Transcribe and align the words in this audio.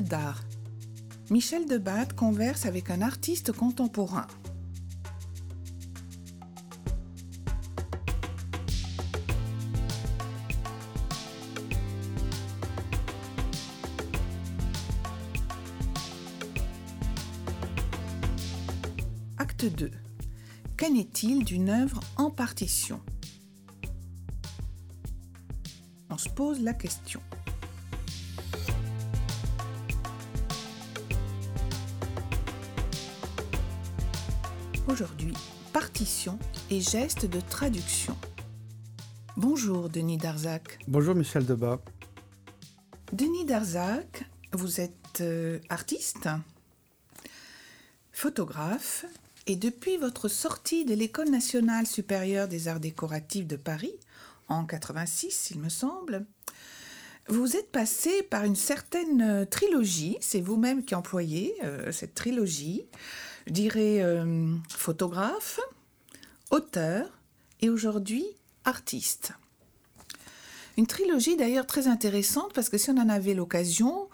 D'art. 0.00 0.44
Michel 1.30 1.66
Debatte 1.66 2.12
converse 2.14 2.66
avec 2.66 2.90
un 2.90 3.02
artiste 3.02 3.52
contemporain. 3.52 4.26
Acte 19.38 19.66
2. 19.66 19.90
Qu'en 20.76 20.94
est-il 20.94 21.44
d'une 21.44 21.70
œuvre 21.70 22.00
en 22.16 22.30
partition? 22.30 23.00
On 26.10 26.16
se 26.16 26.28
pose 26.28 26.60
la 26.60 26.74
question. 26.74 27.20
Et 36.70 36.80
gestes 36.80 37.26
de 37.26 37.40
traduction. 37.40 38.16
Bonjour 39.36 39.88
Denis 39.88 40.18
Darzac. 40.18 40.78
Bonjour 40.86 41.14
Michel 41.14 41.46
Debat. 41.46 41.80
Denis 43.12 43.44
Darzac, 43.44 44.24
vous 44.52 44.80
êtes 44.80 45.20
euh, 45.20 45.58
artiste, 45.70 46.28
photographe, 48.12 49.06
et 49.46 49.56
depuis 49.56 49.96
votre 49.96 50.28
sortie 50.28 50.84
de 50.84 50.94
l'École 50.94 51.30
nationale 51.30 51.86
supérieure 51.86 52.48
des 52.48 52.68
arts 52.68 52.80
décoratifs 52.80 53.46
de 53.46 53.56
Paris, 53.56 53.94
en 54.48 54.64
86 54.64 55.52
il 55.52 55.60
me 55.60 55.70
semble, 55.70 56.26
vous 57.28 57.56
êtes 57.56 57.70
passé 57.70 58.22
par 58.22 58.44
une 58.44 58.56
certaine 58.56 59.20
euh, 59.20 59.44
trilogie, 59.44 60.16
c'est 60.20 60.40
vous-même 60.40 60.82
qui 60.84 60.94
employez 60.94 61.54
euh, 61.62 61.92
cette 61.92 62.14
trilogie, 62.14 62.84
je 63.46 63.52
dirais 63.52 64.00
euh, 64.00 64.54
photographe, 64.70 65.60
auteur 66.50 67.20
et 67.60 67.70
aujourd'hui 67.70 68.24
artiste. 68.64 69.32
Une 70.76 70.86
trilogie 70.86 71.36
d'ailleurs 71.36 71.66
très 71.66 71.88
intéressante 71.88 72.52
parce 72.54 72.68
que 72.68 72.78
si 72.78 72.90
on 72.90 72.98
en 72.98 73.08
avait 73.08 73.34
l'occasion, 73.34 74.08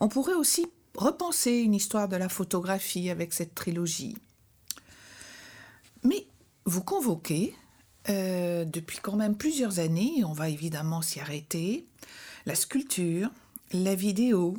on 0.00 0.08
pourrait 0.08 0.34
aussi 0.34 0.66
repenser 0.96 1.52
une 1.52 1.74
histoire 1.74 2.08
de 2.08 2.16
la 2.16 2.28
photographie 2.28 3.08
avec 3.08 3.32
cette 3.32 3.54
trilogie. 3.54 4.16
Mais 6.02 6.26
vous 6.64 6.82
convoquez, 6.82 7.54
euh, 8.08 8.64
depuis 8.64 8.98
quand 8.98 9.16
même 9.16 9.36
plusieurs 9.36 9.78
années, 9.78 10.24
on 10.24 10.32
va 10.32 10.48
évidemment 10.48 11.02
s'y 11.02 11.20
arrêter, 11.20 11.86
la 12.46 12.54
sculpture, 12.54 13.30
la 13.72 13.94
vidéo, 13.94 14.56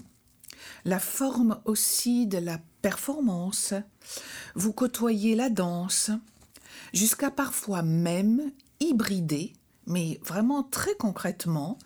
la 0.86 1.00
forme 1.00 1.60
aussi 1.66 2.26
de 2.26 2.38
la 2.38 2.60
performance, 2.82 3.74
vous 4.56 4.72
côtoyez 4.72 5.36
la 5.36 5.50
danse, 5.50 6.12
jusqu'à 6.94 7.32
parfois 7.32 7.82
même 7.82 8.52
hybrider, 8.80 9.54
mais 9.88 10.20
vraiment 10.24 10.64
très 10.64 10.96
concrètement, 10.96 11.78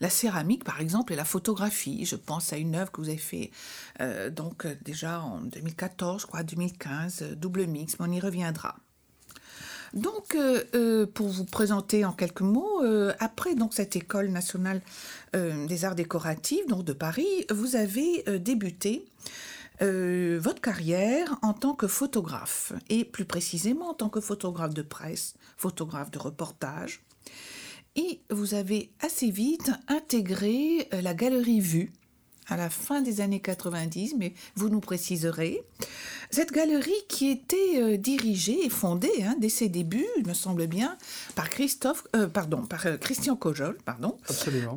la 0.00 0.10
céramique 0.10 0.64
par 0.64 0.80
exemple 0.80 1.12
et 1.12 1.16
la 1.16 1.24
photographie. 1.24 2.04
Je 2.04 2.16
pense 2.16 2.52
à 2.52 2.56
une 2.56 2.74
œuvre 2.74 2.90
que 2.92 3.00
vous 3.00 3.08
avez 3.08 3.18
fait 3.18 3.50
euh, 4.00 4.30
donc 4.30 4.66
euh, 4.66 4.74
déjà 4.84 5.20
en 5.20 5.40
2014, 5.40 6.22
je 6.22 6.26
crois, 6.26 6.42
2015, 6.42 7.22
euh, 7.22 7.34
double 7.34 7.66
mix, 7.66 7.98
mais 7.98 8.06
on 8.08 8.12
y 8.12 8.20
reviendra. 8.20 8.76
Donc, 9.92 10.36
pour 11.14 11.28
vous 11.28 11.44
présenter 11.44 12.04
en 12.04 12.10
quelques 12.10 12.40
mots, 12.40 12.82
après 13.20 13.54
donc 13.54 13.74
cette 13.74 13.94
école 13.94 14.26
nationale 14.26 14.82
des 15.32 15.84
arts 15.84 15.94
décoratifs 15.94 16.66
donc 16.66 16.84
de 16.84 16.92
Paris, 16.92 17.46
vous 17.48 17.76
avez 17.76 18.24
débuté 18.40 19.06
euh, 19.82 20.38
votre 20.40 20.60
carrière 20.60 21.36
en 21.42 21.52
tant 21.52 21.74
que 21.74 21.88
photographe 21.88 22.72
et 22.88 23.04
plus 23.04 23.24
précisément 23.24 23.90
en 23.90 23.94
tant 23.94 24.08
que 24.08 24.20
photographe 24.20 24.74
de 24.74 24.82
presse, 24.82 25.34
photographe 25.56 26.10
de 26.10 26.18
reportage. 26.18 27.02
Et 27.96 28.20
vous 28.30 28.54
avez 28.54 28.90
assez 29.00 29.30
vite 29.30 29.70
intégré 29.88 30.88
euh, 30.92 31.00
la 31.00 31.14
galerie 31.14 31.60
Vue 31.60 31.92
à 32.48 32.56
la 32.56 32.70
fin 32.70 33.00
des 33.00 33.20
années 33.20 33.40
90, 33.40 34.14
mais 34.18 34.34
vous 34.56 34.68
nous 34.68 34.80
préciserez. 34.80 35.62
Cette 36.30 36.52
galerie 36.52 36.92
qui 37.08 37.30
était 37.30 37.76
euh, 37.76 37.96
dirigée 37.96 38.64
et 38.64 38.68
fondée 38.68 39.22
hein, 39.22 39.36
dès 39.38 39.48
ses 39.48 39.68
débuts, 39.68 40.06
il 40.16 40.26
me 40.26 40.34
semble 40.34 40.66
bien, 40.66 40.96
par 41.34 41.48
Christophe, 41.48 42.04
euh, 42.16 42.26
pardon, 42.26 42.62
par 42.62 42.86
euh, 42.86 42.96
Christian 42.96 43.36
Cojol, 43.36 43.78
pardon. 43.84 44.16
Absolument. 44.28 44.76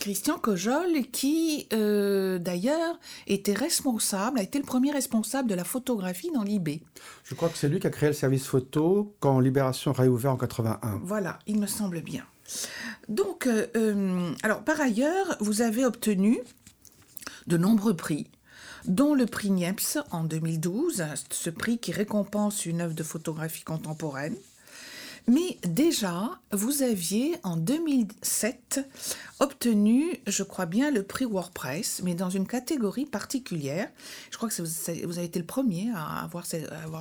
Christian 0.00 0.38
Cojol, 0.38 1.06
qui 1.12 1.68
d'ailleurs 1.70 2.98
était 3.26 3.54
responsable, 3.54 4.38
a 4.38 4.42
été 4.42 4.58
le 4.58 4.64
premier 4.64 4.90
responsable 4.90 5.48
de 5.48 5.54
la 5.54 5.64
photographie 5.64 6.30
dans 6.32 6.42
l'IB. 6.42 6.80
Je 7.24 7.34
crois 7.34 7.48
que 7.48 7.58
c'est 7.58 7.68
lui 7.68 7.80
qui 7.80 7.86
a 7.86 7.90
créé 7.90 8.08
le 8.08 8.14
service 8.14 8.46
photo 8.46 9.14
quand 9.20 9.38
Libération 9.40 9.92
a 9.92 9.94
réouvert 9.94 10.32
en 10.32 10.36
81. 10.36 11.00
Voilà, 11.02 11.38
il 11.46 11.60
me 11.60 11.66
semble 11.66 12.00
bien. 12.00 12.24
Donc, 13.08 13.48
alors 14.42 14.62
par 14.62 14.80
ailleurs, 14.80 15.36
vous 15.40 15.62
avez 15.62 15.84
obtenu 15.84 16.40
de 17.46 17.56
nombreux 17.56 17.94
prix, 17.94 18.26
dont 18.86 19.14
le 19.14 19.26
prix 19.26 19.50
Niepce 19.50 19.98
en 20.10 20.24
2012, 20.24 21.04
ce 21.30 21.50
prix 21.50 21.78
qui 21.78 21.92
récompense 21.92 22.66
une 22.66 22.80
œuvre 22.80 22.94
de 22.94 23.02
photographie 23.02 23.64
contemporaine. 23.64 24.36
Mais 25.28 25.58
déjà, 25.64 26.38
vous 26.52 26.82
aviez 26.84 27.34
en 27.42 27.56
2007 27.56 28.88
obtenu, 29.40 30.20
je 30.28 30.44
crois 30.44 30.66
bien, 30.66 30.92
le 30.92 31.02
prix 31.02 31.24
WordPress, 31.24 32.02
mais 32.04 32.14
dans 32.14 32.30
une 32.30 32.46
catégorie 32.46 33.06
particulière. 33.06 33.90
Je 34.30 34.36
crois 34.36 34.48
que 34.48 34.62
vous 34.62 35.18
avez 35.18 35.26
été 35.26 35.40
le 35.40 35.44
premier 35.44 35.90
à 35.96 36.22
avoir, 36.22 36.44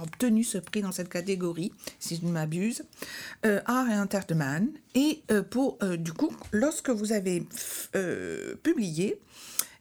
obtenu 0.01 0.43
ce 0.43 0.57
prix 0.57 0.81
dans 0.81 0.91
cette 0.91 1.09
catégorie, 1.09 1.71
si 1.99 2.15
je 2.15 2.25
ne 2.25 2.31
m'abuse, 2.31 2.83
euh, 3.45 3.61
Art 3.65 3.89
et 3.91 3.99
Entertainment. 3.99 4.69
Et 4.95 5.21
euh, 5.29 5.43
pour, 5.43 5.77
euh, 5.83 5.95
du 5.95 6.11
coup, 6.11 6.35
lorsque 6.51 6.89
vous 6.89 7.11
avez 7.11 7.45
publié 8.63 9.21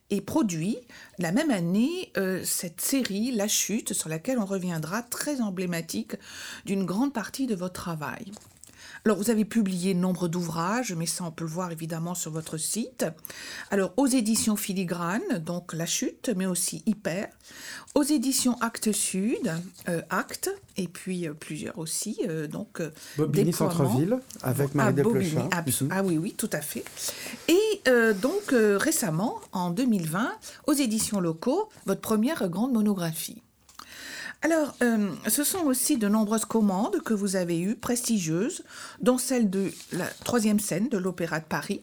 et 0.09 0.21
produit 0.21 0.77
la 1.17 1.31
même 1.31 1.51
année 1.51 2.11
euh, 2.17 2.41
cette 2.43 2.81
série 2.81 3.31
La 3.31 3.47
Chute 3.47 3.93
sur 3.93 4.09
laquelle 4.09 4.39
on 4.39 4.45
reviendra 4.45 5.01
très 5.01 5.41
emblématique 5.41 6.15
d'une 6.65 6.85
grande 6.85 7.13
partie 7.13 7.47
de 7.47 7.55
votre 7.55 7.73
travail. 7.73 8.31
Alors, 9.05 9.19
vous 9.19 9.29
avez 9.29 9.45
publié 9.45 9.93
nombre 9.93 10.27
d'ouvrages, 10.27 10.93
mais 10.97 11.05
ça, 11.05 11.23
on 11.25 11.31
peut 11.31 11.43
le 11.43 11.49
voir 11.51 11.71
évidemment 11.71 12.15
sur 12.15 12.31
votre 12.31 12.57
site. 12.57 13.05
Alors, 13.69 13.93
aux 13.97 14.07
éditions 14.07 14.55
Filigrane, 14.55 15.21
donc 15.45 15.73
La 15.73 15.85
Chute, 15.85 16.31
mais 16.35 16.47
aussi 16.47 16.81
Hyper. 16.87 17.27
Aux 17.93 18.01
éditions 18.01 18.57
Actes 18.61 18.91
Sud, 18.93 19.51
euh, 19.89 20.01
Actes, 20.09 20.49
et 20.75 20.87
puis 20.87 21.27
euh, 21.27 21.35
plusieurs 21.35 21.77
aussi, 21.77 22.17
euh, 22.27 22.47
donc 22.47 22.81
Bobigny. 23.15 23.53
Centre-Ville, 23.53 24.17
avec 24.41 24.73
Marie 24.73 24.95
Ah, 24.97 25.03
Bobigny, 25.03 25.23
Desplechin. 25.25 25.49
abs- 25.51 25.81
Mhm. 25.83 25.89
Ah 25.91 26.01
oui, 26.03 26.17
oui, 26.17 26.33
tout 26.35 26.49
à 26.51 26.61
fait. 26.61 26.83
Et 27.47 27.83
donc, 28.23 28.41
récemment, 28.51 29.39
en 29.51 29.69
2020, 29.69 30.31
aux 30.65 30.73
éditions 30.73 31.19
locaux, 31.19 31.69
votre 31.85 32.01
première 32.01 32.49
grande 32.49 32.73
monographie. 32.73 33.43
Alors, 34.41 34.75
euh, 34.83 35.11
ce 35.27 35.43
sont 35.43 35.65
aussi 35.65 35.97
de 35.97 36.07
nombreuses 36.07 36.45
commandes 36.45 37.01
que 37.01 37.13
vous 37.13 37.35
avez 37.35 37.59
eues, 37.59 37.75
prestigieuses, 37.75 38.63
dont 39.01 39.17
celle 39.17 39.49
de 39.49 39.71
la 39.91 40.05
troisième 40.23 40.59
scène 40.59 40.89
de 40.89 40.97
l'Opéra 40.97 41.39
de 41.39 41.45
Paris, 41.45 41.81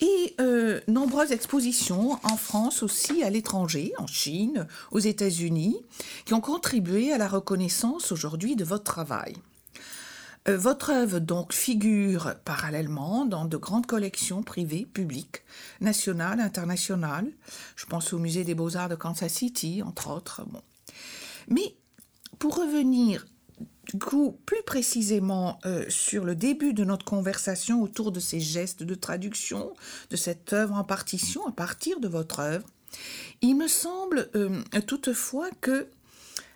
et 0.00 0.34
euh, 0.40 0.80
nombreuses 0.88 1.32
expositions 1.32 2.18
en 2.22 2.36
France 2.36 2.82
aussi, 2.82 3.22
à 3.22 3.30
l'étranger, 3.30 3.92
en 3.98 4.06
Chine, 4.06 4.66
aux 4.90 5.00
États-Unis, 5.00 5.76
qui 6.24 6.34
ont 6.34 6.40
contribué 6.40 7.12
à 7.12 7.18
la 7.18 7.28
reconnaissance 7.28 8.10
aujourd'hui 8.10 8.56
de 8.56 8.64
votre 8.64 8.84
travail. 8.84 9.34
Euh, 10.48 10.56
votre 10.56 10.90
œuvre 10.90 11.18
donc 11.18 11.52
figure 11.52 12.34
parallèlement 12.44 13.26
dans 13.26 13.44
de 13.44 13.56
grandes 13.56 13.86
collections 13.86 14.42
privées, 14.42 14.86
publiques, 14.92 15.42
nationales, 15.80 16.40
internationales. 16.40 17.30
Je 17.76 17.86
pense 17.86 18.12
au 18.12 18.18
Musée 18.18 18.44
des 18.44 18.54
Beaux-Arts 18.54 18.88
de 18.88 18.96
Kansas 18.96 19.32
City, 19.32 19.82
entre 19.82 20.10
autres. 20.10 20.42
Mais 21.48 21.76
pour 22.38 22.56
revenir 22.56 23.26
coup 23.98 24.38
plus 24.46 24.62
précisément 24.64 25.58
euh, 25.66 25.84
sur 25.88 26.24
le 26.24 26.34
début 26.34 26.72
de 26.72 26.84
notre 26.84 27.04
conversation 27.04 27.82
autour 27.82 28.12
de 28.12 28.20
ces 28.20 28.40
gestes 28.40 28.82
de 28.82 28.94
traduction, 28.94 29.74
de 30.10 30.16
cette 30.16 30.52
œuvre 30.52 30.74
en 30.74 30.84
partition 30.84 31.46
à 31.46 31.52
partir 31.52 32.00
de 32.00 32.08
votre 32.08 32.40
œuvre, 32.40 32.66
il 33.40 33.56
me 33.56 33.68
semble 33.68 34.30
euh, 34.34 34.62
toutefois 34.86 35.50
que 35.60 35.88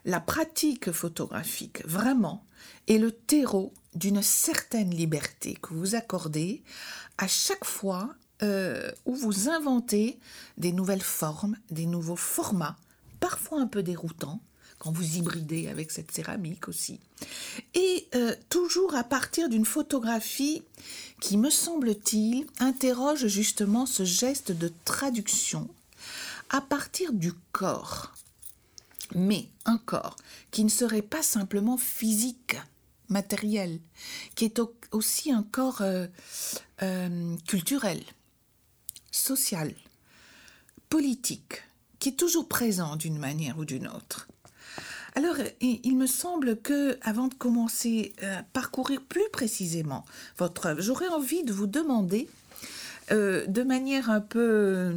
la 0.04 0.20
pratique 0.20 0.92
photographique, 0.92 1.84
vraiment, 1.86 2.44
est 2.86 2.98
le 2.98 3.10
terreau 3.10 3.72
d'une 3.94 4.22
certaine 4.22 4.90
liberté 4.90 5.58
que 5.60 5.74
vous 5.74 5.94
accordez 5.94 6.62
à 7.18 7.26
chaque 7.26 7.64
fois 7.64 8.14
euh, 8.42 8.90
où 9.04 9.14
vous 9.14 9.48
inventez 9.48 10.20
des 10.58 10.72
nouvelles 10.72 11.02
formes, 11.02 11.56
des 11.70 11.86
nouveaux 11.86 12.16
formats, 12.16 12.76
parfois 13.18 13.60
un 13.60 13.66
peu 13.66 13.82
déroutants, 13.82 14.40
vous 14.92 15.16
hybridez 15.16 15.68
avec 15.68 15.90
cette 15.90 16.12
céramique 16.12 16.68
aussi. 16.68 17.00
Et 17.74 18.08
euh, 18.14 18.34
toujours 18.48 18.94
à 18.94 19.04
partir 19.04 19.48
d'une 19.48 19.64
photographie 19.64 20.62
qui, 21.20 21.36
me 21.36 21.50
semble-t-il, 21.50 22.46
interroge 22.58 23.26
justement 23.26 23.86
ce 23.86 24.04
geste 24.04 24.52
de 24.52 24.72
traduction 24.84 25.68
à 26.50 26.60
partir 26.60 27.12
du 27.12 27.32
corps. 27.52 28.12
Mais 29.14 29.48
un 29.64 29.78
corps 29.78 30.16
qui 30.50 30.64
ne 30.64 30.68
serait 30.68 31.02
pas 31.02 31.22
simplement 31.22 31.76
physique, 31.76 32.56
matériel, 33.08 33.78
qui 34.34 34.44
est 34.44 34.60
aussi 34.90 35.30
un 35.30 35.42
corps 35.42 35.80
euh, 35.80 36.06
euh, 36.82 37.36
culturel, 37.46 38.02
social, 39.10 39.72
politique, 40.88 41.62
qui 41.98 42.10
est 42.10 42.16
toujours 42.16 42.48
présent 42.48 42.96
d'une 42.96 43.18
manière 43.18 43.58
ou 43.58 43.64
d'une 43.64 43.88
autre. 43.88 44.28
Alors, 45.16 45.36
il 45.62 45.96
me 45.96 46.06
semble 46.06 46.58
que, 46.60 46.98
avant 47.00 47.28
de 47.28 47.34
commencer 47.34 48.12
à 48.20 48.42
parcourir 48.52 49.00
plus 49.00 49.26
précisément 49.32 50.04
votre 50.36 50.66
œuvre, 50.66 50.82
j'aurais 50.82 51.08
envie 51.08 51.42
de 51.42 51.54
vous 51.54 51.66
demander, 51.66 52.28
euh, 53.12 53.46
de 53.46 53.62
manière 53.62 54.10
un 54.10 54.20
peu, 54.20 54.92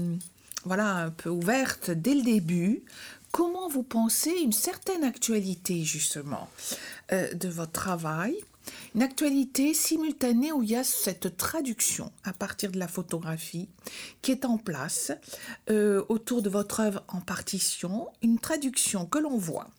voilà, 0.65 0.97
un 0.97 1.09
peu 1.09 1.29
ouverte 1.29 1.91
dès 1.91 2.15
le 2.15 2.23
début, 2.23 2.83
comment 3.31 3.69
vous 3.69 3.81
pensez 3.81 4.31
une 4.43 4.51
certaine 4.51 5.05
actualité 5.05 5.85
justement 5.85 6.49
euh, 7.13 7.33
de 7.33 7.47
votre 7.47 7.71
travail, 7.71 8.35
une 8.95 9.03
actualité 9.03 9.73
simultanée 9.73 10.51
où 10.51 10.63
il 10.63 10.71
y 10.71 10.75
a 10.75 10.83
cette 10.83 11.37
traduction 11.37 12.11
à 12.25 12.33
partir 12.33 12.71
de 12.71 12.77
la 12.77 12.89
photographie 12.89 13.69
qui 14.21 14.33
est 14.33 14.43
en 14.43 14.57
place 14.57 15.13
euh, 15.69 16.03
autour 16.09 16.41
de 16.41 16.49
votre 16.49 16.81
œuvre 16.81 17.05
en 17.07 17.21
partition, 17.21 18.09
une 18.21 18.37
traduction 18.37 19.05
que 19.05 19.17
l'on 19.17 19.37
voit 19.37 19.69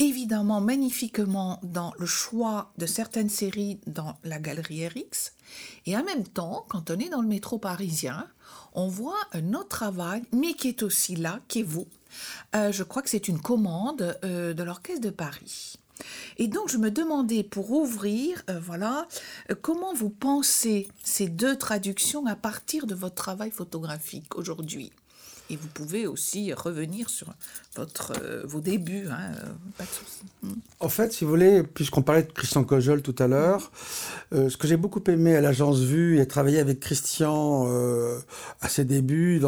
évidemment 0.00 0.62
magnifiquement 0.62 1.60
dans 1.62 1.92
le 1.98 2.06
choix 2.06 2.72
de 2.78 2.86
certaines 2.86 3.28
séries 3.28 3.78
dans 3.86 4.16
la 4.24 4.38
galerie 4.38 4.88
RX, 4.88 5.34
et 5.86 5.96
en 5.96 6.02
même 6.02 6.26
temps, 6.26 6.64
quand 6.68 6.90
on 6.90 6.98
est 6.98 7.10
dans 7.10 7.20
le 7.20 7.28
métro 7.28 7.58
parisien, 7.58 8.26
on 8.72 8.88
voit 8.88 9.20
un 9.32 9.52
autre 9.52 9.68
travail, 9.68 10.22
mais 10.32 10.54
qui 10.54 10.68
est 10.68 10.82
aussi 10.82 11.16
là, 11.16 11.38
qui 11.48 11.60
est 11.60 11.64
vous. 11.64 11.86
Euh, 12.56 12.72
je 12.72 12.82
crois 12.82 13.02
que 13.02 13.10
c'est 13.10 13.28
une 13.28 13.40
commande 13.40 14.18
euh, 14.24 14.54
de 14.54 14.62
l'Orchestre 14.62 15.02
de 15.02 15.10
Paris. 15.10 15.76
Et 16.38 16.48
donc 16.48 16.70
je 16.70 16.78
me 16.78 16.90
demandais 16.90 17.42
pour 17.42 17.70
ouvrir, 17.70 18.42
euh, 18.48 18.58
voilà, 18.58 19.06
comment 19.60 19.92
vous 19.92 20.08
pensez 20.08 20.88
ces 21.04 21.28
deux 21.28 21.56
traductions 21.56 22.24
à 22.24 22.36
partir 22.36 22.86
de 22.86 22.94
votre 22.94 23.16
travail 23.16 23.50
photographique 23.50 24.34
aujourd'hui? 24.34 24.92
Et 25.50 25.56
vous 25.56 25.68
pouvez 25.68 26.06
aussi 26.06 26.52
revenir 26.52 27.10
sur 27.10 27.26
votre, 27.74 28.12
euh, 28.22 28.42
vos 28.44 28.60
débuts, 28.60 29.08
hein, 29.10 29.32
euh, 29.36 29.48
pas 29.76 29.84
de 29.84 29.88
souci. 29.88 30.60
En 30.78 30.88
fait, 30.88 31.12
si 31.12 31.24
vous 31.24 31.30
voulez, 31.30 31.62
puisqu'on 31.62 32.02
parlait 32.02 32.22
de 32.22 32.32
Christian 32.32 32.64
Cojol 32.64 33.02
tout 33.02 33.14
à 33.18 33.26
l'heure, 33.26 33.70
euh, 34.32 34.48
ce 34.48 34.56
que 34.56 34.66
j'ai 34.66 34.76
beaucoup 34.76 35.02
aimé 35.08 35.36
à 35.36 35.40
l'agence 35.40 35.80
Vue 35.80 36.20
et 36.20 36.26
travailler 36.26 36.58
avec 36.58 36.80
Christian 36.80 37.68
à 38.60 38.68
ses 38.68 38.84
débuts, 38.84 39.42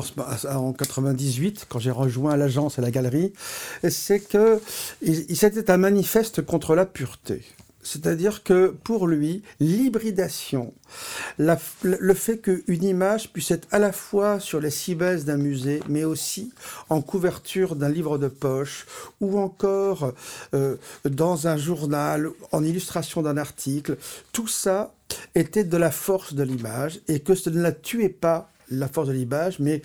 en 0.48 0.72
98, 0.72 1.66
quand 1.68 1.78
j'ai 1.78 1.90
rejoint 1.90 2.36
l'agence 2.36 2.78
et 2.78 2.82
la 2.82 2.90
galerie, 2.90 3.32
c'est 3.88 4.20
que 4.20 4.60
il, 5.02 5.36
c'était 5.36 5.70
un 5.70 5.76
manifeste 5.76 6.42
contre 6.42 6.74
la 6.74 6.86
pureté. 6.86 7.42
C'est-à-dire 7.82 8.42
que 8.42 8.68
pour 8.84 9.06
lui, 9.06 9.42
l'hybridation, 9.60 10.72
le 11.38 12.14
fait 12.14 12.38
qu'une 12.38 12.84
image 12.84 13.32
puisse 13.32 13.50
être 13.50 13.66
à 13.72 13.78
la 13.78 13.92
fois 13.92 14.40
sur 14.40 14.60
les 14.60 14.70
cibes 14.70 15.02
d'un 15.02 15.36
musée, 15.36 15.80
mais 15.88 16.04
aussi 16.04 16.52
en 16.88 17.00
couverture 17.00 17.74
d'un 17.74 17.88
livre 17.88 18.18
de 18.18 18.28
poche, 18.28 18.86
ou 19.20 19.38
encore 19.38 20.12
euh, 20.54 20.76
dans 21.04 21.48
un 21.48 21.56
journal, 21.56 22.30
en 22.52 22.62
illustration 22.62 23.22
d'un 23.22 23.36
article, 23.36 23.96
tout 24.32 24.48
ça 24.48 24.94
était 25.34 25.64
de 25.64 25.76
la 25.76 25.90
force 25.90 26.34
de 26.34 26.42
l'image 26.42 27.00
et 27.08 27.20
que 27.20 27.34
ce 27.34 27.50
ne 27.50 27.60
la 27.60 27.72
tuait 27.72 28.08
pas 28.08 28.51
la 28.72 28.88
force 28.88 29.08
de 29.08 29.12
l'image, 29.12 29.58
mais, 29.60 29.82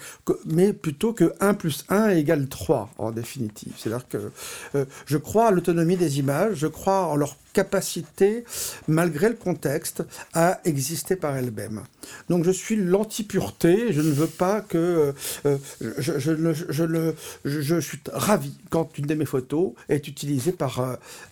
plutôt 0.74 1.14
que 1.14 1.34
1 1.40 1.54
plus 1.54 1.86
1 1.90 2.10
égale 2.10 2.48
3 2.48 2.90
en 2.98 3.12
définitive. 3.12 3.74
C'est-à-dire 3.78 4.08
que 4.08 4.32
euh, 4.76 4.86
je 5.06 5.18
crois 5.18 5.48
à 5.48 5.52
l'autonomie 5.52 5.98
des 5.98 6.20
images, 6.20 6.56
je 6.56 6.68
crois 6.68 7.06
en 7.08 7.16
leur 7.16 7.38
capacité, 7.54 8.44
malgré 8.88 9.30
le 9.30 9.36
contexte, 9.36 10.04
à 10.34 10.60
exister 10.64 11.16
par 11.16 11.36
elles-mêmes. 11.36 11.82
Donc 12.30 12.44
je 12.44 12.52
suis 12.52 12.76
l'anti-pureté, 12.76 13.94
je 13.94 14.02
ne 14.02 14.12
veux 14.12 14.28
pas 14.28 14.62
que... 14.62 15.14
Euh, 15.46 15.58
je, 15.98 17.80
suis 17.80 18.00
ravi 18.14 18.54
quand 18.70 18.98
une 18.98 19.06
de 19.06 19.16
mes 19.16 19.26
photos 19.26 19.74
est 19.90 20.08
utilisée 20.08 20.56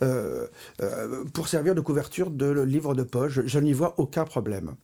euh, 0.01 0.47
pour 1.33 1.47
servir 1.47 1.75
de 1.75 1.81
couverture 1.81 2.31
de 2.31 2.61
livre 2.61 2.95
de 2.95 3.03
poche. 3.03 3.41
Je 3.45 3.59
n'y 3.59 3.73
vois 3.73 3.93
aucun 3.97 4.25
problème. 4.25 4.75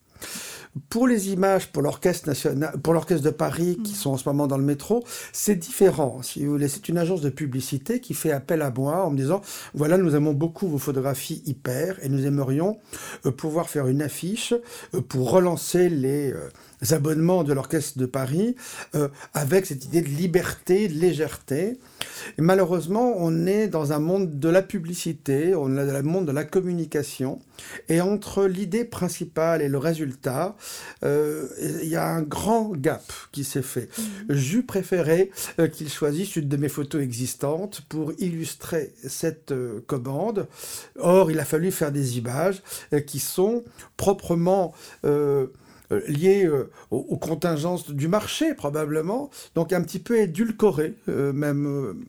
Pour 0.89 1.07
les 1.07 1.31
images, 1.31 1.71
pour 1.71 1.81
l'orchestre 1.81 2.29
national, 2.29 2.79
pour 2.81 2.93
l'orchestre 2.93 3.25
de 3.25 3.29
Paris 3.29 3.77
qui 3.83 3.91
mm. 3.91 3.95
sont 3.95 4.11
en 4.11 4.17
ce 4.17 4.27
moment 4.29 4.47
dans 4.47 4.57
le 4.57 4.63
métro, 4.63 5.03
c'est 5.33 5.55
différent. 5.55 6.21
Si 6.21 6.45
vous 6.45 6.51
voulez, 6.51 6.69
c'est 6.69 6.87
une 6.87 6.97
agence 6.97 7.21
de 7.21 7.29
publicité 7.29 7.99
qui 7.99 8.13
fait 8.13 8.31
appel 8.31 8.61
à 8.61 8.71
moi 8.71 9.05
en 9.05 9.11
me 9.11 9.17
disant 9.17 9.41
voilà, 9.73 9.97
nous 9.97 10.15
aimons 10.15 10.33
beaucoup 10.33 10.67
vos 10.67 10.77
photographies 10.77 11.43
hyper 11.45 11.97
et 12.03 12.09
nous 12.09 12.25
aimerions 12.25 12.79
euh, 13.25 13.31
pouvoir 13.31 13.69
faire 13.69 13.87
une 13.87 14.01
affiche 14.01 14.53
euh, 14.93 15.01
pour 15.01 15.31
relancer 15.31 15.89
les 15.89 16.31
euh, 16.31 16.49
abonnements 16.89 17.43
de 17.43 17.53
l'Orchestre 17.53 17.97
de 17.97 18.05
Paris 18.05 18.55
euh, 18.95 19.07
avec 19.33 19.65
cette 19.65 19.85
idée 19.85 20.01
de 20.01 20.07
liberté, 20.07 20.87
de 20.87 20.99
légèreté. 20.99 21.77
Et 22.37 22.41
malheureusement, 22.41 23.13
on 23.17 23.45
est 23.45 23.67
dans 23.67 23.93
un 23.93 23.99
monde 23.99 24.39
de 24.39 24.49
la 24.49 24.61
publicité, 24.61 25.53
on 25.55 25.77
est 25.77 25.85
dans 25.85 25.93
le 25.93 26.01
monde 26.03 26.25
de 26.25 26.31
la 26.31 26.43
communication, 26.43 27.39
et 27.87 28.01
entre 28.01 28.45
l'idée 28.45 28.85
principale 28.85 29.61
et 29.61 29.69
le 29.69 29.77
résultat, 29.77 30.55
euh, 31.03 31.47
il 31.83 31.87
y 31.87 31.95
a 31.95 32.07
un 32.07 32.21
grand 32.21 32.71
gap 32.75 33.03
qui 33.31 33.43
s'est 33.43 33.61
fait. 33.61 33.89
Mmh. 33.97 34.03
J'eus 34.29 34.63
préféré 34.63 35.31
euh, 35.59 35.67
qu'il 35.67 35.89
choisisse 35.89 36.35
une 36.35 36.47
de 36.47 36.57
mes 36.57 36.69
photos 36.69 37.01
existantes 37.01 37.81
pour 37.89 38.13
illustrer 38.17 38.93
cette 39.07 39.53
commande. 39.85 40.47
Or, 40.99 41.31
il 41.31 41.39
a 41.39 41.45
fallu 41.45 41.71
faire 41.71 41.91
des 41.91 42.17
images 42.17 42.61
qui 43.05 43.19
sont 43.19 43.63
proprement 43.97 44.73
euh, 45.91 46.01
lié 46.07 46.45
euh, 46.45 46.69
aux, 46.89 47.17
contingences 47.17 47.89
du 47.89 48.07
marché 48.07 48.53
probablement, 48.53 49.29
donc 49.55 49.73
un 49.73 49.81
petit 49.81 49.99
peu 49.99 50.19
édulcoré, 50.19 50.95
euh, 51.09 51.33
même 51.33 52.05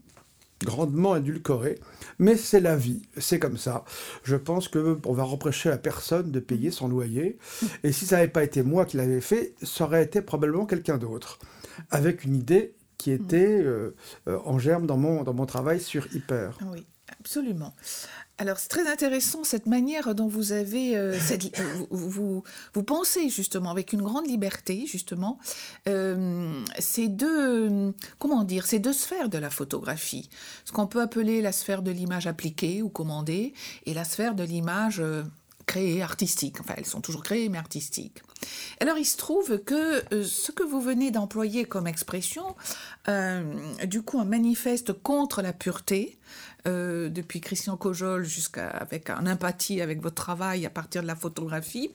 grandement 0.64 1.16
édulcoré, 1.16 1.78
mais 2.18 2.36
c'est 2.36 2.60
la 2.60 2.76
vie, 2.76 3.02
c'est 3.18 3.38
comme 3.38 3.56
ça. 3.56 3.84
Je 4.22 4.36
pense 4.36 4.68
que 4.68 4.98
on 5.04 5.12
va 5.12 5.24
reprocher 5.24 5.70
à 5.70 5.78
personne 5.78 6.30
de 6.30 6.40
payer 6.40 6.70
son 6.70 6.88
loyer, 6.88 7.38
et 7.82 7.92
si 7.92 8.06
ça 8.06 8.16
n'avait 8.16 8.28
pas 8.28 8.44
été 8.44 8.62
moi 8.62 8.84
qui 8.84 8.96
l'avais 8.96 9.20
fait, 9.20 9.54
ça 9.62 9.84
aurait 9.84 10.04
été 10.04 10.22
probablement 10.22 10.66
quelqu'un 10.66 10.98
d'autre, 10.98 11.38
avec 11.90 12.24
une 12.24 12.36
idée 12.36 12.74
qui 12.98 13.10
était 13.10 13.64
en 14.26 14.60
germe 14.60 14.86
dans 14.86 14.96
mon, 14.96 15.24
dans 15.24 15.34
mon 15.34 15.46
travail 15.46 15.80
sur 15.80 16.06
Hyper. 16.14 16.56
Oui, 16.70 16.86
absolument. 17.18 17.74
Alors 18.42 18.58
c'est 18.58 18.70
très 18.70 18.90
intéressant 18.90 19.44
cette 19.44 19.66
manière 19.66 20.16
dont 20.16 20.26
vous 20.26 20.50
avez 20.50 20.96
euh, 20.96 21.16
vous, 21.90 22.42
vous, 22.74 22.82
pensez 22.82 23.28
justement 23.28 23.70
avec 23.70 23.92
une 23.92 24.02
grande 24.02 24.26
liberté 24.26 24.84
justement 24.84 25.38
euh, 25.88 26.60
ces 26.80 27.06
deux 27.06 27.94
comment 28.18 28.42
dire 28.42 28.66
ces 28.66 28.80
deux 28.80 28.92
sphères 28.92 29.28
de 29.28 29.38
la 29.38 29.48
photographie. 29.48 30.28
Ce 30.64 30.72
qu'on 30.72 30.88
peut 30.88 31.00
appeler 31.00 31.40
la 31.40 31.52
sphère 31.52 31.82
de 31.82 31.92
l'image 31.92 32.26
appliquée 32.26 32.82
ou 32.82 32.88
commandée 32.88 33.54
et 33.86 33.94
la 33.94 34.02
sphère 34.02 34.34
de 34.34 34.42
l'image 34.42 34.98
euh, 34.98 35.22
créée 35.66 36.02
artistique. 36.02 36.58
Enfin 36.58 36.74
elles 36.76 36.84
sont 36.84 37.00
toujours 37.00 37.22
créées 37.22 37.48
mais 37.48 37.58
artistiques. 37.58 38.24
Alors 38.80 38.98
il 38.98 39.04
se 39.04 39.18
trouve 39.18 39.58
que 39.60 40.02
ce 40.24 40.50
que 40.50 40.64
vous 40.64 40.80
venez 40.80 41.12
d'employer 41.12 41.64
comme 41.64 41.86
expression 41.86 42.56
du 43.06 44.02
coup 44.02 44.18
un 44.18 44.24
manifeste 44.24 44.92
contre 44.92 45.42
la 45.42 45.52
pureté 45.52 46.18
euh, 46.68 47.08
depuis 47.08 47.40
Christian 47.40 47.76
Cojol 47.76 48.24
jusqu'à 48.24 48.68
avec 48.68 49.10
un 49.10 49.26
empathie 49.26 49.80
avec 49.80 50.00
votre 50.00 50.14
travail 50.14 50.64
à 50.64 50.70
partir 50.70 51.02
de 51.02 51.08
la 51.08 51.16
photographie, 51.16 51.90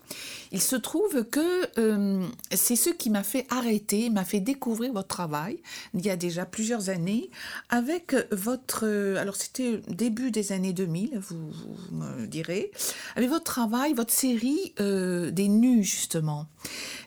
il 0.52 0.62
se 0.62 0.76
trouve 0.76 1.26
que 1.26 1.80
euh, 1.80 2.26
c'est 2.52 2.76
ce 2.76 2.90
qui 2.90 3.10
m'a 3.10 3.24
fait 3.24 3.46
arrêter, 3.50 4.10
m'a 4.10 4.26
fait 4.26 4.40
découvrir 4.40 4.94
votre 4.94 5.08
travail 5.08 5.60
il 5.94 6.06
y 6.06 6.10
a 6.10 6.16
déjà 6.16 6.46
plusieurs 6.46 6.90
années 6.90 7.30
avec 7.70 8.16
votre 8.32 8.86
euh, 8.86 9.18
alors 9.18 9.36
c'était 9.36 9.82
début 9.88 10.32
des 10.32 10.52
années 10.52 10.74
2000, 10.74 11.20
vous, 11.20 11.52
me 11.92 12.26
direz, 12.26 12.72
avec 13.16 13.30
votre 13.30 13.44
travail, 13.44 13.94
votre 13.94 14.14
série 14.14 14.74
des 14.78 15.48
nus 15.48 15.84
justement. 15.84 16.48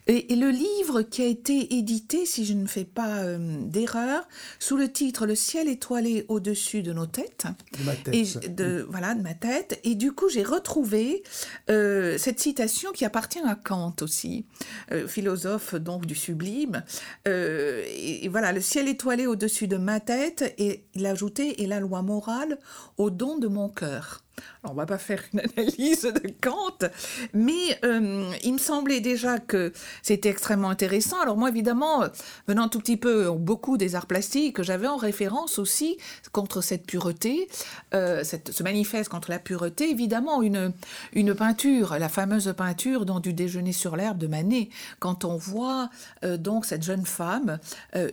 Et, 0.06 0.35
le 0.35 0.50
livre 0.50 1.02
qui 1.02 1.23
a 1.23 1.26
été 1.26 1.75
édité, 1.75 2.25
si 2.25 2.44
je 2.44 2.54
ne 2.54 2.66
fais 2.66 2.85
pas 2.85 3.23
d'erreur, 3.37 4.26
sous 4.59 4.76
le 4.76 4.90
titre 4.90 5.26
Le 5.26 5.35
ciel 5.35 5.68
étoilé 5.68 6.25
au-dessus 6.28 6.82
de 6.82 6.92
nos 6.92 7.06
têtes, 7.06 7.47
de 7.78 7.85
ma 7.85 7.94
tête. 7.94 8.14
Et 8.14 8.49
de, 8.49 8.87
voilà, 8.88 9.14
de 9.14 9.23
ma 9.23 9.35
tête. 9.35 9.80
Et 9.85 9.94
du 9.94 10.12
coup, 10.12 10.28
j'ai 10.28 10.42
retrouvé 10.42 11.23
euh, 11.68 12.18
cette 12.18 12.40
citation 12.40 12.92
qui 12.92 13.04
appartient 13.04 13.29
à 13.38 13.54
Kant 13.54 13.94
aussi, 14.00 14.44
euh, 14.92 15.06
philosophe 15.06 15.75
donc 15.75 16.06
du 16.06 16.14
sublime. 16.14 16.82
Euh, 17.28 17.84
voilà, 18.28 18.52
le 18.52 18.60
ciel 18.60 18.88
étoilé 18.88 19.26
au-dessus 19.26 19.68
de 19.68 19.76
ma 19.76 20.00
tête, 20.00 20.54
et 20.58 20.84
il 20.94 21.06
ajoutait, 21.06 21.54
et 21.58 21.66
la 21.66 21.80
loi 21.80 22.02
morale 22.02 22.58
au 22.99 23.10
don 23.10 23.38
de 23.38 23.49
mon 23.49 23.68
cœur. 23.68 24.22
Alors, 24.62 24.75
on 24.75 24.76
va 24.76 24.87
pas 24.87 24.99
faire 24.99 25.23
une 25.32 25.40
analyse 25.40 26.02
de 26.02 26.32
Kant, 26.40 26.87
mais 27.32 27.78
euh, 27.85 28.30
il 28.44 28.54
me 28.54 28.59
semblait 28.59 29.00
déjà 29.00 29.38
que 29.38 29.73
c'était 30.02 30.28
extrêmement 30.28 30.70
intéressant. 30.70 31.20
Alors 31.20 31.37
moi, 31.37 31.49
évidemment, 31.49 32.04
venant 32.47 32.68
tout 32.68 32.78
petit 32.78 32.97
peu, 32.97 33.30
beaucoup 33.30 33.76
des 33.76 33.94
arts 33.94 34.06
plastiques, 34.06 34.62
j'avais 34.62 34.87
en 34.87 34.97
référence 34.97 35.59
aussi 35.59 35.97
contre 36.32 36.61
cette 36.61 36.87
pureté, 36.87 37.49
euh, 37.94 38.23
cette, 38.25 38.52
ce 38.52 38.62
manifeste 38.62 39.09
contre 39.09 39.30
la 39.30 39.38
pureté, 39.38 39.90
évidemment, 39.90 40.42
une, 40.42 40.73
une 41.12 41.35
peinture, 41.35 41.97
la 41.99 42.09
fameuse 42.09 42.52
peinture 42.56 43.06
dans 43.06 43.20
Du 43.20 43.32
déjeuner 43.32 43.73
sur 43.73 43.97
l'herbe 43.97 44.18
de 44.18 44.26
Manet, 44.26 44.70
quand 44.99 45.25
on 45.25 45.37
voit 45.37 45.90
euh, 46.25 46.37
donc 46.37 46.64
cette 46.64 46.82
jeune 46.82 47.06
femme 47.06 47.59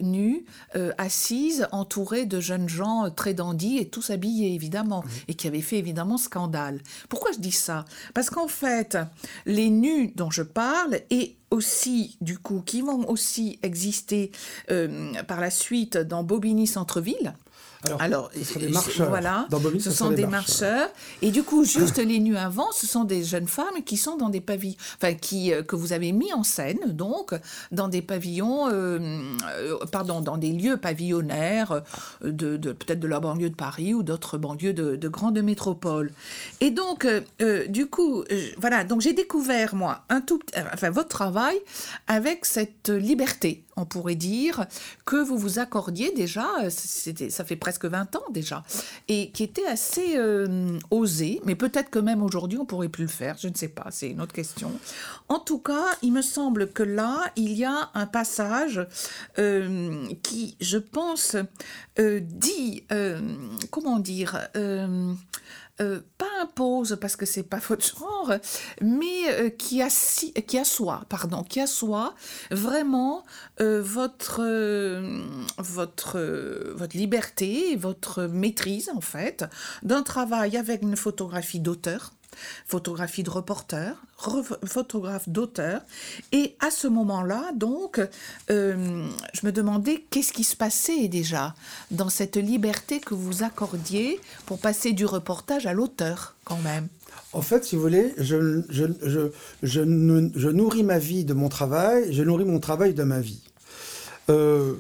nue, 0.02 0.46
assise, 0.98 1.68
entourée 1.72 2.26
de 2.26 2.40
jeunes 2.40 2.70
gens 2.70 3.10
très 3.10 3.34
dandys 3.34 3.78
et 3.78 3.88
tous 3.90 4.10
habillés, 4.10 4.54
évidemment, 4.54 5.04
et 5.28 5.34
qui 5.34 5.48
avait 5.48 5.62
fait 5.62 5.78
évidemment 5.78 6.17
ce 6.18 6.30
pourquoi 7.10 7.32
je 7.32 7.40
dis 7.40 7.52
ça? 7.52 7.86
Parce 8.14 8.30
qu'en 8.30 8.48
fait, 8.48 8.98
les 9.46 9.70
nus 9.70 10.14
dont 10.16 10.32
je 10.32 10.44
parle 10.44 11.00
et 11.10 11.36
aussi, 11.52 12.18
du 12.22 12.38
coup, 12.38 12.62
qui 12.66 12.82
vont 12.82 13.08
aussi 13.10 13.60
exister 13.64 14.32
euh, 14.70 15.14
par 15.24 15.40
la 15.40 15.50
suite 15.50 15.98
dans 15.98 16.24
Bobigny 16.24 16.68
Centre-Ville, 16.68 17.34
alors, 18.00 18.30
ce 18.36 18.44
sont 18.44 18.60
des 18.60 18.70
marcheurs. 18.70 19.10
Voilà, 19.10 19.48
ce, 19.80 19.92
sont, 19.92 20.12
des, 20.12 20.26
marcheurs. 20.26 20.90
Et 21.22 21.32
du 21.32 21.44
coup, 21.44 21.64
juste 21.64 21.98
les 21.98 22.20
nuits 22.20 22.38
avant, 22.38 22.72
ce 22.72 22.88
sont 22.88 23.04
des 23.04 23.24
jeunes 23.24 23.48
femmes 23.48 23.84
qui 23.86 23.98
sont 23.98 24.18
dans 24.18 24.30
des 24.30 24.42
pavillons, 24.42 24.78
enfin, 24.96 25.14
qui, 25.14 25.54
euh, 25.54 25.64
que 25.64 25.76
vous 25.76 25.94
avez 25.94 26.12
mis 26.12 26.34
en 26.34 26.44
scène, 26.44 26.80
donc, 26.88 27.34
dans 27.72 27.88
des 27.88 28.02
pavillons, 28.02 28.68
euh, 28.70 29.00
euh, 29.60 29.78
pardon, 29.92 30.22
dans 30.22 30.38
des 30.38 30.52
lieux 30.52 30.78
pavillonnaires, 30.78 31.84
de, 32.24 32.58
peut-être 32.58 33.00
de 33.00 33.08
la 33.08 33.20
banlieue 33.20 33.50
de 33.50 33.56
Paris 33.56 33.94
ou 33.94 34.04
d'autres 34.04 34.38
banlieues 34.38 34.74
de, 34.74 34.96
de, 34.96 35.08
grandes 35.08 35.42
métropoles. 35.42 36.12
Et 36.62 36.72
donc, 36.72 37.08
du 37.70 37.88
coup, 37.88 38.24
voilà, 38.58 38.84
donc 38.84 39.02
j'ai 39.02 39.14
découvert, 39.14 39.76
moi, 39.76 40.04
un 40.10 40.22
tout, 40.22 40.40
enfin, 40.74 40.90
votre 40.90 41.10
travail 41.10 41.58
avec 42.08 42.46
cette 42.46 42.90
liberté 42.90 43.64
on 43.78 43.86
pourrait 43.86 44.16
dire, 44.16 44.66
que 45.06 45.16
vous 45.16 45.38
vous 45.38 45.60
accordiez 45.60 46.12
déjà, 46.12 46.48
ça 46.70 47.46
fait 47.46 47.56
presque 47.56 47.86
20 47.86 48.16
ans 48.16 48.24
déjà, 48.32 48.64
et 49.08 49.32
qui 49.32 49.44
était 49.44 49.66
assez 49.66 50.18
euh, 50.18 50.78
osé, 50.92 51.40
mais 51.46 51.56
peut-être 51.56 51.90
que 51.90 52.00
même 52.00 52.22
aujourd'hui 52.22 52.58
on 52.58 52.66
pourrait 52.66 52.90
plus 52.90 53.04
le 53.04 53.10
faire, 53.10 53.38
je 53.40 53.48
ne 53.48 53.56
sais 53.56 53.70
pas, 53.70 53.88
c'est 53.92 54.10
une 54.10 54.22
autre 54.22 54.34
question. 54.34 54.72
En 55.30 55.40
tout 55.40 55.60
cas, 55.60 55.86
il 56.02 56.12
me 56.12 56.22
semble 56.22 56.72
que 56.72 56.84
là, 56.84 57.32
il 57.36 57.54
y 57.54 57.64
a 57.64 57.90
un 57.94 58.08
passage 58.08 58.86
euh, 59.40 60.08
qui, 60.24 60.58
je 60.60 60.78
pense, 60.78 61.36
euh, 62.00 62.20
dit, 62.22 62.84
comment 63.72 64.00
dire, 64.00 64.40
euh, 65.80 66.00
pas 66.18 66.26
impose 66.42 66.98
parce 67.00 67.16
que 67.16 67.26
c'est 67.26 67.44
pas 67.44 67.58
votre 67.70 67.86
genre, 67.86 68.34
mais 68.82 69.30
euh, 69.30 69.50
qui, 69.50 69.82
assi 69.82 70.34
qui 70.34 70.58
assoit, 70.58 71.04
pardon, 71.10 71.44
qui 71.44 71.62
assoit 71.62 72.16
vraiment 72.52 73.24
euh, 73.62 73.82
votre, 73.82 74.42
votre, 75.58 76.20
votre 76.74 76.98
liberté, 76.98 77.76
votre 77.76 78.24
maîtrise 78.24 78.90
en 78.96 79.02
fait 79.02 79.46
d'un 79.84 80.04
travail 80.04 80.58
avec 80.58 80.82
une 80.82 80.96
photographie 80.96 81.60
d'auteur 81.60 82.12
photographie 82.66 83.24
de 83.24 83.30
reporter, 83.30 83.96
photographe 84.66 85.30
d'auteur. 85.30 85.82
Et 86.32 86.56
à 86.60 86.72
ce 86.72 86.88
moment-là, 86.88 87.52
donc, 87.56 88.02
euh, 88.50 89.08
je 89.34 89.46
me 89.46 89.52
demandais 89.52 90.04
qu'est-ce 90.10 90.34
qui 90.34 90.44
se 90.44 90.56
passait 90.56 91.08
déjà 91.08 91.56
dans 91.92 92.10
cette 92.10 92.38
liberté 92.38 93.00
que 93.00 93.14
vous 93.14 93.44
accordiez 93.44 94.20
pour 94.46 94.60
passer 94.60 94.94
du 94.94 95.06
reportage 95.06 95.66
à 95.66 95.74
l'auteur, 95.74 96.36
quand 96.44 96.60
même. 96.60 96.88
En 97.34 97.42
fait, 97.42 97.66
si 97.66 97.76
vous 97.76 97.82
voulez, 97.82 98.14
je, 98.18 98.62
je, 99.62 99.80
nourris 99.82 100.84
ma 100.84 100.98
vie 100.98 101.26
de 101.26 101.34
mon 101.34 101.50
travail, 101.50 102.14
je 102.14 102.24
nourris 102.24 102.46
mon 102.46 102.60
travail 102.60 102.94
de 102.94 103.04
ma 103.04 103.20
vie. 103.20 103.42
Euh, 104.30 104.76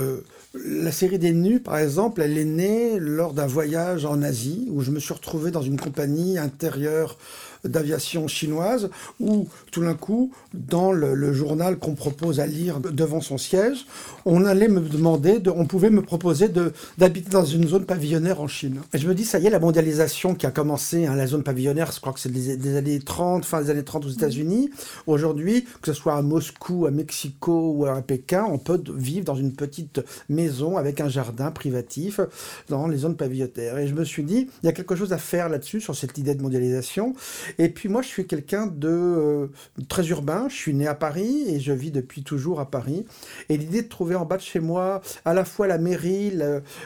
euh, 0.00 0.24
la 0.54 0.92
série 0.92 1.18
des 1.18 1.32
nus, 1.32 1.60
par 1.60 1.78
exemple, 1.78 2.22
elle 2.22 2.38
est 2.38 2.44
née 2.44 2.98
lors 2.98 3.34
d'un 3.34 3.46
voyage 3.46 4.06
en 4.06 4.22
Asie 4.22 4.68
où 4.70 4.80
je 4.80 4.90
me 4.90 4.98
suis 4.98 5.12
retrouvé 5.12 5.50
dans 5.50 5.60
une 5.60 5.78
compagnie 5.78 6.38
intérieure 6.38 7.18
d'aviation 7.64 8.28
chinoise 8.28 8.90
où 9.20 9.48
tout 9.70 9.82
d'un 9.82 9.94
coup, 9.94 10.32
dans 10.54 10.92
le, 10.92 11.32
journal 11.32 11.78
qu'on 11.78 11.94
propose 11.94 12.40
à 12.40 12.46
lire 12.46 12.80
devant 12.80 13.20
son 13.20 13.38
siège, 13.38 13.86
on 14.24 14.44
allait 14.44 14.68
me 14.68 14.80
demander, 14.80 15.38
de, 15.38 15.50
on 15.50 15.66
pouvait 15.66 15.90
me 15.90 16.02
proposer 16.02 16.48
d'habiter 16.96 17.30
dans 17.30 17.44
une 17.44 17.68
zone 17.68 17.84
pavillonnaire 17.84 18.40
en 18.40 18.48
Chine. 18.48 18.80
Et 18.94 18.98
je 18.98 19.06
me 19.08 19.14
dis, 19.14 19.24
ça 19.24 19.38
y 19.38 19.46
est, 19.46 19.50
la 19.50 19.60
mondialisation 19.60 20.34
qui 20.34 20.46
a 20.46 20.50
commencé, 20.50 21.06
hein, 21.06 21.14
la 21.14 21.26
zone 21.26 21.42
pavillonnaire, 21.42 21.92
je 21.92 22.00
crois 22.00 22.12
que 22.12 22.20
c'est 22.20 22.32
des, 22.32 22.76
années 22.76 22.98
30, 22.98 23.44
fin 23.44 23.62
des 23.62 23.70
années 23.70 23.84
30 23.84 24.06
aux 24.06 24.10
États-Unis. 24.10 24.70
Aujourd'hui, 25.06 25.64
que 25.82 25.92
ce 25.92 25.92
soit 25.92 26.14
à 26.14 26.22
Moscou, 26.22 26.86
à 26.86 26.90
Mexico 26.90 27.72
ou 27.76 27.86
à 27.86 28.00
Pékin, 28.02 28.46
on 28.48 28.58
peut 28.58 28.82
vivre 28.94 29.24
dans 29.24 29.36
une 29.36 29.52
petite 29.52 30.00
maison 30.28 30.76
avec 30.76 31.00
un 31.00 31.08
jardin 31.08 31.50
privatif 31.50 32.20
dans 32.68 32.88
les 32.88 32.98
zones 32.98 33.16
pavillonnaires. 33.16 33.78
Et 33.78 33.86
je 33.86 33.94
me 33.94 34.04
suis 34.04 34.24
dit, 34.24 34.48
il 34.62 34.66
y 34.66 34.68
a 34.68 34.72
quelque 34.72 34.96
chose 34.96 35.12
à 35.12 35.18
faire 35.18 35.48
là-dessus, 35.48 35.80
sur 35.80 35.94
cette 35.94 36.18
idée 36.18 36.34
de 36.34 36.42
mondialisation. 36.42 37.14
Et 37.58 37.68
puis 37.68 37.88
moi, 37.88 38.02
je 38.02 38.08
suis 38.08 38.26
quelqu'un 38.26 38.66
de 38.66 38.88
euh, 38.88 39.46
très 39.88 40.06
urbain. 40.08 40.48
Je 40.48 40.54
suis 40.54 40.74
né 40.74 40.86
à 40.86 40.94
Paris 40.94 41.44
et 41.48 41.60
je 41.60 41.72
vis 41.72 41.90
depuis 41.90 42.22
toujours 42.22 42.60
à 42.60 42.70
Paris. 42.70 43.06
Et 43.48 43.56
l'idée 43.56 43.82
de 43.82 43.88
trouver 43.88 44.14
en 44.14 44.24
bas 44.24 44.36
de 44.36 44.42
chez 44.42 44.60
moi 44.60 45.00
à 45.24 45.34
la 45.34 45.44
fois 45.44 45.66
la 45.66 45.78
mairie, 45.78 46.32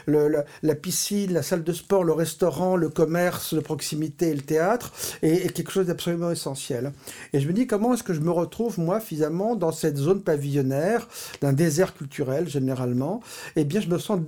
la, 0.07 0.75
piscine, 0.75 1.33
la 1.33 1.43
salle 1.43 1.63
de 1.63 1.73
sport, 1.73 2.03
le 2.03 2.13
restaurant, 2.13 2.75
le 2.75 2.89
commerce 2.89 3.53
de 3.53 3.59
proximité 3.59 4.29
et 4.29 4.35
le 4.35 4.41
théâtre 4.41 4.91
est, 5.21 5.53
quelque 5.53 5.71
chose 5.71 5.87
d'absolument 5.87 6.31
essentiel. 6.31 6.91
Et 7.33 7.39
je 7.39 7.47
me 7.47 7.53
dis 7.53 7.67
comment 7.67 7.93
est-ce 7.93 8.03
que 8.03 8.13
je 8.13 8.21
me 8.21 8.31
retrouve 8.31 8.79
moi 8.79 8.99
finalement 8.99 9.55
dans 9.55 9.71
cette 9.71 9.97
zone 9.97 10.21
pavillonnaire 10.21 11.07
d'un 11.41 11.53
désert 11.53 11.93
culturel 11.93 12.47
généralement? 12.49 13.21
Eh 13.55 13.65
bien, 13.65 13.81
je 13.81 13.89
me 13.89 13.97
sens 13.97 14.19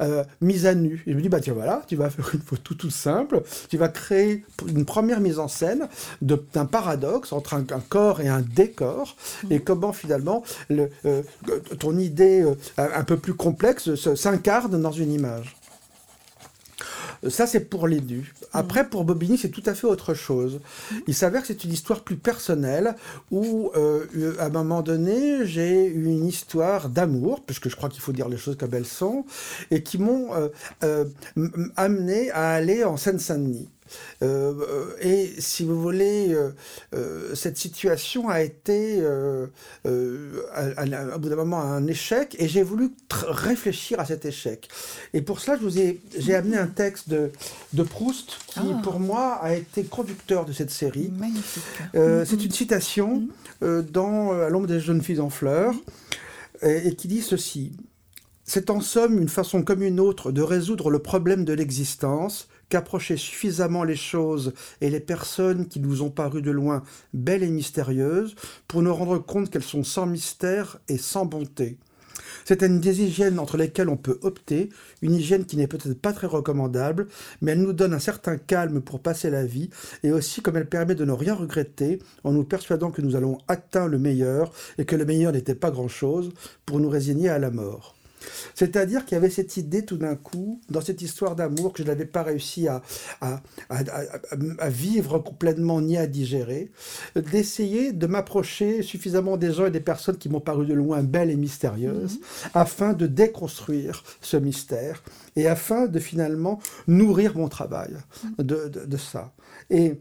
euh, 0.00 0.24
mise 0.40 0.66
à 0.66 0.74
nu. 0.74 1.02
Et 1.06 1.12
je 1.12 1.16
me 1.16 1.22
dis 1.22 1.28
bah 1.28 1.40
tiens 1.40 1.54
voilà, 1.54 1.82
tu 1.86 1.96
vas 1.96 2.10
faire 2.10 2.30
une 2.34 2.40
photo 2.40 2.74
toute 2.74 2.90
simple. 2.90 3.42
Tu 3.68 3.76
vas 3.76 3.88
créer 3.88 4.44
une 4.66 4.84
première 4.84 5.20
mise 5.20 5.38
en 5.38 5.48
scène 5.48 5.88
d'un 6.22 6.66
paradoxe 6.66 7.32
entre 7.32 7.54
un, 7.54 7.64
corps 7.88 8.20
et 8.20 8.28
un 8.28 8.40
décor, 8.40 9.16
et 9.50 9.60
comment 9.60 9.92
finalement 9.92 10.42
le, 10.68 10.90
euh, 11.04 11.22
ton 11.78 11.98
idée 11.98 12.42
euh, 12.42 12.54
un 12.76 13.04
peu 13.04 13.16
plus 13.16 13.34
complexe 13.34 13.94
s'incarne 14.14 14.80
dans 14.80 14.92
une 14.92 15.12
image. 15.12 15.59
Ça, 17.28 17.46
c'est 17.46 17.60
pour 17.68 17.86
les 17.86 18.00
nus. 18.00 18.32
Après, 18.52 18.88
pour 18.88 19.04
Bobigny, 19.04 19.36
c'est 19.36 19.50
tout 19.50 19.62
à 19.66 19.74
fait 19.74 19.86
autre 19.86 20.14
chose. 20.14 20.60
Il 21.06 21.14
s'avère 21.14 21.42
que 21.42 21.48
c'est 21.48 21.64
une 21.64 21.72
histoire 21.72 22.00
plus 22.00 22.16
personnelle 22.16 22.94
où, 23.30 23.70
euh, 23.76 24.34
à 24.38 24.46
un 24.46 24.50
moment 24.50 24.82
donné, 24.82 25.44
j'ai 25.44 25.86
eu 25.86 26.06
une 26.06 26.26
histoire 26.26 26.88
d'amour, 26.88 27.42
puisque 27.44 27.68
je 27.68 27.76
crois 27.76 27.88
qu'il 27.88 28.00
faut 28.00 28.12
dire 28.12 28.28
les 28.28 28.38
choses 28.38 28.56
comme 28.56 28.72
elles 28.74 28.86
sont, 28.86 29.26
et 29.70 29.82
qui 29.82 29.98
m'ont 29.98 30.30
amené 31.76 32.30
à 32.30 32.52
aller 32.52 32.84
en 32.84 32.96
Seine-Saint-Denis. 32.96 33.68
Euh, 34.22 34.52
euh, 34.60 34.96
et 35.00 35.32
si 35.38 35.64
vous 35.64 35.80
voulez, 35.80 36.36
euh, 36.94 37.34
cette 37.34 37.56
situation 37.56 38.28
a 38.28 38.42
été, 38.42 39.02
à, 39.84 41.18
bout 41.18 41.28
d'un 41.28 41.36
moment, 41.36 41.60
un 41.60 41.86
échec, 41.86 42.36
et 42.38 42.48
j'ai 42.48 42.62
voulu 42.62 42.90
réfléchir 43.10 44.00
à 44.00 44.04
cet 44.04 44.24
échec. 44.24 44.68
Et 45.14 45.22
pour 45.22 45.40
cela, 45.40 45.56
je 45.56 45.62
vous 45.62 45.78
ai, 45.78 46.00
j'ai 46.18 46.34
amené 46.34 46.56
un 46.56 46.66
texte 46.66 47.08
de, 47.08 47.30
de 47.72 47.82
Proust 47.82 48.38
qui, 48.48 48.60
ah. 48.60 48.80
pour 48.82 49.00
moi, 49.00 49.38
a 49.42 49.54
été 49.54 49.84
conducteur 49.84 50.44
de 50.44 50.52
cette 50.52 50.70
série. 50.70 51.12
Magnifique. 51.16 51.62
C'est 51.92 52.44
une 52.44 52.52
citation 52.52 53.28
dans 53.60 54.32
À 54.32 54.48
l'ombre 54.48 54.66
des 54.66 54.80
jeunes 54.80 55.02
filles 55.02 55.20
en 55.20 55.30
fleurs, 55.30 55.74
et 56.62 56.94
qui 56.94 57.08
dit 57.08 57.22
ceci. 57.22 57.72
C'est 58.44 58.70
en 58.70 58.80
somme 58.80 59.18
une 59.18 59.28
façon 59.28 59.62
comme 59.62 59.82
une 59.82 60.00
autre 60.00 60.32
de 60.32 60.42
résoudre 60.42 60.90
le 60.90 60.98
problème 60.98 61.44
de 61.44 61.52
l'existence 61.52 62.48
qu'approcher 62.70 63.18
suffisamment 63.18 63.84
les 63.84 63.96
choses 63.96 64.54
et 64.80 64.88
les 64.88 65.00
personnes 65.00 65.66
qui 65.66 65.80
nous 65.80 66.00
ont 66.00 66.10
paru 66.10 66.40
de 66.40 66.50
loin 66.50 66.82
belles 67.12 67.42
et 67.42 67.50
mystérieuses 67.50 68.34
pour 68.66 68.80
nous 68.80 68.94
rendre 68.94 69.18
compte 69.18 69.50
qu'elles 69.50 69.62
sont 69.62 69.84
sans 69.84 70.06
mystère 70.06 70.78
et 70.88 70.96
sans 70.96 71.26
bonté. 71.26 71.76
C'est 72.44 72.62
une 72.62 72.80
des 72.80 73.02
hygiènes 73.02 73.38
entre 73.38 73.56
lesquelles 73.56 73.88
on 73.88 73.96
peut 73.96 74.18
opter, 74.22 74.70
une 75.02 75.14
hygiène 75.14 75.44
qui 75.44 75.56
n'est 75.56 75.66
peut-être 75.66 76.00
pas 76.00 76.12
très 76.12 76.26
recommandable, 76.26 77.08
mais 77.40 77.52
elle 77.52 77.62
nous 77.62 77.72
donne 77.72 77.94
un 77.94 77.98
certain 77.98 78.38
calme 78.38 78.80
pour 78.80 79.00
passer 79.00 79.30
la 79.30 79.44
vie, 79.44 79.70
et 80.02 80.12
aussi 80.12 80.40
comme 80.40 80.56
elle 80.56 80.68
permet 80.68 80.94
de 80.94 81.04
ne 81.04 81.12
rien 81.12 81.34
regretter, 81.34 81.98
en 82.24 82.32
nous 82.32 82.44
persuadant 82.44 82.90
que 82.90 83.02
nous 83.02 83.16
allons 83.16 83.38
atteindre 83.48 83.88
le 83.88 83.98
meilleur, 83.98 84.52
et 84.78 84.84
que 84.84 84.96
le 84.96 85.04
meilleur 85.04 85.32
n'était 85.32 85.54
pas 85.54 85.70
grand-chose, 85.70 86.30
pour 86.66 86.80
nous 86.80 86.88
résigner 86.88 87.28
à 87.28 87.38
la 87.38 87.50
mort. 87.50 87.99
C'est-à-dire 88.54 89.04
qu'il 89.04 89.14
y 89.14 89.18
avait 89.18 89.30
cette 89.30 89.56
idée 89.56 89.84
tout 89.84 89.96
d'un 89.96 90.16
coup, 90.16 90.60
dans 90.68 90.80
cette 90.80 91.02
histoire 91.02 91.36
d'amour, 91.36 91.72
que 91.72 91.82
je 91.82 91.88
n'avais 91.88 92.04
pas 92.04 92.22
réussi 92.22 92.68
à, 92.68 92.82
à, 93.20 93.40
vivre 94.68 95.18
complètement 95.18 95.80
ni 95.80 95.96
à 95.96 96.06
digérer, 96.06 96.70
d'essayer 97.16 97.92
de 97.92 98.06
m'approcher 98.06 98.82
suffisamment 98.82 99.36
des 99.36 99.52
gens 99.52 99.66
et 99.66 99.70
des 99.70 99.80
personnes 99.80 100.18
qui 100.18 100.28
m'ont 100.28 100.40
paru 100.40 100.66
de 100.66 100.74
loin 100.74 101.02
belles 101.02 101.30
et 101.30 101.36
mystérieuses, 101.36 102.14
mhm. 102.14 102.50
afin 102.54 102.92
de 102.92 103.06
déconstruire 103.06 104.02
ce 104.20 104.36
mystère 104.36 105.02
et 105.36 105.46
afin 105.46 105.86
de 105.86 105.98
finalement 105.98 106.60
nourrir 106.86 107.36
mon 107.36 107.48
travail 107.48 107.96
mhm. 108.24 108.44
de, 108.44 108.68
de, 108.68 108.84
de 108.86 108.96
ça. 108.96 109.32
Et 109.70 110.00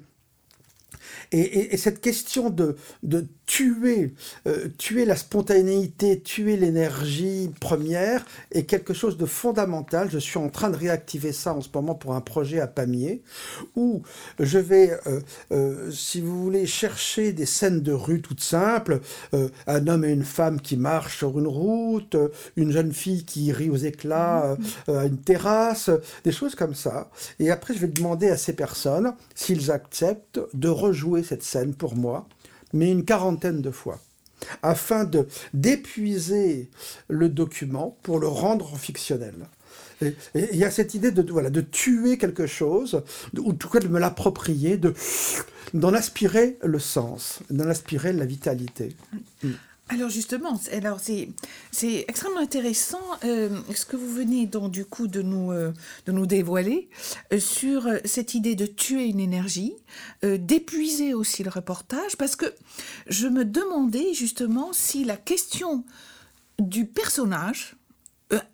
et, 1.31 1.77
cette 1.77 2.01
question 2.01 2.49
de, 2.49 2.75
de 3.03 3.27
tuer, 3.49 4.13
euh, 4.45 4.67
tuer 4.77 5.05
la 5.05 5.15
spontanéité, 5.15 6.21
tuer 6.21 6.55
l'énergie 6.55 7.49
première 7.59 8.23
est 8.51 8.65
quelque 8.65 8.93
chose 8.93 9.17
de 9.17 9.25
fondamental. 9.25 10.07
Je 10.11 10.19
suis 10.19 10.37
en 10.37 10.49
train 10.49 10.69
de 10.69 10.77
réactiver 10.77 11.31
ça 11.31 11.55
en 11.55 11.61
ce 11.61 11.67
moment 11.73 11.95
pour 11.95 12.13
un 12.13 12.21
projet 12.21 12.59
à 12.59 12.67
Pamiers, 12.67 13.23
où 13.75 14.03
je 14.39 14.59
vais, 14.59 14.99
euh, 15.07 15.21
euh, 15.51 15.89
si 15.89 16.21
vous 16.21 16.43
voulez, 16.43 16.67
chercher 16.67 17.33
des 17.33 17.47
scènes 17.47 17.81
de 17.81 17.91
rue 17.91 18.21
toutes 18.21 18.41
simples, 18.41 19.01
un 19.65 19.87
homme 19.87 20.05
et 20.05 20.11
une 20.11 20.23
femme 20.23 20.61
qui 20.61 20.77
marchent 20.77 21.17
sur 21.17 21.39
une 21.39 21.47
route, 21.47 22.15
une 22.55 22.71
jeune 22.71 22.93
fille 22.93 23.25
qui 23.25 23.51
rit 23.51 23.71
aux 23.71 23.77
éclats 23.77 24.57
à 24.87 25.05
une 25.05 25.17
terrasse, 25.17 25.89
des 26.23 26.31
choses 26.31 26.53
comme 26.53 26.75
ça. 26.75 27.09
Et 27.39 27.49
après, 27.49 27.73
je 27.73 27.79
vais 27.79 27.87
demander 27.87 28.29
à 28.29 28.37
ces 28.37 28.53
personnes 28.53 29.15
s'ils 29.33 29.71
acceptent 29.71 30.39
de 30.53 30.69
rejouer 30.69 31.23
cette 31.23 31.43
scène 31.43 31.73
pour 31.73 31.95
moi, 31.95 32.27
mais 32.73 32.91
une 32.91 33.05
quarantaine 33.05 33.61
de 33.61 33.71
fois, 33.71 33.99
afin 34.61 35.03
de 35.03 35.27
d'épuiser 35.53 36.69
le 37.07 37.29
document 37.29 37.97
pour 38.03 38.19
le 38.19 38.27
rendre 38.27 38.77
fictionnel. 38.77 39.35
Et 40.01 40.15
il 40.33 40.57
y 40.57 40.63
a 40.63 40.71
cette 40.71 40.93
idée 40.93 41.11
de, 41.11 41.29
voilà, 41.29 41.49
de 41.49 41.61
tuer 41.61 42.17
quelque 42.17 42.47
chose, 42.47 43.03
ou 43.37 43.51
en 43.51 43.53
tout 43.53 43.69
cas 43.69 43.79
de 43.79 43.89
me 43.89 43.99
l'approprier, 43.99 44.77
de, 44.77 44.93
d'en 45.73 45.93
aspirer 45.93 46.57
le 46.63 46.79
sens, 46.79 47.39
d'en 47.49 47.67
aspirer 47.67 48.13
la 48.13 48.25
vitalité. 48.25 48.95
Mm. 49.43 49.49
Alors 49.91 50.09
justement, 50.09 50.59
alors 50.71 50.99
c'est 50.99 51.29
c'est 51.71 52.05
extrêmement 52.07 52.39
intéressant 52.39 53.01
euh, 53.23 53.49
ce 53.75 53.85
que 53.85 53.95
vous 53.95 54.11
venez 54.13 54.45
donc 54.45 54.71
du 54.71 54.85
coup 54.85 55.07
de 55.07 55.23
nous 55.23 55.51
euh, 55.51 55.73
de 56.05 56.11
nous 56.11 56.27
dévoiler 56.27 56.89
euh, 57.33 57.39
sur 57.39 57.87
cette 58.05 58.35
idée 58.35 58.53
de 58.55 58.67
tuer 58.67 59.05
une 59.05 59.19
énergie, 59.19 59.73
d'épuiser 60.23 61.15
aussi 61.15 61.43
le 61.43 61.49
reportage 61.49 62.17
parce 62.17 62.35
que 62.35 62.53
je 63.07 63.27
me 63.27 63.43
demandais 63.43 64.13
justement 64.13 64.73
si 64.73 65.03
la 65.03 65.17
question 65.17 65.83
du 66.59 66.85
personnage 66.85 67.75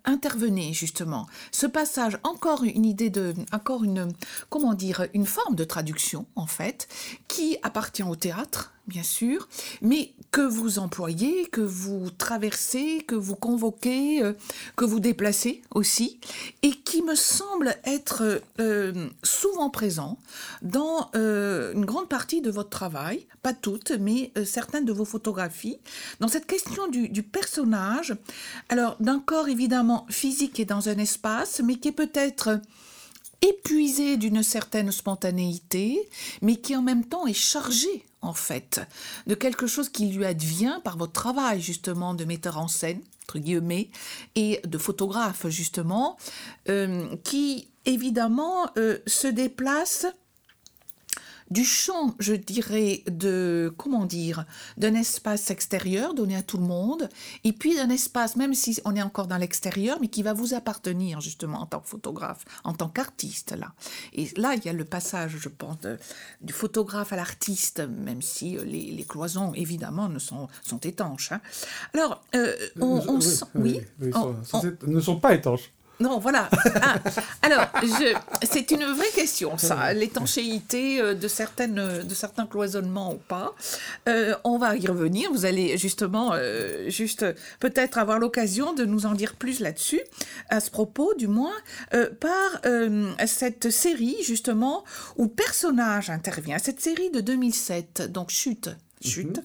intervenait 0.06 0.72
justement. 0.72 1.26
Ce 1.52 1.66
passage, 1.66 2.18
encore 2.22 2.64
une 2.64 2.86
idée 2.86 3.10
de, 3.10 3.34
encore 3.52 3.84
une, 3.84 4.10
comment 4.48 4.72
dire, 4.72 5.06
une 5.12 5.26
forme 5.26 5.54
de 5.54 5.64
traduction 5.64 6.26
en 6.34 6.46
fait, 6.46 6.88
qui 7.28 7.58
appartient 7.62 8.02
au 8.02 8.16
théâtre, 8.16 8.72
bien 8.86 9.02
sûr, 9.02 9.48
mais 9.82 10.12
que 10.30 10.40
vous 10.40 10.78
employez, 10.78 11.46
que 11.46 11.60
vous 11.60 12.10
traversez, 12.10 13.02
que 13.06 13.14
vous 13.14 13.34
convoquez, 13.34 14.22
euh, 14.22 14.32
que 14.76 14.84
vous 14.84 15.00
déplacez 15.00 15.62
aussi, 15.74 16.20
et 16.62 16.70
qui 16.70 17.02
me 17.02 17.14
semble 17.14 17.76
être 17.84 18.42
euh, 18.60 19.08
souvent 19.22 19.70
présent 19.70 20.18
dans 20.62 21.10
euh, 21.14 21.72
une 21.72 21.84
grande 21.84 22.08
partie 22.08 22.40
de 22.40 22.50
votre 22.50 22.70
travail, 22.70 23.26
pas 23.42 23.54
toutes, 23.54 23.92
mais 23.92 24.32
certaines 24.44 24.84
de 24.84 24.92
vos 24.92 25.04
photographies, 25.04 25.78
dans 26.20 26.28
cette 26.28 26.46
question 26.46 26.88
du, 26.88 27.08
du 27.08 27.22
personnage, 27.22 28.14
alors 28.68 28.96
d'un 29.00 29.20
corps 29.20 29.48
évidemment 29.48 30.06
physique 30.10 30.60
et 30.60 30.64
dans 30.64 30.88
un 30.88 30.98
espace, 30.98 31.60
mais 31.64 31.76
qui 31.76 31.88
est 31.88 31.92
peut-être 31.92 32.60
épuisé 33.42 34.16
d'une 34.16 34.42
certaine 34.42 34.92
spontanéité, 34.92 36.08
mais 36.42 36.56
qui 36.56 36.76
en 36.76 36.82
même 36.82 37.04
temps 37.04 37.26
est 37.26 37.32
chargé 37.32 38.04
en 38.22 38.34
fait, 38.34 38.80
de 39.26 39.34
quelque 39.34 39.66
chose 39.66 39.88
qui 39.88 40.06
lui 40.06 40.24
advient 40.24 40.80
par 40.82 40.96
votre 40.96 41.12
travail 41.12 41.60
justement 41.60 42.14
de 42.14 42.24
metteur 42.24 42.58
en 42.58 42.68
scène, 42.68 43.00
entre 43.24 43.38
guillemets, 43.38 43.88
et 44.34 44.60
de 44.64 44.78
photographe 44.78 45.46
justement, 45.48 46.16
euh, 46.68 47.06
qui 47.22 47.68
évidemment 47.84 48.68
euh, 48.78 48.98
se 49.06 49.28
déplace 49.28 50.06
du 51.50 51.64
champ, 51.64 52.14
je 52.18 52.34
dirais, 52.34 53.02
de, 53.06 53.72
comment 53.76 54.04
dire, 54.04 54.44
d'un 54.76 54.94
espace 54.94 55.50
extérieur 55.50 56.14
donné 56.14 56.36
à 56.36 56.42
tout 56.42 56.58
le 56.58 56.64
monde, 56.64 57.08
et 57.44 57.52
puis 57.52 57.76
d'un 57.76 57.90
espace, 57.90 58.36
même 58.36 58.54
si 58.54 58.80
on 58.84 58.96
est 58.96 59.02
encore 59.02 59.26
dans 59.26 59.36
l'extérieur, 59.36 59.98
mais 60.00 60.08
qui 60.08 60.22
va 60.22 60.32
vous 60.32 60.54
appartenir 60.54 61.20
justement 61.20 61.60
en 61.60 61.66
tant 61.66 61.80
que 61.80 61.88
photographe, 61.88 62.44
en 62.64 62.72
tant 62.72 62.88
qu'artiste, 62.88 63.52
là. 63.52 63.72
Et 64.12 64.28
là, 64.36 64.54
il 64.54 64.64
y 64.64 64.68
a 64.68 64.72
le 64.72 64.84
passage, 64.84 65.36
je 65.38 65.48
pense, 65.48 65.76
du 66.40 66.52
photographe 66.52 67.12
à 67.12 67.16
l'artiste, 67.16 67.80
même 67.80 68.22
si 68.22 68.56
euh, 68.56 68.64
les, 68.64 69.04
cloisons, 69.08 69.52
évidemment, 69.54 70.08
ne 70.08 70.18
sont, 70.18 70.48
sont 70.62 70.78
étanches. 70.78 71.32
Hein. 71.32 71.40
Alors, 71.94 72.22
euh, 72.34 72.54
on, 72.80 73.20
sent... 73.20 73.44
Oui, 73.54 73.80
ne 74.00 75.00
sont 75.00 75.20
pas 75.20 75.34
étanches. 75.34 75.70
Non, 75.98 76.18
voilà. 76.18 76.48
Ah, 76.82 76.98
alors, 77.42 77.66
c'est 78.42 78.70
une 78.70 78.84
vraie 78.84 79.10
question, 79.14 79.56
ça, 79.56 79.92
l'étanchéité 79.94 81.00
euh, 81.00 81.14
de, 81.14 81.26
certaines, 81.26 82.02
de 82.02 82.14
certains 82.14 82.46
cloisonnements 82.46 83.14
ou 83.14 83.16
pas. 83.16 83.54
Euh, 84.08 84.34
on 84.44 84.58
va 84.58 84.76
y 84.76 84.86
revenir. 84.86 85.32
Vous 85.32 85.46
allez 85.46 85.78
justement, 85.78 86.32
euh, 86.34 86.90
juste 86.90 87.24
peut-être 87.60 87.98
avoir 87.98 88.18
l'occasion 88.18 88.74
de 88.74 88.84
nous 88.84 89.06
en 89.06 89.12
dire 89.12 89.36
plus 89.36 89.60
là-dessus, 89.60 90.02
à 90.50 90.60
ce 90.60 90.70
propos, 90.70 91.14
du 91.14 91.28
moins, 91.28 91.54
par 92.20 92.60
cette 93.26 93.70
série, 93.70 94.16
justement, 94.22 94.84
où 95.16 95.28
personnage 95.28 96.10
intervient. 96.10 96.58
Cette 96.58 96.80
série 96.80 97.10
de 97.10 97.20
2007, 97.20 98.12
donc 98.12 98.30
Chute, 98.30 98.70
chute, 99.02 99.38
mhm. 99.38 99.44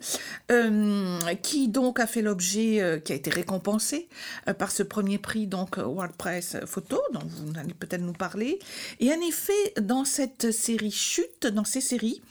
euh, 0.52 1.34
qui 1.42 1.68
donc 1.68 2.00
a 2.00 2.08
fait 2.08 2.22
l'objet, 2.22 2.82
euh, 2.82 3.00
qui 3.00 3.12
a 3.12 3.16
été 3.16 3.30
récompensé 3.30 4.08
euh, 4.48 4.54
par 4.54 4.72
ce 4.72 4.84
premier 4.84 5.18
prix, 5.18 5.48
donc 5.48 5.78
WordPress 5.78 6.58
Photo, 6.66 7.02
dont 7.14 7.22
vous 7.26 7.60
allez 7.60 7.74
peut-être 7.74 8.02
nous 8.02 8.14
parler. 8.14 8.60
Et 9.00 9.12
en 9.12 9.20
effet, 9.22 9.74
dans 9.82 10.06
cette 10.06 10.52
série 10.52 10.92
chute, 10.92 11.48
dans 11.48 11.66
ces 11.66 11.82
séries, 11.82 12.22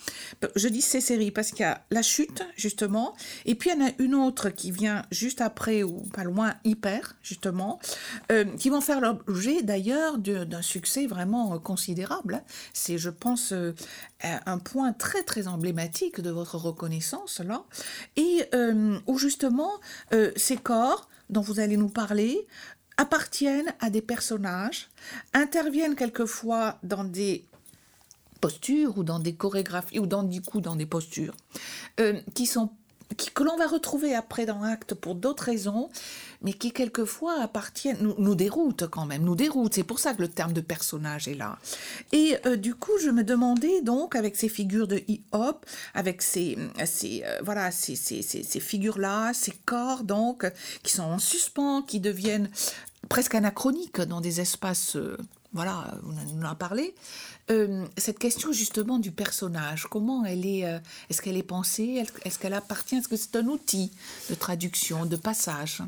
je 0.56 0.68
dis 0.68 0.80
ces 0.80 1.00
séries 1.00 1.30
parce 1.30 1.50
qu'il 1.50 1.61
y 1.61 1.64
a 1.64 1.85
la 1.90 2.02
chute, 2.02 2.42
justement, 2.56 3.14
et 3.44 3.54
puis 3.54 3.70
il 3.70 3.78
y 3.78 3.83
en 3.83 3.87
a 3.87 3.90
une 3.98 4.14
autre 4.14 4.50
qui 4.50 4.70
vient 4.70 5.04
juste 5.11 5.40
après, 5.40 5.83
ou 5.83 6.00
pas 6.12 6.24
loin, 6.24 6.54
hyper, 6.64 7.16
justement, 7.22 7.78
qui 8.59 8.70
vont 8.70 8.80
faire 8.80 9.00
l'objet 9.00 9.62
d'ailleurs 9.62 10.18
d'un 10.18 10.62
succès 10.62 11.06
vraiment 11.06 11.59
considérable. 11.59 12.42
C'est, 12.72 12.98
je 12.98 13.11
pense, 13.11 13.52
un 14.22 14.59
point 14.59 14.92
très 14.92 15.22
très 15.22 15.48
emblématique 15.48 16.20
de 16.20 16.30
votre 16.30 16.56
reconnaissance 16.56 17.10
et 18.16 18.44
euh, 18.55 18.99
où 19.07 19.18
justement 19.18 19.73
euh, 20.12 20.33
ces 20.37 20.57
corps 20.57 21.09
dont 21.29 21.40
vous 21.40 21.61
allez 21.61 21.77
nous 21.77 21.88
parler 21.88 22.46
appartiennent 22.96 23.73
à 23.81 23.88
des 23.88 24.03
personnages, 24.03 24.88
interviennent 25.33 25.94
quelquefois 25.94 26.79
dans 26.83 27.05
des 27.05 27.46
postures 28.40 28.99
ou 28.99 29.05
dans 29.05 29.18
des 29.18 29.35
chorégraphies 29.35 29.99
ou 29.99 30.07
dans 30.07 30.23
du 30.23 30.42
coup 30.42 30.61
dans 30.61 30.77
des 30.77 30.87
postures 30.87 31.35
euh, 31.99 32.20
qui 32.35 32.46
sont 32.46 32.70
que 33.35 33.42
l'on 33.42 33.57
va 33.57 33.66
retrouver 33.66 34.14
après 34.14 34.46
dans 34.46 34.61
l'acte 34.61 34.94
pour 34.94 35.14
d'autres 35.14 35.44
raisons, 35.44 35.90
mais 36.42 36.53
qui 36.53 36.72
quelquefois 36.72 37.40
appartiennent, 37.40 37.98
nous, 38.00 38.14
nous 38.18 38.35
déroutent 38.35 38.87
quand 38.88 39.07
même, 39.07 39.22
nous 39.22 39.35
déroutent. 39.35 39.74
C'est 39.74 39.85
pour 39.85 39.98
ça 39.98 40.14
que 40.14 40.22
le 40.22 40.29
terme 40.29 40.53
de 40.53 40.61
personnage 40.61 41.29
est 41.29 41.35
là. 41.35 41.59
Et 42.12 42.37
euh, 42.46 42.57
du 42.57 42.74
coup, 42.74 42.98
je 43.03 43.11
me 43.11 43.24
demandais 43.24 43.83
donc, 43.83 44.14
avec 44.16 44.37
ces 44.37 44.48
figures 44.48 44.88
de 44.88 45.03
hip-hop, 45.09 45.66
avec 45.94 46.22
ces, 46.22 46.57
ces 46.85 47.22
euh, 47.24 47.38
voilà, 47.42 47.70
ces, 47.70 47.96
ces, 47.96 48.22
ces, 48.22 48.61
figures-là, 48.61 49.33
ces 49.35 49.53
corps 49.64 50.05
donc, 50.05 50.50
qui 50.83 50.92
sont 50.92 51.03
en 51.03 51.18
suspens, 51.18 51.83
qui 51.83 52.00
deviennent 52.00 52.50
presque 53.09 53.35
anachroniques 53.35 54.00
dans 54.00 54.20
des 54.20 54.40
espaces, 54.40 54.96
euh, 54.96 55.16
voilà, 55.52 55.94
on 56.04 56.40
en 56.40 56.50
a 56.50 56.54
parlé. 56.54 56.94
Euh, 57.50 57.84
cette 57.96 58.18
question 58.18 58.52
justement 58.52 58.98
du 58.98 59.10
personnage, 59.10 59.86
comment 59.90 60.24
elle 60.24 60.46
est, 60.46 60.64
euh, 60.64 60.78
est-ce 61.08 61.20
qu'elle 61.20 61.36
est 61.36 61.42
pensée, 61.42 62.04
est-ce 62.24 62.38
qu'elle 62.38 62.54
appartient, 62.54 62.96
est-ce 62.96 63.08
que 63.08 63.16
c'est 63.16 63.36
un 63.36 63.46
outil 63.46 63.92
de 64.28 64.34
traduction, 64.34 65.06
de 65.06 65.16
passage? 65.16 65.82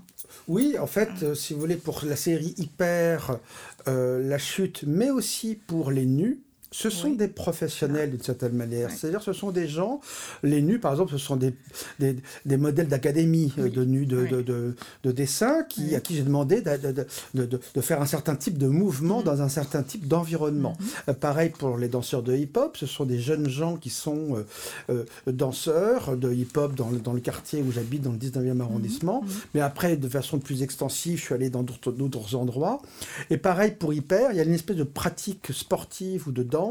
Oui, 0.48 0.76
en 0.78 0.88
fait, 0.88 1.10
euh, 1.22 1.34
si 1.34 1.54
vous 1.54 1.60
voulez, 1.60 1.76
pour 1.76 2.00
la 2.04 2.16
série 2.16 2.54
Hyper, 2.58 3.38
La 3.86 4.38
Chute, 4.38 4.84
mais 4.86 5.10
aussi 5.10 5.54
pour 5.54 5.90
les 5.90 6.06
nus, 6.06 6.40
ce 6.72 6.90
sont 6.90 7.10
des 7.10 7.28
professionnels 7.28 8.10
d'une 8.10 8.22
certaine 8.22 8.54
manière. 8.54 8.90
C'est-à-dire, 8.90 9.22
ce 9.22 9.32
sont 9.32 9.50
des 9.50 9.68
gens, 9.68 10.00
les 10.42 10.62
nus 10.62 10.78
par 10.78 10.92
exemple, 10.92 11.12
ce 11.12 11.18
sont 11.18 11.36
des, 11.36 11.54
des, 12.00 12.16
des 12.46 12.56
modèles 12.56 12.88
d'académie 12.88 13.52
euh, 13.58 13.68
de 13.68 13.84
nus 13.84 14.06
de, 14.06 14.26
de, 14.26 14.74
de, 15.04 15.12
dessin 15.12 15.62
qui, 15.68 15.94
à 15.94 16.00
qui 16.00 16.16
j'ai 16.16 16.22
demandé 16.22 16.62
de, 16.62 17.80
faire 17.80 18.00
un 18.00 18.06
certain 18.06 18.34
type 18.34 18.56
de 18.56 18.66
mouvement 18.66 19.20
mm-hmm. 19.20 19.24
dans 19.24 19.42
un 19.42 19.48
certain 19.48 19.82
type 19.82 20.08
d'environnement. 20.08 20.72
Mm-hmm. 20.72 21.10
Euh, 21.10 21.12
pareil 21.12 21.50
pour 21.50 21.76
les 21.76 21.88
danseurs 21.88 22.22
de 22.22 22.34
hip-hop, 22.34 22.76
ce 22.76 22.86
sont 22.86 23.04
des 23.04 23.18
jeunes 23.18 23.48
gens 23.48 23.76
qui 23.76 23.90
sont 23.90 24.42
euh, 24.88 25.04
danseurs 25.26 26.16
de 26.16 26.32
hip-hop 26.32 26.74
dans, 26.74 26.90
dans, 26.90 27.12
le 27.12 27.20
quartier 27.20 27.62
où 27.62 27.70
j'habite, 27.70 28.02
dans 28.02 28.12
le 28.12 28.18
19e 28.18 28.56
mm-hmm. 28.56 28.60
arrondissement. 28.62 29.24
Mais 29.54 29.60
après, 29.60 29.96
de 29.96 30.08
façon 30.08 30.38
plus 30.38 30.62
extensive, 30.62 31.18
je 31.18 31.24
suis 31.24 31.34
allé 31.34 31.50
dans 31.50 31.62
d'autres 31.62 32.34
endroits. 32.34 32.80
Et 33.28 33.36
pareil 33.36 33.72
pour 33.78 33.92
Hyper, 33.92 34.32
il 34.32 34.38
y 34.38 34.40
a 34.40 34.44
une 34.44 34.54
espèce 34.54 34.76
de 34.76 34.84
pratique 34.84 35.52
sportive 35.52 36.28
ou 36.28 36.32
de 36.32 36.42
danse 36.42 36.61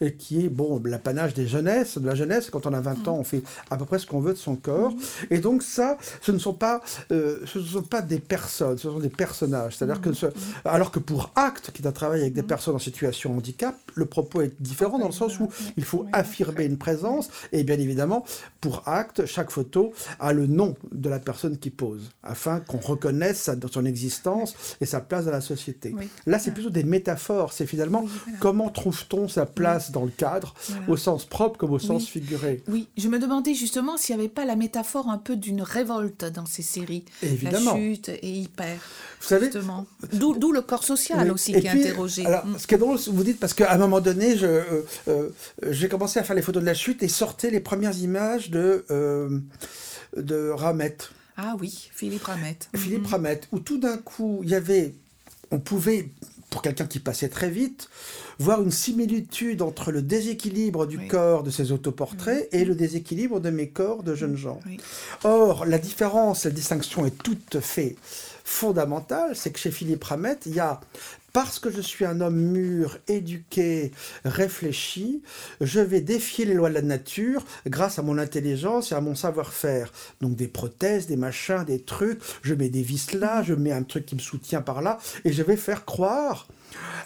et 0.00 0.14
qui 0.14 0.44
est 0.44 0.48
bon 0.48 0.80
l'apanage 0.84 1.34
des 1.34 1.46
jeunesses, 1.46 1.98
de 1.98 2.06
la 2.06 2.14
jeunesse. 2.14 2.50
Quand 2.50 2.66
on 2.66 2.72
a 2.72 2.80
20 2.80 3.08
ans, 3.08 3.16
on 3.18 3.24
fait 3.24 3.42
à 3.70 3.76
peu 3.76 3.84
près 3.84 3.98
ce 3.98 4.06
qu'on 4.06 4.20
veut 4.20 4.32
de 4.32 4.38
son 4.38 4.56
corps. 4.56 4.92
Et 5.30 5.38
donc 5.38 5.62
ça, 5.62 5.98
ce 6.20 6.32
ne 6.32 6.38
sont 6.38 6.54
pas, 6.54 6.80
euh, 7.12 7.40
ce 7.46 7.58
ne 7.58 7.64
sont 7.64 7.82
pas 7.82 8.02
des 8.02 8.18
personnes, 8.18 8.78
ce 8.78 8.90
sont 8.90 8.98
des 8.98 9.08
personnages. 9.08 9.76
C'est-à-dire 9.76 10.00
que, 10.00 10.10
alors 10.64 10.90
que 10.90 10.98
pour 10.98 11.30
Acte, 11.34 11.70
qui 11.72 11.82
est 11.82 11.86
un 11.86 11.92
travail 11.92 12.20
avec 12.20 12.32
des 12.32 12.42
personnes 12.42 12.74
en 12.74 12.80
situation 12.80 13.30
de 13.32 13.38
handicap, 13.38 13.76
le 13.94 14.06
propos 14.06 14.42
est 14.42 14.52
différent 14.60 14.98
dans 14.98 15.06
le 15.06 15.12
sens 15.12 15.38
où 15.40 15.48
il 15.76 15.84
faut 15.84 16.06
affirmer 16.12 16.64
une 16.64 16.78
présence. 16.78 17.28
Et 17.52 17.64
bien 17.64 17.78
évidemment, 17.78 18.24
pour 18.60 18.82
Acte, 18.86 19.26
chaque 19.26 19.50
photo 19.50 19.92
a 20.20 20.32
le 20.32 20.46
nom 20.46 20.76
de 20.92 21.08
la 21.08 21.18
personne 21.18 21.58
qui 21.58 21.70
pose, 21.70 22.10
afin 22.22 22.60
qu'on 22.60 22.78
reconnaisse 22.78 23.50
son 23.70 23.84
existence 23.84 24.54
et 24.80 24.86
sa 24.86 25.00
place 25.00 25.24
dans 25.24 25.30
la 25.30 25.40
société. 25.40 25.94
Là, 26.26 26.38
c'est 26.38 26.52
plutôt 26.52 26.70
des 26.70 26.84
métaphores. 26.84 27.52
C'est 27.52 27.66
finalement 27.66 28.04
comment 28.40 28.70
trouve-t-on 28.70 29.27
sa 29.28 29.46
place 29.46 29.90
dans 29.90 30.04
le 30.04 30.10
cadre, 30.10 30.54
au 30.88 30.96
sens 30.96 31.24
propre 31.24 31.58
comme 31.58 31.72
au 31.72 31.78
sens 31.78 32.06
figuré. 32.06 32.62
Oui, 32.68 32.88
je 32.96 33.08
me 33.08 33.18
demandais 33.18 33.54
justement 33.54 33.96
s'il 33.96 34.16
n'y 34.16 34.22
avait 34.22 34.28
pas 34.28 34.44
la 34.44 34.56
métaphore 34.56 35.08
un 35.08 35.18
peu 35.18 35.36
d'une 35.36 35.62
révolte 35.62 36.24
dans 36.24 36.46
ces 36.46 36.62
séries. 36.62 37.04
Évidemment. 37.22 37.74
La 37.74 37.80
chute 37.80 38.08
et 38.08 38.30
hyper. 38.30 38.80
Vous 39.20 39.26
savez, 39.26 39.50
d'où 40.12 40.52
le 40.52 40.62
corps 40.62 40.84
social 40.84 41.30
aussi 41.30 41.52
qui 41.52 41.66
est 41.66 41.68
interrogé. 41.68 42.26
Alors, 42.26 42.46
mm. 42.46 42.58
ce 42.58 42.66
qui 42.66 42.74
est 42.74 42.78
drôle, 42.78 42.98
vous 42.98 43.24
dites, 43.24 43.40
parce 43.40 43.54
qu'à 43.54 43.72
un 43.72 43.78
moment 43.78 44.00
donné, 44.00 44.36
euh, 44.42 44.82
euh, 45.08 45.30
j'ai 45.70 45.88
commencé 45.88 46.18
à 46.18 46.22
faire 46.22 46.36
les 46.36 46.42
photos 46.42 46.62
de 46.62 46.66
la 46.66 46.74
chute 46.74 47.02
et 47.02 47.08
sortais 47.08 47.50
les 47.50 47.60
premières 47.60 47.98
images 47.98 48.50
de, 48.50 48.84
euh, 48.90 49.40
de 50.16 50.50
Ramette. 50.50 51.10
Ah 51.36 51.56
oui, 51.60 51.88
Philippe 51.92 52.24
Ramette. 52.24 52.68
Philippe 52.74 53.06
mm-hmm. 53.06 53.10
Ramette, 53.10 53.48
où 53.52 53.60
tout 53.60 53.78
d'un 53.78 53.98
coup, 53.98 54.40
il 54.42 54.50
y 54.50 54.54
avait, 54.54 54.94
on 55.50 55.58
pouvait, 55.58 56.10
pour 56.50 56.62
quelqu'un 56.62 56.86
qui 56.86 56.98
passait 56.98 57.28
très 57.28 57.50
vite, 57.50 57.88
voir 58.38 58.62
une 58.62 58.70
similitude 58.70 59.62
entre 59.62 59.92
le 59.92 60.02
déséquilibre 60.02 60.86
du 60.86 61.06
corps 61.06 61.42
de 61.42 61.50
ces 61.50 61.72
autoportraits 61.72 62.48
et 62.52 62.64
le 62.64 62.74
déséquilibre 62.74 63.40
de 63.40 63.50
mes 63.50 63.68
corps 63.68 64.02
de 64.02 64.14
jeunes 64.14 64.36
gens. 64.36 64.60
Or, 65.24 65.66
la 65.66 65.78
différence, 65.78 66.44
la 66.44 66.50
distinction 66.50 67.04
est 67.04 67.22
toute 67.22 67.60
fait 67.60 67.96
fondamentale, 68.44 69.36
c'est 69.36 69.50
que 69.50 69.58
chez 69.58 69.70
Philippe 69.70 70.04
Ramette, 70.04 70.44
il 70.46 70.54
y 70.54 70.60
a 70.60 70.80
parce 71.32 71.58
que 71.58 71.70
je 71.70 71.80
suis 71.80 72.04
un 72.04 72.20
homme 72.20 72.36
mûr, 72.36 72.98
éduqué, 73.08 73.92
réfléchi, 74.24 75.22
je 75.60 75.80
vais 75.80 76.00
défier 76.00 76.44
les 76.44 76.54
lois 76.54 76.68
de 76.68 76.74
la 76.74 76.82
nature 76.82 77.44
grâce 77.66 77.98
à 77.98 78.02
mon 78.02 78.18
intelligence 78.18 78.92
et 78.92 78.94
à 78.94 79.00
mon 79.00 79.14
savoir-faire. 79.14 79.92
Donc 80.20 80.36
des 80.36 80.48
prothèses, 80.48 81.06
des 81.06 81.16
machins, 81.16 81.64
des 81.64 81.80
trucs, 81.80 82.20
je 82.42 82.54
mets 82.54 82.68
des 82.68 82.82
vis 82.82 83.12
là, 83.12 83.42
je 83.42 83.54
mets 83.54 83.72
un 83.72 83.82
truc 83.82 84.06
qui 84.06 84.14
me 84.14 84.20
soutient 84.20 84.62
par 84.62 84.82
là, 84.82 84.98
et 85.24 85.32
je 85.32 85.42
vais 85.42 85.56
faire 85.56 85.84
croire 85.84 86.48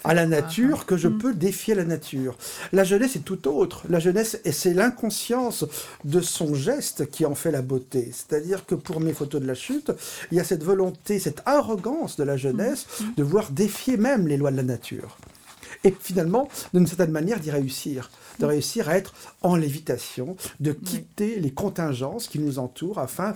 à 0.03 0.13
la 0.13 0.25
nature 0.25 0.85
que 0.85 0.97
je 0.97 1.07
mm. 1.07 1.17
peux 1.17 1.33
défier 1.33 1.75
la 1.75 1.85
nature. 1.85 2.37
La 2.71 2.83
jeunesse 2.83 3.15
est 3.15 3.25
tout 3.25 3.47
autre. 3.47 3.83
La 3.89 3.99
jeunesse, 3.99 4.39
c'est 4.51 4.73
l'inconscience 4.73 5.65
de 6.03 6.21
son 6.21 6.53
geste 6.53 7.09
qui 7.09 7.25
en 7.25 7.35
fait 7.35 7.51
la 7.51 7.61
beauté. 7.61 8.11
C'est-à-dire 8.11 8.65
que 8.65 8.75
pour 8.75 8.99
mes 8.99 9.13
photos 9.13 9.41
de 9.41 9.47
la 9.47 9.55
chute, 9.55 9.91
il 10.31 10.37
y 10.37 10.41
a 10.41 10.43
cette 10.43 10.63
volonté, 10.63 11.19
cette 11.19 11.41
arrogance 11.45 12.17
de 12.17 12.23
la 12.23 12.37
jeunesse 12.37 12.87
mm. 12.99 13.05
de 13.17 13.23
vouloir 13.23 13.51
défier 13.51 13.97
même 13.97 14.27
les 14.27 14.37
lois 14.37 14.51
de 14.51 14.57
la 14.57 14.63
nature. 14.63 15.17
Et 15.83 15.95
finalement, 15.99 16.49
d'une 16.73 16.87
certaine 16.87 17.11
manière, 17.11 17.39
d'y 17.39 17.51
réussir 17.51 18.09
de 18.39 18.45
réussir 18.45 18.89
à 18.89 18.97
être 18.97 19.13
en 19.41 19.55
lévitation, 19.55 20.35
de 20.59 20.71
quitter 20.71 21.39
les 21.39 21.51
contingences 21.51 22.27
qui 22.27 22.39
nous 22.39 22.59
entourent 22.59 22.99
afin 22.99 23.35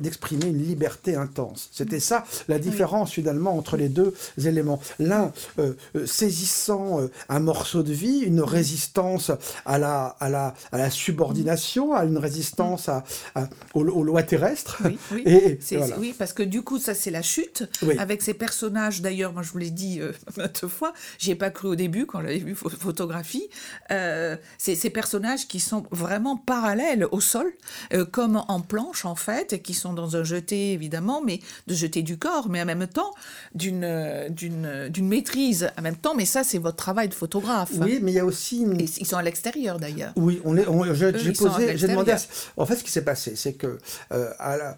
d'exprimer 0.00 0.46
une 0.46 0.62
liberté 0.62 1.16
intense. 1.16 1.68
C'était 1.72 2.00
ça 2.00 2.24
la 2.48 2.58
différence 2.58 3.12
finalement 3.12 3.56
entre 3.56 3.76
les 3.76 3.88
deux 3.88 4.14
éléments. 4.44 4.80
L'un 4.98 5.32
euh, 5.58 5.74
euh, 5.96 6.06
saisissant 6.06 7.00
euh, 7.00 7.10
un 7.28 7.40
morceau 7.40 7.82
de 7.82 7.92
vie, 7.92 8.20
une 8.20 8.40
résistance 8.40 9.30
à 9.64 9.78
la, 9.78 10.16
à 10.20 10.28
la, 10.28 10.54
à 10.72 10.78
la 10.78 10.90
subordination, 10.90 11.94
à 11.94 12.04
une 12.04 12.18
résistance 12.18 12.88
à, 12.88 13.04
aux, 13.74 13.82
lois 13.82 14.22
terrestres. 14.22 14.82
Oui, 14.84 14.98
oui. 15.12 15.22
Et, 15.26 15.58
oui, 15.98 16.14
parce 16.16 16.32
que 16.32 16.42
du 16.42 16.62
coup, 16.62 16.78
ça 16.78 16.94
c'est 16.94 17.10
la 17.10 17.22
chute, 17.22 17.64
avec 17.98 18.22
ces 18.22 18.34
personnages, 18.34 19.00
d'ailleurs, 19.00 19.32
moi 19.32 19.42
je 19.42 19.50
vous 19.50 19.58
l'ai 19.58 19.70
dit 19.70 20.00
maintes 20.36 20.66
fois, 20.66 20.92
j'y 21.18 21.30
ai 21.30 21.34
pas 21.34 21.50
cru 21.50 21.68
au 21.68 21.74
début 21.74 21.83
quand 22.06 22.20
j'avais 22.20 22.38
vu 22.38 22.54
photographie. 22.54 23.48
Euh, 23.90 24.36
ces, 24.58 24.90
personnages 24.90 25.48
qui 25.48 25.60
sont 25.60 25.84
vraiment 25.90 26.36
parallèles 26.36 27.06
au 27.10 27.20
sol, 27.20 27.52
euh, 27.92 28.04
comme 28.04 28.42
en 28.48 28.60
planche 28.60 29.04
en 29.04 29.14
fait, 29.14 29.54
et 29.54 29.60
qui 29.60 29.74
sont 29.74 29.92
dans 29.92 30.16
un 30.16 30.24
jeté 30.24 30.72
évidemment, 30.72 31.22
mais 31.22 31.40
de 31.66 31.74
jeté 31.74 32.02
du 32.02 32.18
corps, 32.18 32.48
mais 32.48 32.62
en 32.62 32.66
même 32.66 32.86
temps 32.86 33.12
d'une 33.54 33.80
maîtrise 35.02 35.70
en 35.78 35.82
même 35.82 35.96
temps. 35.96 36.14
Mais 36.14 36.24
ça, 36.24 36.44
c'est 36.44 36.58
votre 36.58 36.76
travail 36.76 37.08
de 37.08 37.14
photographe. 37.14 37.70
Oui, 37.80 37.98
mais 38.02 38.12
il 38.12 38.14
y 38.14 38.20
a 38.20 38.24
aussi 38.24 38.64
ils 38.80 39.06
sont 39.06 39.16
à 39.16 39.22
l'extérieur 39.22 39.78
d'ailleurs. 39.78 40.12
Oui, 40.16 40.40
on 40.44 40.56
est. 40.56 40.64
j'ai 40.94 41.32
posé, 41.32 41.76
j'ai 41.76 41.88
demandé. 41.88 42.14
En 42.56 42.66
fait, 42.66 42.76
ce 42.76 42.84
qui 42.84 42.90
s'est 42.90 43.04
passé, 43.04 43.34
c'est 43.36 43.54
que 43.54 43.78
euh, 44.12 44.30
à, 44.38 44.56
la, 44.56 44.76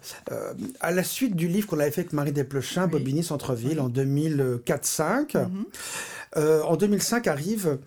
à 0.79 0.91
la 0.91 1.03
suite 1.03 1.35
du 1.35 1.47
livre 1.47 1.67
qu'on 1.67 1.79
avait 1.79 1.91
fait 1.91 2.01
avec 2.01 2.13
Marie 2.13 2.31
Desplechin, 2.31 2.85
oui. 2.85 2.91
Bobigny 2.91 3.23
Centre-ville, 3.23 3.79
en 3.79 3.89
2004-5. 3.89 5.33
Mm-hmm. 5.33 6.61
en 6.63 6.75
2005 6.99 7.27
arrive 7.27 7.79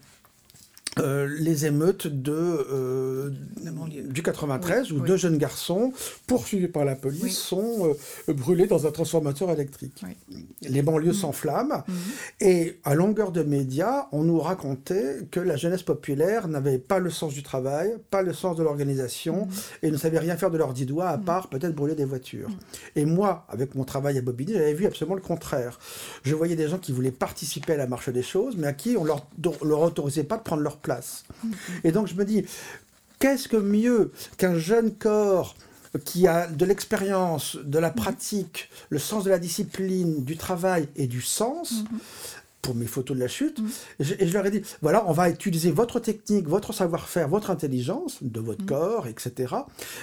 euh, 0.98 1.28
les 1.38 1.66
émeutes 1.66 2.08
de, 2.08 2.32
euh, 2.32 3.30
du 4.08 4.24
93 4.24 4.90
où 4.90 4.98
deux 5.00 5.16
jeunes 5.16 5.38
garçons 5.38 5.92
poursuivis 6.26 6.66
par 6.66 6.84
la 6.84 6.96
police 6.96 7.38
sont 7.38 7.94
euh, 8.28 8.32
brûlés 8.32 8.66
dans 8.66 8.88
un 8.88 8.90
transformateur 8.90 9.50
électrique. 9.50 10.02
Les 10.62 10.82
banlieues 10.82 11.10
mm. 11.10 11.14
s'enflamment 11.14 11.84
mm. 11.86 11.92
et 12.40 12.80
à 12.82 12.96
longueur 12.96 13.30
de 13.30 13.44
médias, 13.44 14.08
on 14.10 14.24
nous 14.24 14.40
racontait 14.40 15.18
que 15.30 15.38
la 15.38 15.54
jeunesse 15.54 15.84
populaire 15.84 16.48
n'avait 16.48 16.78
pas 16.78 16.98
le 16.98 17.10
sens 17.10 17.34
du 17.34 17.44
travail, 17.44 17.94
pas 18.10 18.22
le 18.22 18.32
sens 18.32 18.56
de 18.56 18.64
l'organisation 18.64 19.46
mm. 19.46 19.86
et 19.86 19.90
ne 19.92 19.96
savait 19.96 20.18
rien 20.18 20.36
faire 20.36 20.50
de 20.50 20.58
leurs 20.58 20.72
dix 20.72 20.86
doigts 20.86 21.08
à 21.08 21.18
part 21.18 21.48
peut-être 21.50 21.74
brûler 21.74 21.94
des 21.94 22.04
voitures. 22.04 22.50
Et 22.96 23.04
moi, 23.04 23.46
avec 23.48 23.76
mon 23.76 23.84
travail 23.84 24.18
à 24.18 24.22
Bobigny, 24.22 24.54
j'avais 24.54 24.74
vu 24.74 24.86
absolument 24.86 25.14
le 25.14 25.22
contraire. 25.22 25.78
Je 26.24 26.34
voyais 26.34 26.56
des 26.56 26.66
gens 26.66 26.78
qui 26.78 26.90
voulaient 26.90 27.12
participer 27.12 27.74
à 27.74 27.76
la 27.76 27.86
marche 27.86 28.08
des 28.08 28.24
choses, 28.24 28.56
mais 28.56 28.66
à 28.66 28.72
qui 28.72 28.96
on 28.96 29.04
leur, 29.04 29.26
leur 29.62 29.82
autorisait 29.82 30.24
pas 30.24 30.36
de 30.36 30.42
prendre 30.42 30.62
leur 30.62 30.79
place. 30.80 31.24
Et 31.84 31.92
donc 31.92 32.06
je 32.06 32.14
me 32.14 32.24
dis, 32.24 32.44
qu'est-ce 33.18 33.48
que 33.48 33.56
mieux 33.56 34.12
qu'un 34.36 34.58
jeune 34.58 34.92
corps 34.94 35.54
qui 36.04 36.28
a 36.28 36.46
de 36.46 36.64
l'expérience, 36.64 37.56
de 37.56 37.78
la 37.78 37.90
pratique, 37.90 38.70
le 38.90 38.98
sens 38.98 39.24
de 39.24 39.30
la 39.30 39.38
discipline, 39.38 40.24
du 40.24 40.36
travail 40.36 40.88
et 40.96 41.06
du 41.06 41.20
sens, 41.20 41.84
pour 42.62 42.74
mes 42.74 42.86
photos 42.86 43.16
de 43.16 43.22
la 43.22 43.28
chute. 43.28 43.60
Mm. 43.60 43.68
Et, 44.00 44.26
je, 44.26 44.32
leur 44.32 44.46
ai 44.46 44.50
dit, 44.50 44.62
voilà, 44.82 45.04
on 45.08 45.12
va 45.12 45.28
utiliser 45.30 45.70
votre 45.70 46.00
technique, 46.00 46.48
votre 46.48 46.72
savoir-faire, 46.72 47.28
votre 47.28 47.50
intelligence 47.50 48.18
de 48.22 48.40
votre 48.40 48.62
mm. 48.64 48.66
corps, 48.66 49.06
etc. 49.06 49.54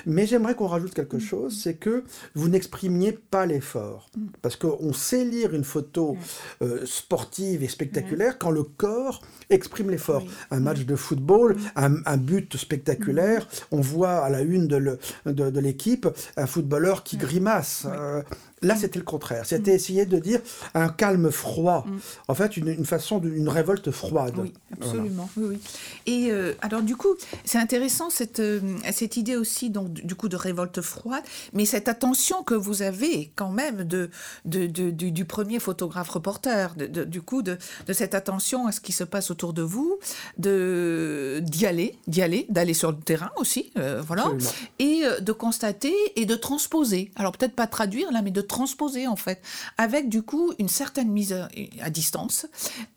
Mais 0.05 0.25
j'aimerais 0.25 0.55
qu'on 0.55 0.67
rajoute 0.67 0.93
quelque 0.93 1.17
mm. 1.17 1.21
chose, 1.21 1.59
c'est 1.61 1.75
que 1.75 2.03
vous 2.35 2.49
n'exprimiez 2.49 3.11
pas 3.11 3.45
l'effort. 3.45 4.09
Parce 4.41 4.55
qu'on 4.55 4.93
sait 4.93 5.25
lire 5.25 5.53
une 5.53 5.63
photo 5.63 6.17
euh, 6.61 6.85
sportive 6.85 7.63
et 7.63 7.67
spectaculaire 7.67 8.37
quand 8.37 8.51
le 8.51 8.63
corps 8.63 9.21
exprime 9.49 9.89
l'effort. 9.89 10.23
Un 10.51 10.59
match 10.59 10.85
de 10.85 10.95
football, 10.95 11.57
un, 11.75 12.17
but 12.17 12.57
spectaculaire, 12.57 13.47
on 13.71 13.81
voit 13.81 14.17
à 14.17 14.29
la 14.29 14.41
une 14.41 14.67
de 14.67 15.59
l'équipe 15.59 16.07
un 16.35 16.47
footballeur 16.47 17.03
qui 17.03 17.17
grimace. 17.17 17.85
Euh, 17.87 18.21
Là, 18.61 18.75
mm. 18.75 18.77
c'était 18.77 18.99
le 18.99 19.05
contraire. 19.05 19.45
C'était 19.45 19.71
mm. 19.71 19.75
essayer 19.75 20.05
de 20.05 20.17
dire 20.17 20.39
un 20.73 20.89
calme 20.89 21.31
froid. 21.31 21.85
Mm. 21.87 21.97
En 22.27 22.33
fait, 22.33 22.57
une, 22.57 22.85
façon 22.85 23.19
d'une 23.19 23.49
révolte 23.49 23.91
froide. 23.91 24.33
Oui, 24.37 24.53
absolument. 24.73 25.29
Oui, 25.37 25.59
Et 26.05 26.29
euh, 26.31 26.53
alors, 26.61 26.81
du 26.81 26.95
coup, 26.95 27.15
c'est 27.45 27.59
intéressant 27.59 28.09
cette, 28.09 28.39
euh, 28.39 28.59
cette 28.91 29.17
idée 29.17 29.35
aussi, 29.35 29.69
donc, 29.69 29.93
du 29.93 30.15
coup, 30.15 30.29
de 30.29 30.35
révolte 30.35 30.81
froide, 30.81 31.23
mais 31.53 31.65
cette 31.65 31.87
attention 31.87 32.43
que 32.43 32.55
vous 32.55 32.81
avez 32.81 33.31
quand 33.35 33.51
même 33.51 33.83
de, 33.83 34.09
de, 34.45 34.65
du, 34.67 35.25
premier 35.25 35.59
photographe 35.59 36.09
reporter, 36.09 36.73
du 36.75 37.21
coup, 37.21 37.43
de, 37.43 37.57
cette 37.91 38.15
attention 38.15 38.67
à 38.67 38.71
ce 38.71 38.79
qui 38.79 38.91
se 38.91 39.03
passe 39.03 39.29
autour 39.29 39.53
de 39.53 39.61
vous, 39.61 39.99
d'y 40.37 41.65
aller, 41.65 41.95
d'y 42.07 42.21
aller, 42.21 42.45
d'aller 42.49 42.73
sur 42.73 42.91
le 42.91 42.97
terrain 42.97 43.31
aussi, 43.35 43.71
euh, 43.77 44.01
voilà, 44.05 44.31
et 44.79 45.03
de 45.21 45.31
constater 45.31 45.93
et 46.15 46.25
de 46.25 46.35
transposer. 46.35 47.11
Alors, 47.15 47.33
peut-être 47.33 47.55
pas 47.55 47.67
traduire, 47.67 48.11
là, 48.11 48.21
mais 48.21 48.31
de 48.31 48.41
transposer 48.47 49.07
en 49.07 49.15
fait, 49.15 49.41
avec 49.77 50.09
du 50.09 50.21
coup 50.21 50.53
une 50.59 50.69
certaine 50.69 51.09
mise 51.09 51.33
à, 51.81 51.89
distance, 51.89 52.47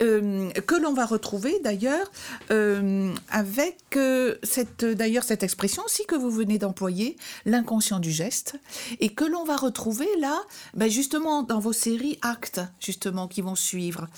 euh, 0.03 0.51
que 0.51 0.75
l'on 0.75 0.93
va 0.93 1.07
retrouver 1.07 1.59
d'ailleurs 1.63 2.11
euh, 2.51 3.13
avec 3.31 3.79
euh, 3.97 4.37
cette, 4.43 4.85
d'ailleurs 4.85 5.25
cette 5.25 5.43
expression 5.43 5.83
aussi 5.85 6.07
que 6.07 6.15
vous 6.15 6.31
venez 6.31 6.59
d'employer, 6.59 7.17
l'inconscient 7.45 7.99
du 7.99 8.11
geste, 8.11 8.57
et 9.01 9.11
que 9.11 9.25
l'on 9.25 9.45
va 9.45 9.57
retrouver 9.57 10.09
là, 10.19 10.39
ben 10.75 10.91
justement 10.91 11.43
dans 11.43 11.59
vos 11.59 11.73
séries 11.73 12.19
actes, 12.23 12.61
justement, 12.81 13.29
qui 13.29 13.43
vont 13.43 13.55
suivre. 13.55 14.09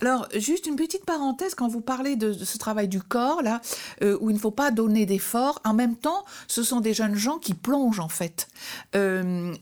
Alors, 0.00 0.28
juste 0.36 0.66
une 0.66 0.76
petite 0.76 1.04
parenthèse, 1.04 1.54
quand 1.54 1.68
vous 1.68 1.80
parlez 1.80 2.16
de, 2.16 2.32
ce 2.32 2.58
travail 2.58 2.88
du 2.88 3.00
corps, 3.00 3.42
là, 3.42 3.60
où 4.02 4.30
il 4.30 4.34
ne 4.34 4.38
faut 4.38 4.50
pas 4.50 4.70
donner 4.70 5.06
d'efforts, 5.06 5.60
en 5.64 5.74
même 5.74 5.96
temps, 5.96 6.24
ce 6.46 6.62
sont 6.62 6.80
des 6.80 6.94
jeunes 6.94 7.14
gens 7.14 7.38
qui 7.38 7.54
plongent 7.54 8.00
en 8.00 8.08
fait, 8.08 8.48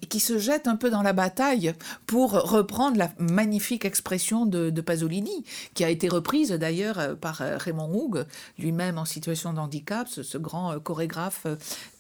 qui 0.08 0.20
se 0.20 0.38
jettent 0.38 0.68
un 0.68 0.76
peu 0.76 0.90
dans 0.90 1.02
la 1.02 1.12
bataille 1.18 1.74
pour 2.06 2.30
reprendre 2.30 2.96
la 2.96 3.10
magnifique 3.18 3.84
expression 3.84 4.46
de, 4.46 4.80
Pasolini, 4.80 5.44
qui 5.74 5.82
a 5.82 5.90
été 5.90 6.08
reprise 6.08 6.50
d'ailleurs 6.52 7.00
euh, 7.00 7.14
par 7.14 7.42
euh, 7.42 7.56
Raymond 7.56 7.90
Houg, 7.92 8.24
lui-même 8.56 8.96
en 8.98 9.04
situation 9.04 9.52
de 9.52 9.58
handicap, 9.58 10.06
ce, 10.08 10.38
grand 10.38 10.72
euh, 10.72 10.78
chorégraphe 10.78 11.46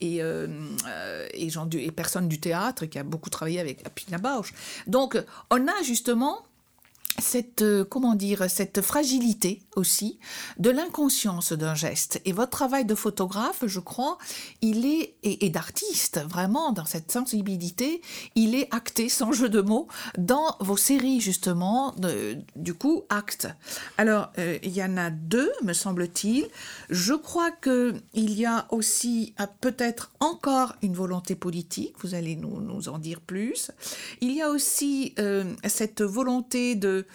et, 0.00 0.20
et, 1.34 1.90
personne 1.90 2.28
du 2.28 2.38
théâtre 2.38 2.86
qui 2.86 2.98
a 2.98 3.02
beaucoup 3.02 3.28
travaillé 3.28 3.58
avec 3.58 3.82
Pina 3.96 4.18
Bausch. 4.18 4.54
Donc, 4.86 5.20
on 5.50 5.66
a 5.66 5.82
justement 5.82 6.44
cette 7.18 7.62
euh, 7.62 7.84
comment 7.84 8.14
dire 8.14 8.48
cette 8.48 8.80
fragilité 8.80 9.62
aussi 9.76 10.18
de 10.58 10.70
l'inconscience 10.70 11.52
d'un 11.52 11.74
geste. 11.74 12.20
Et 12.24 12.32
votre 12.32 12.50
travail 12.50 12.84
de 12.84 12.94
photographe 12.94 13.64
je 13.66 13.80
crois 13.80 14.18
il 14.62 14.86
est 14.86 15.14
et, 15.22 15.50
d'artiste 15.50 16.20
vraiment 16.28 16.72
dans 16.72 16.84
cette 16.84 17.10
sensibilité 17.10 18.00
il 18.34 18.54
est 18.54 18.72
acté 18.74 19.08
sans 19.08 19.32
jeu 19.32 19.48
de 19.48 19.60
mots 19.60 19.88
dans 20.16 20.56
vos 20.60 20.76
séries 20.76 21.20
justement 21.20 21.94
du 22.56 22.74
coup 22.74 23.04
acte 23.08 23.48
alors 23.96 24.30
euh, 24.38 24.58
il 24.62 24.72
y 24.72 24.82
en 24.82 24.96
a 24.96 25.10
deux 25.10 25.52
me 25.62 25.72
semble-t-il. 25.72 26.48
Je 26.90 27.14
crois 27.14 27.50
que 27.50 27.94
il 28.14 28.38
y 28.38 28.46
a 28.46 28.66
aussi 28.70 29.34
peut-être 29.60 30.12
encore 30.20 30.74
une 30.82 30.94
volonté 30.94 31.34
politique 31.34 31.94
vous 32.00 32.14
allez 32.14 32.36
nous, 32.36 32.60
nous 32.60 32.88
en 32.88 32.98
dire 32.98 33.20
plus. 33.20 33.70
Il 34.20 34.32
y 34.32 34.42
a 34.42 34.50
aussi 34.50 35.14
euh, 35.18 35.44
cette 35.66 36.02
volonté 36.02 36.74
de 36.74 37.06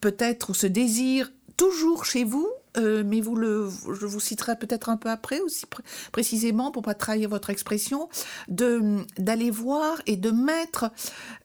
peut-être 0.00 0.50
ou 0.50 0.54
ce 0.54 0.66
désir 0.66 1.30
toujours 1.56 2.04
chez 2.04 2.24
vous, 2.24 2.48
euh, 2.76 3.02
mais 3.06 3.20
vous 3.20 3.36
le, 3.36 3.68
je 3.68 4.06
vous 4.06 4.20
citerai 4.20 4.56
peut-être 4.56 4.88
un 4.88 4.96
peu 4.96 5.10
après 5.10 5.40
aussi 5.40 5.64
précisément 6.10 6.70
pour 6.70 6.82
pas 6.82 6.94
trahir 6.94 7.28
votre 7.28 7.50
expression, 7.50 8.08
de 8.48 8.98
d'aller 9.18 9.50
voir 9.50 10.00
et 10.06 10.16
de 10.16 10.30
mettre 10.30 10.90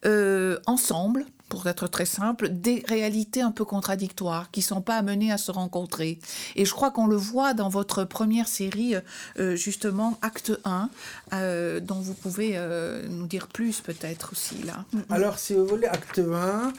euh, 0.06 0.58
ensemble 0.66 1.24
pour 1.48 1.66
être 1.66 1.88
très 1.88 2.04
simple, 2.04 2.48
des 2.50 2.84
réalités 2.86 3.40
un 3.40 3.50
peu 3.50 3.64
contradictoires 3.64 4.50
qui 4.50 4.62
sont 4.62 4.80
pas 4.80 4.96
amenées 4.96 5.32
à 5.32 5.38
se 5.38 5.50
rencontrer. 5.50 6.18
Et 6.56 6.64
je 6.64 6.72
crois 6.72 6.90
qu'on 6.90 7.06
le 7.06 7.16
voit 7.16 7.54
dans 7.54 7.68
votre 7.68 8.04
première 8.04 8.48
série, 8.48 8.94
euh, 9.38 9.56
justement, 9.56 10.18
Acte 10.22 10.52
1, 10.64 10.90
euh, 11.32 11.80
dont 11.80 12.00
vous 12.00 12.14
pouvez 12.14 12.52
euh, 12.54 13.06
nous 13.08 13.26
dire 13.26 13.48
plus 13.48 13.80
peut-être 13.80 14.32
aussi 14.32 14.62
là. 14.62 14.84
Alors, 15.10 15.38
si 15.38 15.54
vous 15.54 15.66
voulez, 15.66 15.86
Acte 15.86 16.20
1, 16.20 16.72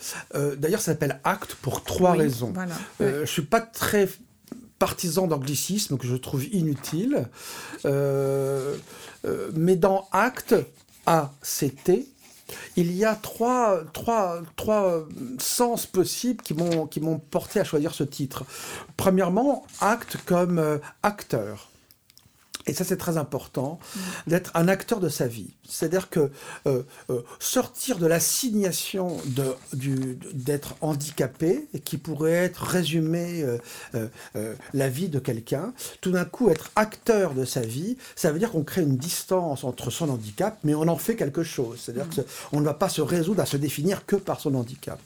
d'ailleurs, 0.57 0.81
ça 0.81 0.91
s'appelle 0.91 1.19
Acte 1.23 1.55
pour 1.55 1.83
trois 1.83 2.13
raisons. 2.13 2.51
Voilà. 2.53 2.75
ne 2.99 3.25
Je 3.25 3.31
suis 3.31 3.41
pas 3.41 3.61
très 3.61 4.09
partisan 4.77 5.27
d'anglicisme 5.27 5.97
que 5.97 6.07
je 6.07 6.15
trouve 6.15 6.45
inutile, 6.45 7.27
mais 7.83 9.75
dans 9.75 10.07
Acte, 10.11 10.55
A-C-T, 11.05 12.07
il 12.75 12.91
y 12.93 13.05
a 13.05 13.15
trois, 13.15 13.81
trois 13.93 15.05
sens 15.39 15.85
possibles 15.85 16.41
qui 16.43 16.53
m'ont 16.53 17.19
porté 17.31 17.59
à 17.59 17.63
choisir 17.63 17.93
ce 17.93 18.03
titre. 18.03 18.43
Premièrement, 18.97 19.65
acte 19.81 20.17
comme 20.25 20.59
euh, 20.59 20.77
acteur 21.03 21.68
et 22.67 22.73
ça 22.73 22.83
c'est 22.83 22.97
très 22.97 23.17
important, 23.17 23.79
d'être 24.27 24.51
un 24.53 24.67
acteur 24.67 24.99
de 24.99 25.09
sa 25.09 25.27
vie. 25.27 25.53
C'est-à-dire 25.67 26.09
que 26.09 26.31
euh, 26.67 26.83
euh, 27.09 27.21
sortir 27.39 27.97
de 27.97 28.05
l'assignation 28.05 29.17
d'être 30.33 30.75
handicapé, 30.81 31.67
qui 31.85 31.97
pourrait 31.97 32.33
être 32.33 32.63
résumé 32.63 33.45
euh, 33.95 34.55
la 34.73 34.89
vie 34.89 35.09
de 35.09 35.19
quelqu'un, 35.19 35.73
tout 36.01 36.11
d'un 36.11 36.25
coup 36.25 36.49
être 36.49 36.71
acteur 36.75 37.33
de 37.33 37.45
sa 37.45 37.61
vie, 37.61 37.97
ça 38.15 38.31
veut 38.31 38.39
dire 38.39 38.51
qu'on 38.51 38.63
crée 38.63 38.81
une 38.81 38.97
distance 38.97 39.63
entre 39.63 39.89
son 39.89 40.09
handicap, 40.09 40.57
mais 40.63 40.75
on 40.75 40.87
en 40.87 40.97
fait 40.97 41.15
quelque 41.15 41.43
chose. 41.43 41.79
C'est-à-dire 41.81 42.07
mm. 42.07 42.23
qu'on 42.51 42.59
ne 42.59 42.65
va 42.65 42.73
pas 42.73 42.89
se 42.89 43.01
résoudre 43.01 43.41
à 43.41 43.45
se 43.45 43.57
définir 43.57 44.05
que 44.05 44.15
par 44.15 44.39
son 44.39 44.55
handicap. 44.55 44.99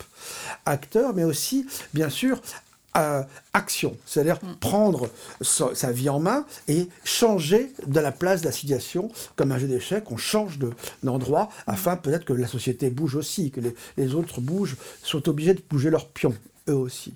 Acteur, 0.66 1.14
mais 1.14 1.24
aussi, 1.24 1.68
bien 1.94 2.10
sûr, 2.10 2.42
action, 3.54 3.96
c'est-à-dire 4.06 4.40
mm. 4.44 4.56
prendre 4.60 5.10
sa, 5.42 5.92
vie 5.92 6.10
en 6.10 6.20
main 6.20 6.46
et 6.68 6.88
changer 7.04 7.72
de 7.88 8.00
la 8.00 8.12
place 8.12 8.42
de 8.42 8.46
la 8.46 8.52
situation 8.52 9.12
comme 9.36 9.52
un 9.52 9.58
jeu 9.58 9.68
d'échecs, 9.68 10.12
on 10.12 10.18
change 10.18 10.60
d'endroit 11.04 11.46
mm. 11.46 11.72
afin 11.72 11.96
peut-être 11.96 12.26
que 12.26 12.34
la 12.34 12.48
société 12.48 12.90
bouge 12.90 13.16
aussi, 13.16 13.52
que 13.52 13.62
les, 13.98 14.16
autres 14.16 14.42
bougent, 14.42 14.78
sont 15.02 15.28
obligés 15.30 15.54
de 15.54 15.62
bouger 15.70 15.90
leurs 15.90 16.08
pions 16.08 16.36
eux 16.70 16.76
aussi. 16.76 17.14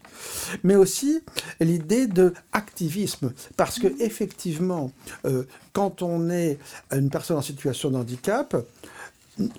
Mais 0.64 0.76
aussi 0.76 1.22
l'idée 1.62 2.06
de 2.08 2.34
activisme, 2.52 3.32
parce 3.56 3.80
que 3.80 3.88
mm. 3.88 4.02
effectivement, 4.02 4.92
euh, 5.26 5.44
quand 5.74 6.02
on 6.02 6.30
est 6.30 6.58
une 6.92 7.10
personne 7.10 7.38
en 7.38 7.42
situation 7.42 7.92
de 7.92 7.98
handicap, 7.98 8.56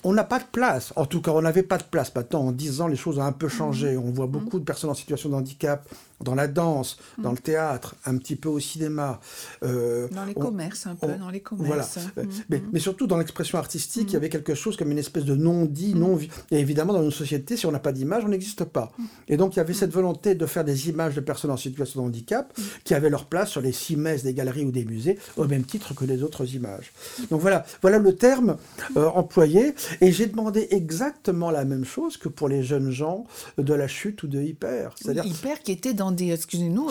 on 0.02 0.12
n'a 0.12 0.24
pas 0.24 0.40
de 0.40 0.44
place. 0.50 0.92
En 0.96 1.07
tout 1.07 1.20
cas, 1.20 1.31
on 1.31 1.42
n'avait 1.42 1.62
pas 1.62 1.78
de 1.78 1.85
place. 1.85 2.12
Maintenant, 2.14 2.40
en 2.40 2.52
10 2.52 2.81
ans, 2.81 2.88
les 2.88 2.96
choses 2.96 3.18
ont 3.18 3.22
un 3.22 3.33
peu 3.33 3.48
changé. 3.48 3.96
On 3.96 4.11
voit 4.11 4.26
beaucoup 4.26 4.59
de 4.59 4.64
personnes 4.64 4.90
en 4.90 4.94
situation 4.94 5.28
de 5.28 5.35
handicap 5.37 5.88
dans 6.20 6.35
la 6.35 6.48
danse, 6.48 6.98
mm. 7.16 7.22
dans 7.22 7.33
le 7.33 7.38
théâtre, 7.38 7.94
un 8.04 8.16
petit 8.16 8.37
peu 8.37 8.48
au 8.48 8.61
cinéma. 8.61 9.20
Euh, 9.62 10.09
dans 10.09 10.24
les 10.24 10.35
commerces, 10.35 10.87
un 10.87 10.94
peu, 10.94 11.07
dans 11.14 11.31
les 11.31 11.40
commerces. 11.40 11.98
Voilà. 12.14 12.28
Mm, 12.28 12.31
mais, 12.48 12.59
mm. 12.59 12.68
mais, 12.72 12.81
surtout 12.81 13.07
dans 13.07 13.18
l'expression 13.18 13.59
artistique, 13.59 14.11
il 14.11 14.14
y 14.14 14.16
avait 14.16 14.28
quelque 14.28 14.54
chose 14.54 14.76
comme 14.76 14.90
une 14.90 14.98
espèce 14.98 15.24
de 15.24 15.35
non-dit, 15.35 15.94
non 15.94 16.18
Et 16.50 16.59
évidemment, 16.59 16.92
dans 16.92 17.02
une 17.02 17.11
société, 17.11 17.57
si 17.57 17.66
on 17.66 17.72
n'a 17.72 17.78
pas 17.78 17.92
d'image, 17.92 18.24
on 18.24 18.28
n'existe 18.28 18.64
pas. 18.64 18.92
Et 19.28 19.37
donc, 19.37 19.54
il 19.54 19.59
y 19.59 19.61
avait 19.61 19.74
cette 19.74 19.92
volonté 19.92 20.35
de 20.35 20.46
faire 20.46 20.64
des 20.64 20.88
images 20.88 21.14
de 21.14 21.20
personnes 21.20 21.50
en 21.50 21.57
situation 21.57 22.02
de 22.02 22.07
handicap 22.07 22.52
qui 22.85 22.94
avaient 22.94 23.11
leur 23.11 23.26
place 23.26 23.50
sur 23.50 23.61
les 23.61 23.72
six 23.72 23.96
messes 23.96 24.22
des 24.22 24.35
galeries 24.35 24.64
ou 24.64 24.72
des 24.72 24.85
musées, 24.85 25.18
au 25.37 25.44
même 25.46 25.64
titre 25.64 25.94
que 25.94 26.04
les 26.04 26.22
autres 26.22 26.54
images. 26.54 26.92
Donc 27.31 27.40
voilà, 27.40 27.64
voilà 27.83 27.98
le 27.98 28.14
terme 28.14 28.57
euh, 28.96 29.07
employé. 29.07 29.74
Et 30.00 30.12
j'ai 30.12 30.26
demandé 30.26 30.68
exactement 30.70 31.50
la 31.50 31.64
même 31.64 31.85
chose 31.85 32.16
que 32.16 32.28
pour 32.28 32.48
les 32.48 32.62
jeunes 32.62 32.90
gens 32.90 33.24
de 33.57 33.74
la 33.74 33.88
chute 33.88 34.22
ou 34.22 34.28
de 34.28 34.40
Hyper. 34.40 34.94
C'est-à-dire 34.96 35.24
Hyper 35.24 35.61
qui 35.61 35.72
était 35.72 35.94
dans 35.94 36.08
des, 36.12 36.33
excusez-nous, 36.33 36.90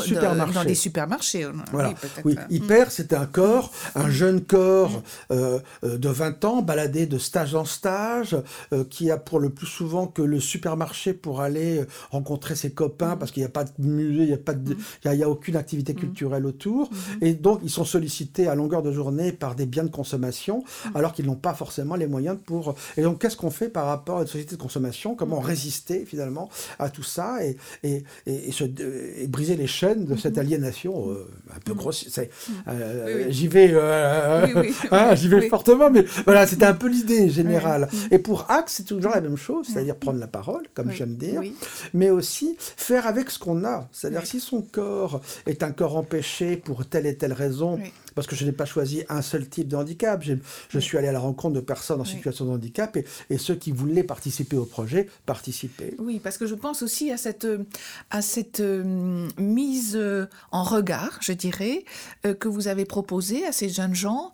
dans 0.54 0.64
des 0.64 0.76
supermarchés. 0.76 1.48
Voilà. 1.72 1.94
Oui, 2.24 2.36
oui. 2.36 2.36
Hyper, 2.50 2.92
c'était 2.92 3.16
un 3.16 3.26
corps, 3.26 3.72
un 3.96 4.10
jeune 4.10 4.42
corps 4.42 4.92
mm. 4.92 5.04
euh, 5.32 5.60
euh, 5.84 5.98
de 5.98 6.10
20 6.10 6.46
ans, 6.46 6.62
baladé 6.62 7.06
de 7.06 7.18
stage 7.18 7.56
en 7.56 7.66
stage, 7.66 8.36
euh, 8.74 8.84
qui 8.90 9.12
a 9.12 9.18
pour 9.18 9.40
le 9.40 9.50
plus 9.50 9.68
souvent 9.68 10.08
que 10.08 10.22
le 10.22 10.40
supermarché 10.40 11.14
pour 11.14 11.42
aller 11.42 11.84
rencontrer 12.12 12.56
ses 12.56 12.72
copains, 12.72 13.16
mm. 13.16 13.20
parce 13.20 13.32
qu'il 13.32 13.42
n'y 13.42 13.48
a 13.48 13.52
pas 13.52 13.64
de 13.64 13.72
musée, 13.78 14.24
il 14.24 14.28
n'y 14.28 14.34
a, 14.34 14.38
pas 14.38 14.54
de, 14.54 14.74
mm. 14.74 14.78
il 15.06 15.14
y 15.14 15.24
a, 15.24 15.30
aucune 15.30 15.56
activité 15.56 15.94
culturelle 15.94 16.46
autour. 16.46 16.90
Et 17.22 17.34
donc, 17.34 17.60
ils 17.64 17.70
sont 17.70 17.86
sollicités 17.86 18.48
à 18.48 18.56
longueur 18.56 18.82
de 18.82 18.92
journée 18.92 19.32
par 19.32 19.56
des 19.56 19.66
biens 19.66 19.84
de 19.84 19.90
consommation, 19.90 20.64
alors 20.96 21.14
qu'ils 21.14 21.26
n'ont 21.26 21.36
pas 21.36 21.54
forcément 21.54 21.96
les 21.96 22.08
moyens 22.08 22.38
pour... 22.46 22.76
Et 22.96 23.02
donc, 23.02 23.20
qu'est-ce 23.20 23.38
qu'on 23.38 23.52
fait 23.52 23.70
par 23.70 23.86
rapport 23.86 24.20
à 24.20 24.22
une 24.22 24.28
société 24.28 24.56
de 24.56 24.62
consommation? 24.62 25.16
Comment 25.16 25.40
résister, 25.40 26.06
finalement, 26.06 26.50
à 26.80 26.90
tout 26.90 27.04
ça? 27.04 27.44
Et, 27.44 27.58
et, 27.84 28.04
et, 28.26 28.50
et 28.50 28.52
se, 28.52 28.64
et 29.16 29.28
briser 29.28 29.56
les 29.56 29.68
chaînes 29.68 30.06
de 30.06 30.16
cette 30.16 30.36
mhm. 30.36 30.42
aliénation 30.42 31.10
euh, 31.12 31.28
un 31.56 31.60
peu 31.60 31.72
mhm. 31.72 31.78
grosse. 31.78 32.20
Euh, 32.68 33.28
j'y 33.30 33.48
vais, 33.48 33.72
euh, 33.74 34.46
hein, 34.92 35.16
j'y 35.16 35.28
vais 35.28 35.48
fortement, 35.50 35.90
mais 35.90 36.06
voilà, 36.26 36.48
c'était 36.48 36.66
un 36.66 36.74
peu 36.74 36.88
l'idée 36.88 37.30
générale. 37.30 37.88
Et 38.12 38.20
pour 38.20 38.50
Axe, 38.50 38.74
c'est 38.78 38.86
toujours 38.86 39.12
la 39.12 39.22
même 39.22 39.38
chose, 39.38 39.68
c'est-à-dire 39.72 39.96
prendre 39.96 40.20
la 40.20 40.28
parole, 40.28 40.64
comme 40.74 40.92
j'aime 40.92 41.16
dire, 41.16 41.42
mais 41.94 42.10
aussi 42.10 42.56
faire 42.60 43.08
avec 43.08 43.30
ce 43.30 43.40
qu'on 43.40 43.64
a. 43.64 43.88
C'est-à-dire 43.92 44.26
si 44.26 44.40
son 44.40 44.62
corps 44.62 45.22
est 45.46 45.64
un 45.64 45.72
corps 45.72 45.98
empêché 45.98 46.58
pour 46.58 46.86
telle 46.86 47.06
et 47.06 47.16
telle 47.16 47.34
raison, 47.34 47.80
parce 48.18 48.26
que 48.26 48.36
je 48.36 48.46
n'ai 48.46 48.52
pas 48.52 48.66
choisi 48.66 49.04
un 49.10 49.22
seul 49.22 49.48
type 49.48 49.68
de 49.68 49.76
handicap. 49.76 50.24
Je 50.70 50.80
suis 50.80 50.98
allé 50.98 51.08
à 51.08 51.12
la 51.12 51.20
rencontre 51.20 51.54
de 51.54 51.60
personnes 51.60 52.02
en 52.02 52.04
situation 52.04 52.46
de 52.46 52.50
handicap 52.50 52.98
et, 53.30 53.38
ceux 53.38 53.54
qui 53.54 53.72
voulaient 53.72 54.04
participer 54.04 54.58
au 54.58 54.66
projet 54.66 55.08
participaient. 55.28 55.94
Oui, 56.00 56.20
parce 56.20 56.40
que 56.40 56.48
je 56.48 56.56
pense 56.56 56.82
aussi 56.82 57.12
à 57.12 57.18
cette, 57.18 57.48
à 58.10 58.24
cette 58.24 58.60
euh, 58.60 59.28
mise 59.38 59.96
euh, 59.96 60.26
en 60.52 60.64
regard, 60.64 61.20
je 61.22 61.32
dirais, 61.32 61.86
euh, 62.26 62.34
que 62.34 62.48
vous 62.48 62.68
avez 62.68 62.86
proposée 62.86 63.46
à 63.46 63.52
ces 63.52 63.70
jeunes 63.70 63.94
gens 63.94 64.32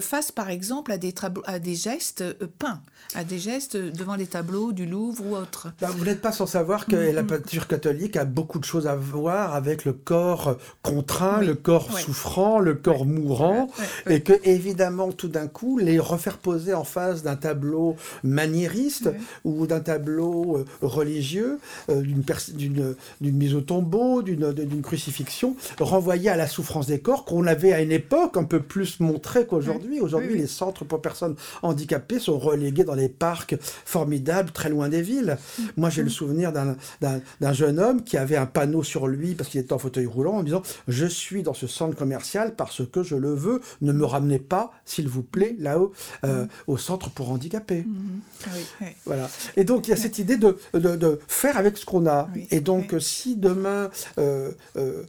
face, 0.00 0.30
par 0.30 0.48
exemple, 0.48 0.92
à 0.92 0.98
des, 0.98 1.12
à 1.46 1.58
des 1.58 1.74
gestes 1.74 2.22
peints, 2.60 2.82
à 3.16 3.24
des 3.24 3.40
gestes 3.40 3.76
devant 3.76 4.14
les 4.14 4.28
tableaux 4.28 4.72
du 4.72 4.86
Louvre 4.86 5.26
ou 5.26 5.34
autre. 5.34 5.72
Ben, 5.80 5.88
vous 5.88 6.04
n'êtes 6.04 6.20
pas 6.20 6.30
sans 6.30 6.46
savoir 6.46 6.86
que 6.86 6.94
la 6.94 7.24
peinture 7.24 7.66
catholique 7.66 8.16
a 8.16 8.24
beaucoup 8.24 8.60
de 8.60 8.64
choses 8.64 8.86
à 8.86 8.94
voir 8.94 9.56
avec 9.56 9.84
le 9.84 9.92
corps 9.92 10.56
contraint, 10.82 11.40
le 11.40 11.56
corps 11.56 11.98
souffrant, 11.98 12.60
le 12.60 12.74
corps 12.74 13.04
mou 13.04 13.23
mourant, 13.24 13.68
et 14.08 14.20
que 14.20 14.34
évidemment 14.44 15.12
tout 15.12 15.28
d'un 15.28 15.46
coup 15.46 15.78
les 15.78 15.98
refaire 15.98 16.38
poser 16.38 16.74
en 16.74 16.84
face 16.84 17.22
d'un 17.22 17.36
tableau 17.36 17.96
maniériste 18.22 19.10
ou 19.44 19.66
d'un 19.66 19.80
tableau 19.80 20.58
euh, 20.58 20.64
religieux, 20.82 21.58
euh, 21.88 22.02
d'une 22.02 22.94
mise 23.20 23.54
au 23.54 23.60
tombeau, 23.60 24.22
d'une 24.22 24.82
crucifixion, 24.82 25.56
renvoyait 25.80 26.30
à 26.30 26.36
la 26.36 26.46
souffrance 26.46 26.86
des 26.86 27.00
corps 27.00 27.24
qu'on 27.24 27.46
avait 27.46 27.72
à 27.72 27.80
une 27.80 27.92
époque 27.92 28.36
un 28.36 28.44
peu 28.44 28.60
plus 28.60 29.00
montré 29.00 29.46
qu'aujourd'hui. 29.46 30.00
Aujourd'hui, 30.00 30.38
les 30.38 30.46
centres 30.46 30.84
pour 30.84 31.00
personnes 31.00 31.36
handicapées 31.62 32.18
sont 32.18 32.38
relégués 32.38 32.84
dans 32.84 32.94
les 32.94 33.08
parcs 33.08 33.56
formidables, 33.84 34.50
très 34.50 34.68
loin 34.68 34.88
des 34.88 35.02
villes. 35.02 35.36
Mm. 35.58 35.62
Moi, 35.76 35.90
j'ai 35.90 36.02
le 36.02 36.10
souvenir 36.10 36.52
d'un 36.52 37.52
jeune 37.52 37.78
homme 37.78 38.02
qui 38.02 38.16
avait 38.16 38.36
un 38.36 38.46
panneau 38.46 38.82
sur 38.82 39.06
lui 39.06 39.34
parce 39.34 39.50
qu'il 39.50 39.60
était 39.60 39.72
en 39.72 39.78
fauteuil 39.78 40.06
roulant 40.06 40.34
en 40.34 40.42
disant 40.42 40.62
Je 40.88 41.06
suis 41.06 41.42
dans 41.42 41.54
ce 41.54 41.66
centre 41.66 41.96
commercial 41.96 42.54
parce 42.56 42.82
que 42.86 43.02
je 43.02 43.13
le 43.16 43.34
veux, 43.34 43.60
ne 43.80 43.92
me 43.92 44.04
ramenez 44.04 44.38
pas, 44.38 44.72
s'il 44.84 45.08
vous 45.08 45.22
plaît, 45.22 45.56
là-haut, 45.58 45.92
euh, 46.24 46.44
mm. 46.44 46.48
au 46.66 46.76
centre 46.76 47.10
pour 47.10 47.30
handicapés. 47.30 47.86
Mm-hmm. 47.86 48.92
Voilà. 49.06 49.28
Et 49.56 49.64
donc, 49.64 49.86
il 49.86 49.90
y 49.90 49.94
a 49.94 49.96
cette 49.96 50.18
idée 50.18 50.36
de, 50.36 50.58
de, 50.74 51.20
faire 51.28 51.56
avec 51.56 51.76
ce 51.76 51.84
qu'on 51.84 52.06
a. 52.06 52.28
Et 52.50 52.60
donc, 52.60 52.94
si 53.00 53.36
demain, 53.36 53.90
euh, 54.18 54.50
euh, 54.76 55.04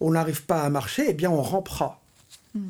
on 0.00 0.12
n'arrive 0.12 0.44
pas 0.44 0.62
à 0.62 0.70
marcher, 0.70 1.06
eh 1.08 1.14
bien, 1.14 1.30
on 1.30 1.42
rampera 1.42 2.01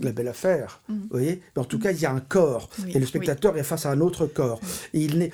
la 0.01 0.13
belle 0.13 0.29
affaire. 0.29 0.81
Mm. 0.89 0.95
Vous 0.95 1.09
voyez 1.11 1.43
Mais 1.57 1.63
en 1.63 1.65
tout 1.65 1.79
cas, 1.79 1.93
il 1.93 2.01
y 2.01 2.07
a 2.07 2.13
un 2.13 2.21
corps. 2.21 2.69
et 2.89 2.99
le 2.99 3.07
spectateur 3.07 3.57
est 3.57 3.63
face 3.63 3.87
à 3.87 3.91
un 3.91 4.01
autre 4.01 4.27
corps. 4.27 4.61
il 4.93 5.31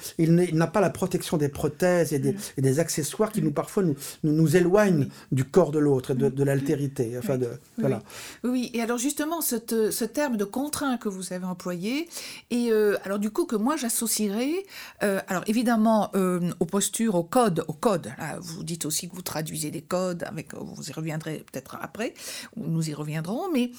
n'a 0.53 0.67
pas 0.67 0.81
la 0.81 0.91
protection 0.91 1.37
des 1.37 1.49
prothèses 1.49 2.13
et 2.13 2.19
des, 2.19 2.33
mm. 2.33 2.81
accessoires 2.81 3.33
qui 3.33 3.43
nous, 3.43 3.53
parfois, 3.53 3.83
nous, 3.83 3.97
nous, 4.23 4.57
éloignent 4.57 5.09
du 5.33 5.45
corps 5.45 5.71
de 5.71 5.79
l'autre 5.79 6.13
et 6.13 6.15
de, 6.15 6.29
de 6.29 6.45
l'altérité. 6.45 7.17
Enfin 7.19 7.39
de, 7.39 7.49
voilà. 7.79 8.03
oui. 8.45 8.71
et 8.75 8.83
alors 8.83 8.99
justement, 8.99 9.41
ce 9.41 10.05
terme 10.05 10.37
de 10.37 10.45
contraint 10.45 10.97
que 10.97 11.09
vous 11.09 11.33
avez 11.33 11.45
employé, 11.45 12.09
et 12.51 12.71
euh, 12.71 12.97
alors 13.05 13.19
du 13.19 13.31
coup, 13.31 13.47
que 13.47 13.57
moi 13.57 13.77
j'associerais, 13.77 14.65
euh, 15.03 15.21
alors 15.29 15.45
évidemment, 15.47 16.11
euh, 16.15 16.41
aux 16.61 16.67
postures, 16.67 17.15
au 17.15 17.25
code, 17.25 17.65
au 17.69 17.73
code. 17.73 18.13
vous 18.41 18.63
dites 18.63 18.85
aussi 18.85 19.09
que 19.09 19.15
vous 19.15 19.23
traduisez 19.23 19.71
des 19.71 19.83
codes, 19.83 20.25
avec, 20.25 20.55
vous 20.55 20.89
y 20.89 20.93
reviendrez 20.93 21.45
peut-être 21.51 21.77
après, 21.81 22.15
nous 22.57 22.89
y 22.89 22.95
reviendrons, 22.95 23.51
mais 23.53 23.71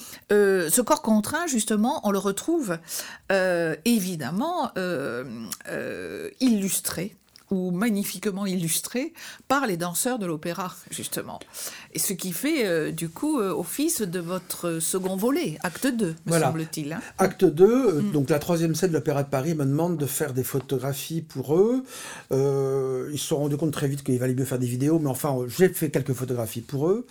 ce 0.67 0.81
corps 0.81 1.01
contraint, 1.01 1.47
justement, 1.47 2.01
on 2.03 2.11
le 2.11 2.17
retrouve 2.17 2.77
euh, 3.31 3.75
évidemment 3.85 4.71
euh, 4.77 5.23
euh, 5.69 6.29
illustré 6.39 7.15
ou 7.51 7.71
magnifiquement 7.71 8.45
illustré 8.45 9.13
par 9.47 9.65
les 9.65 9.77
danseurs 9.77 10.19
de 10.19 10.25
l'opéra, 10.25 10.75
justement. 10.91 11.39
Et 11.93 11.99
ce 11.99 12.13
qui 12.13 12.31
fait, 12.31 12.65
euh, 12.65 12.91
du 12.91 13.09
coup, 13.09 13.39
euh, 13.39 13.51
office 13.51 14.01
de 14.01 14.19
votre 14.19 14.79
second 14.79 15.15
volet, 15.15 15.57
acte 15.61 15.87
2, 15.87 16.15
me 16.25 16.39
semble-t-il. 16.39 16.93
Hein. 16.93 17.01
acte 17.17 17.45
2, 17.45 17.65
euh, 17.65 18.01
mm. 18.01 18.11
donc 18.11 18.29
la 18.29 18.39
troisième 18.39 18.75
scène 18.75 18.89
de 18.89 18.95
l'Opéra 18.95 19.23
de 19.23 19.29
Paris 19.29 19.55
me 19.55 19.65
demande 19.65 19.97
de 19.97 20.05
faire 20.05 20.33
des 20.33 20.43
photographies 20.43 21.21
pour 21.21 21.55
eux. 21.55 21.83
ils 22.31 23.17
se 23.19 23.25
sont 23.25 23.37
rendus 23.37 23.57
compte 23.57 23.73
très 23.73 23.87
vite 23.87 24.03
qu'il 24.03 24.19
valait 24.19 24.35
mieux 24.35 24.45
faire 24.45 24.59
des 24.59 24.67
vidéos, 24.67 24.99
mais 24.99 25.09
enfin, 25.09 25.35
j'ai 25.47 25.69
fait 25.69 25.89
quelques 25.89 26.13
photographies 26.13 26.61
pour 26.61 26.87
eux. 26.87 27.05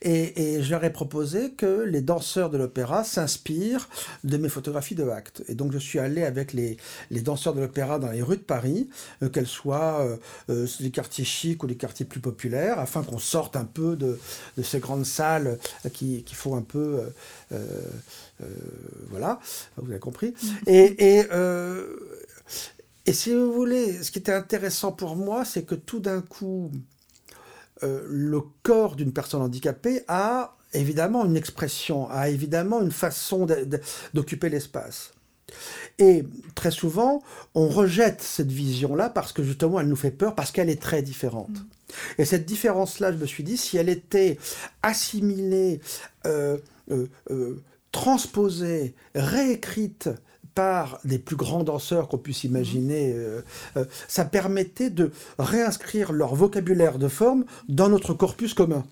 Et, 0.00 0.56
et 0.56 0.62
je 0.62 0.70
leur 0.70 0.84
ai 0.84 0.90
proposé 0.90 1.50
que 1.50 1.82
les 1.82 2.00
danseurs 2.00 2.50
de 2.50 2.58
l'opéra 2.58 3.04
s'inspirent 3.04 3.88
de 4.24 4.36
mes 4.36 4.48
photographies 4.48 4.94
de 4.94 5.08
acte. 5.08 5.42
Et 5.48 5.54
donc, 5.54 5.72
je 5.72 5.78
suis 5.78 5.98
allé 5.98 6.24
avec 6.24 6.52
les, 6.52 6.76
les 7.10 7.20
danseurs 7.20 7.54
de 7.54 7.60
l'opéra 7.60 7.98
dans 7.98 8.10
les 8.10 8.22
rues 8.22 8.36
de 8.36 8.42
Paris, 8.42 8.88
qu'elles 9.32 9.46
soient 9.46 9.81
euh, 10.00 10.16
euh, 10.50 10.66
les 10.80 10.90
quartiers 10.90 11.24
chics 11.24 11.62
ou 11.62 11.66
les 11.66 11.76
quartiers 11.76 12.06
plus 12.06 12.20
populaires, 12.20 12.78
afin 12.78 13.02
qu'on 13.02 13.18
sorte 13.18 13.56
un 13.56 13.64
peu 13.64 13.96
de, 13.96 14.18
ces 14.62 14.80
grandes 14.80 15.06
salles 15.06 15.58
qui, 15.92 16.24
font 16.32 16.56
un 16.56 16.62
peu... 16.62 17.00
Euh, 17.52 17.58
voilà, 19.10 19.38
vous 19.76 19.90
avez 19.90 20.00
compris. 20.00 20.34
Et, 20.66 21.18
et, 21.18 21.26
et 23.06 23.12
si 23.12 23.34
vous 23.34 23.52
voulez, 23.52 24.02
ce 24.02 24.10
qui 24.10 24.18
était 24.18 24.32
intéressant 24.32 24.92
pour 24.92 25.16
moi, 25.16 25.44
c'est 25.44 25.62
que 25.62 25.74
tout 25.74 26.00
d'un 26.00 26.20
coup, 26.20 26.70
le 27.82 28.40
corps 28.62 28.96
d'une 28.96 29.12
personne 29.12 29.42
handicapée 29.42 30.02
a 30.08 30.56
évidemment 30.72 31.24
une 31.24 31.36
expression, 31.36 32.08
a 32.10 32.28
évidemment 32.30 32.80
une 32.80 32.92
façon 32.92 33.46
d'occuper 34.14 34.48
l'espace. 34.48 35.12
Et 35.98 36.24
très 36.54 36.70
souvent, 36.70 37.22
on 37.54 37.68
rejette 37.68 38.22
cette 38.22 38.50
vision-là 38.50 39.10
parce 39.10 39.32
que 39.32 39.42
justement, 39.42 39.80
elle 39.80 39.88
nous 39.88 39.96
fait 39.96 40.10
peur, 40.10 40.34
parce 40.34 40.50
qu'elle 40.50 40.70
est 40.70 40.80
très 40.80 41.02
différente. 41.02 41.50
Mm. 41.50 41.66
Et 42.18 42.24
cette 42.24 42.46
différence-là, 42.46 43.12
je 43.12 43.18
me 43.18 43.26
suis 43.26 43.44
dit, 43.44 43.56
si 43.56 43.76
elle 43.76 43.88
était 43.88 44.38
assimilée, 44.82 45.80
euh, 46.26 46.56
euh, 46.90 47.06
euh, 47.30 47.62
transposée, 47.92 48.94
réécrite 49.14 50.08
par 50.54 50.98
des 51.04 51.18
plus 51.18 51.36
grands 51.36 51.64
danseurs 51.64 52.08
qu'on 52.08 52.18
puisse 52.18 52.44
imaginer, 52.44 53.14
mm. 53.76 53.82
ça 54.08 54.24
permettait 54.24 54.90
de 54.90 55.12
réinscrire 55.38 56.12
leur 56.12 56.34
vocabulaire 56.34 56.98
de 56.98 57.08
forme 57.08 57.44
dans 57.68 57.88
notre 57.88 58.14
corpus 58.14 58.54
commun. 58.54 58.84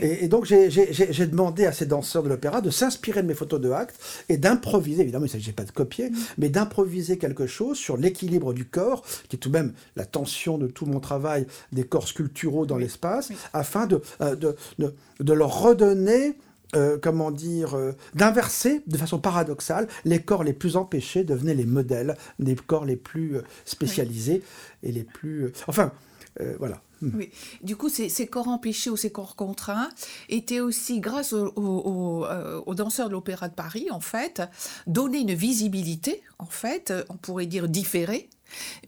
Et, 0.00 0.28
donc 0.28 0.44
j'ai 0.44 1.26
demandé 1.26 1.66
à 1.66 1.72
ces 1.72 1.86
danseurs 1.86 2.22
de 2.22 2.28
l'opéra 2.28 2.60
de 2.60 2.70
s'inspirer 2.70 3.22
de 3.22 3.28
mes 3.28 3.34
photos 3.34 3.60
de 3.60 3.70
acte 3.70 3.96
et 4.28 4.36
d'improviser, 4.36 5.02
évidemment 5.02 5.24
il 5.26 5.28
ne 5.28 5.32
s'agit 5.32 5.52
pas 5.52 5.64
de 5.64 5.70
copier, 5.70 6.10
mm. 6.10 6.16
mais 6.38 6.48
d'improviser 6.48 7.18
quelque 7.18 7.46
chose 7.46 7.76
sur 7.76 7.96
l'équilibre 7.96 8.52
du 8.52 8.64
corps, 8.64 9.02
qui 9.28 9.36
est 9.36 9.38
tout 9.38 9.48
de 9.48 9.58
même 9.58 9.72
la 9.96 10.04
tension 10.04 10.58
de 10.58 10.66
tout 10.66 10.86
mon 10.86 11.00
travail 11.00 11.46
des 11.72 11.84
corps 11.84 12.08
sculpturaux 12.08 12.66
dans 12.66 12.78
l'espace, 12.78 13.30
afin 13.52 13.86
de, 13.86 14.00
euh, 14.20 14.36
de, 14.36 14.56
de, 14.78 15.32
leur 15.32 15.60
redonner... 15.60 16.36
Euh, 16.76 16.98
comment 17.02 17.32
dire, 17.32 17.74
euh, 17.74 17.96
d'inverser 18.14 18.84
de 18.86 18.96
façon 18.96 19.18
paradoxale, 19.18 19.88
les 20.04 20.22
corps 20.22 20.44
les 20.44 20.52
plus 20.52 20.76
empêchés 20.76 21.24
devenaient 21.24 21.56
les 21.56 21.66
modèles 21.66 22.16
des 22.38 22.54
corps 22.54 22.84
les 22.84 22.94
plus 22.94 23.38
spécialisés 23.64 24.44
et 24.84 24.92
les 24.92 25.02
plus... 25.02 25.50
enfin, 25.66 25.90
voilà. 26.58 26.82
Hmm. 27.02 27.10
Oui. 27.14 27.30
Du 27.62 27.76
coup, 27.76 27.88
ces, 27.88 28.26
corps 28.26 28.48
empêchés 28.48 28.90
ou 28.90 28.96
ces 28.96 29.10
corps 29.10 29.36
contraints 29.36 29.88
étaient 30.28 30.60
aussi, 30.60 31.00
grâce 31.00 31.32
euh, 31.32 31.46
aux, 31.54 32.74
danseurs 32.74 33.08
de 33.08 33.12
l'Opéra 33.12 33.48
de 33.48 33.54
Paris, 33.54 33.86
en 33.90 34.00
fait, 34.00 34.42
donner 34.86 35.20
une 35.20 35.34
visibilité, 35.34 36.22
en 36.38 36.46
fait, 36.46 36.92
on 37.08 37.16
pourrait 37.16 37.46
dire 37.46 37.68
différée, 37.68 38.28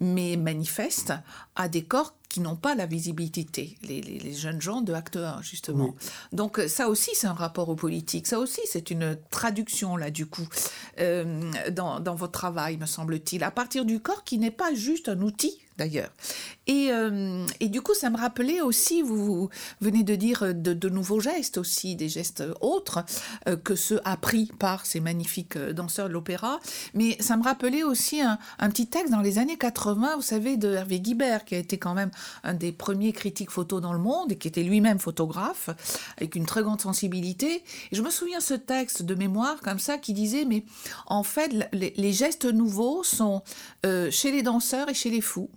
mais 0.00 0.37
manifeste, 0.37 1.14
à 1.57 1.68
des 1.68 1.85
corps 1.85 2.14
qui 2.28 2.40
n'ont 2.40 2.57
pas 2.57 2.74
la 2.74 2.87
visibilité, 2.87 3.76
les, 3.83 4.33
jeunes 4.33 4.61
gens 4.61 4.81
de 4.81 4.94
Acte 4.94 5.16
1, 5.16 5.42
justement. 5.42 5.94
Donc 6.33 6.61
ça 6.66 6.88
aussi, 6.88 7.11
c'est 7.14 7.26
un 7.26 7.35
rapport 7.35 7.68
aux 7.68 7.74
politiques, 7.74 8.26
ça 8.26 8.38
aussi, 8.38 8.61
c'est 8.64 8.90
une 8.90 9.18
traduction, 9.31 9.96
là, 9.96 10.11
du 10.11 10.26
coup, 10.26 10.48
euh, 10.98 11.50
dans, 11.70 12.00
dans 12.00 12.14
votre 12.14 12.33
travail, 12.33 12.78
me 12.78 12.87
semble-t-il, 12.87 13.44
à 13.44 13.50
partir 13.50 13.85
du 13.85 14.00
corps 14.00 14.24
qui 14.24 14.38
n'est 14.38 14.50
pas 14.50 14.74
juste 14.74 15.09
un 15.09 15.20
outil 15.20 15.59
d'ailleurs. 15.78 16.11
Et, 16.66 16.88
euh, 16.92 17.44
et, 17.61 17.68
du 17.68 17.82
coup, 17.82 17.94
ça 17.94 18.11
me 18.11 18.16
rappelait 18.16 18.61
aussi, 18.61 19.02
vous, 19.02 19.48
venez 19.80 20.04
de 20.04 20.14
dire 20.14 20.54
de, 20.54 20.88
nouveaux 20.88 21.20
gestes 21.20 21.58
aussi, 21.58 21.96
des 21.96 22.08
gestes 22.08 22.44
autres 22.61 23.04
euh, 23.48 23.56
que 23.56 23.74
ceux 23.74 24.00
appris 24.04 24.50
par 24.58 24.87
ces 24.87 25.00
magnifiques 25.00 25.56
euh, 25.56 25.72
danseurs 25.72 26.08
de 26.08 26.12
l'opéra. 26.12 26.61
Mais 26.94 27.16
ça 27.20 27.37
me 27.37 27.42
rappelait 27.42 27.82
aussi 27.82 28.20
un, 28.20 28.38
petit 28.68 28.87
texte 28.87 29.11
dans 29.11 29.20
les 29.20 29.38
années 29.38 29.56
80, 29.56 30.16
vous 30.16 30.22
savez, 30.22 30.56
de 30.56 30.72
Hervé 30.72 31.00
Guibert, 31.00 31.44
qui 31.44 31.54
a 31.56 31.58
été 31.58 31.78
quand 31.78 31.94
même 31.94 32.11
un 32.44 32.54
des 32.54 32.70
premiers 32.70 33.12
critiques 33.12 33.50
photo 33.50 33.80
dans 33.80 33.92
le 33.92 33.98
monde 33.98 34.32
et 34.32 34.37
qui 34.37 34.48
était 34.48 34.62
lui-même 34.62 34.98
photographe, 34.98 35.70
avec 36.16 36.37
une 36.37 36.46
très 36.46 36.62
grande 36.62 36.80
sensibilité. 36.80 37.64
Et 37.90 37.96
je 37.96 38.02
me 38.02 38.11
souviens 38.11 38.40
ce 38.40 38.54
texte 38.54 39.02
de 39.02 39.14
mémoire 39.14 39.61
comme 39.61 39.78
ça 39.78 39.98
qui 39.98 40.12
disait, 40.12 40.44
mais 40.44 40.64
en 41.06 41.24
fait, 41.24 41.52
les, 41.72 42.12
gestes 42.12 42.44
nouveaux 42.44 43.02
sont 43.02 43.42
chez 43.82 44.30
les 44.30 44.42
danseurs 44.42 44.88
et 44.88 44.94
chez 44.94 45.11
les 45.11 45.20
fous. 45.20 45.50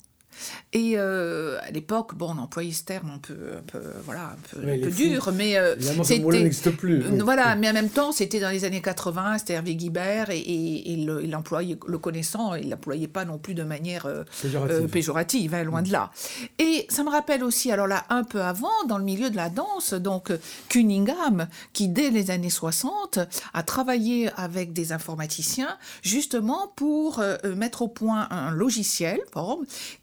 Et 0.74 0.94
euh, 0.98 1.58
à 1.62 1.72
l'époque, 1.72 2.16
bon, 2.16 2.36
on 2.36 2.42
employait 2.42 2.72
ce 2.72 2.84
terme 2.84 3.10
un 3.10 3.18
peu, 3.18 3.34
un 3.58 3.62
peu 3.62 3.82
voilà, 4.04 4.34
un 4.34 4.38
peu, 4.52 4.92
dur, 4.92 5.32
mais 5.34 5.58
euh, 5.58 5.76
n'existe 5.76 6.72
plus. 6.72 7.04
Euh, 7.04 7.24
voilà, 7.24 7.56
mais 7.56 7.70
en 7.70 7.74
même 7.74 7.90
temps, 7.90 8.12
c'était 8.12 8.40
dans 8.40 8.50
les 8.50 8.66
années 8.66 8.82
80, 8.82 9.40
c'était 9.40 9.54
Hervé 9.54 9.76
Guibert, 9.76 10.30
et, 10.30 10.42
il 10.42 11.06
l'employait, 11.30 11.78
le 11.88 11.98
connaissant, 11.98 12.56
il 12.56 12.70
l'employait 12.70 13.08
pas 13.08 13.26
non 13.26 13.38
plus 13.38 13.54
de 13.54 13.64
manière 13.64 14.06
euh, 14.06 14.88
péjorative, 14.88 15.54
hein, 15.54 15.64
loin 15.64 15.82
de 15.82 15.92
là. 15.92 16.12
Et 16.60 16.86
ça 16.90 17.04
me 17.04 17.10
rappelle 17.10 17.44
aussi, 17.44 17.72
alors 17.72 17.88
là, 17.88 18.06
un 18.10 18.24
peu 18.24 18.42
avant, 18.42 18.68
dans 18.88 18.98
le 18.98 19.04
milieu 19.04 19.30
de 19.30 19.36
la 19.36 19.50
danse, 19.50 19.94
donc 19.94 20.32
Cunningham, 20.70 21.48
qui 21.74 21.88
dès 21.88 22.10
les 22.10 22.32
années 22.32 22.50
60 22.50 23.20
a 23.54 23.64
travaillé 23.64 24.30
avec 24.36 24.74
des 24.74 24.92
informaticiens, 24.92 25.78
justement 26.02 26.72
pour 26.76 27.24
mettre 27.56 27.82
au 27.82 27.88
point 27.88 28.28
un 28.30 28.52
logiciel, 28.52 29.20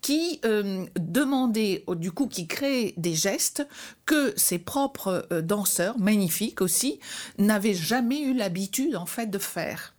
qui 0.01 0.22
qui 0.23 0.41
euh, 0.45 0.87
demandait, 0.99 1.85
du 1.97 2.13
coup, 2.13 2.27
qui 2.27 2.47
créait 2.47 2.95
des 2.97 3.15
gestes 3.15 3.67
que 4.07 4.33
ses 4.37 4.59
propres 4.59 5.27
euh, 5.33 5.43
danseurs, 5.43 5.99
magnifiques 5.99 6.61
aussi, 6.61 7.01
n'avaient 7.39 7.75
jamais 7.75 8.21
eu 8.21 8.35
l'habitude, 8.35 8.97
en 8.97 9.07
fait, 9.07 9.27
de 9.27 9.39
faire. 9.39 9.95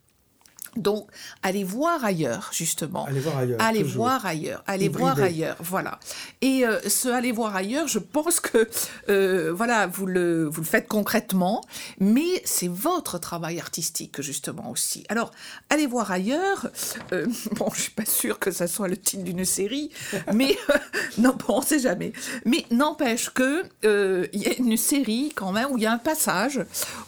Donc, 0.76 1.08
allez 1.42 1.64
voir 1.64 2.04
ailleurs, 2.04 2.50
justement. 2.52 3.06
Allez 3.06 3.20
voir 3.20 3.38
ailleurs. 3.38 3.62
Allez 3.62 3.82
toujours. 3.84 4.04
voir 4.04 4.26
ailleurs. 4.26 4.64
Allez 4.68 4.90
voir 4.90 5.20
ailleurs. 5.22 5.56
Voilà. 5.60 6.00
Et 6.42 6.66
euh, 6.66 6.80
ce 6.88 7.10
aller 7.10 7.32
voir 7.32 7.56
ailleurs, 7.56 7.88
je 7.88 8.00
pense 8.00 8.40
que 8.40 8.68
euh, 9.10 9.52
voilà, 9.54 9.88
vous 9.88 10.06
le, 10.06 10.46
vous 10.46 10.62
le 10.62 10.68
faites 10.68 10.88
concrètement, 10.88 11.64
mais 12.00 12.42
c'est 12.46 12.68
votre 12.70 13.18
travail 13.18 13.60
artistique, 13.60 14.22
justement, 14.22 14.72
aussi. 14.72 15.04
Alors, 15.10 15.32
allez 15.70 15.88
voir 15.88 16.12
ailleurs. 16.12 16.70
euh, 17.12 17.26
bon, 17.54 17.70
je 17.74 17.82
suis 17.82 17.92
pas 17.92 18.06
sûre 18.06 18.40
que 18.40 18.52
ça 18.52 18.68
soit 18.68 18.88
le 18.88 18.98
titre 18.98 19.24
d'une 19.24 19.46
série, 19.46 19.92
mais 20.34 20.58
non, 21.18 21.36
bon, 21.48 21.56
on 21.58 21.62
sait 21.62 21.80
jamais. 21.80 22.14
Mais 22.46 22.66
n'empêche 22.72 23.30
que 23.30 23.64
euh, 23.86 24.28
il 24.34 24.42
y 24.42 24.48
a 24.48 24.54
une 24.58 24.78
série 24.78 25.32
quand 25.36 25.52
même 25.52 25.68
où 25.72 25.78
il 25.78 25.84
y 25.84 25.86
a 25.86 25.92
un 25.92 25.98
passage 25.98 26.60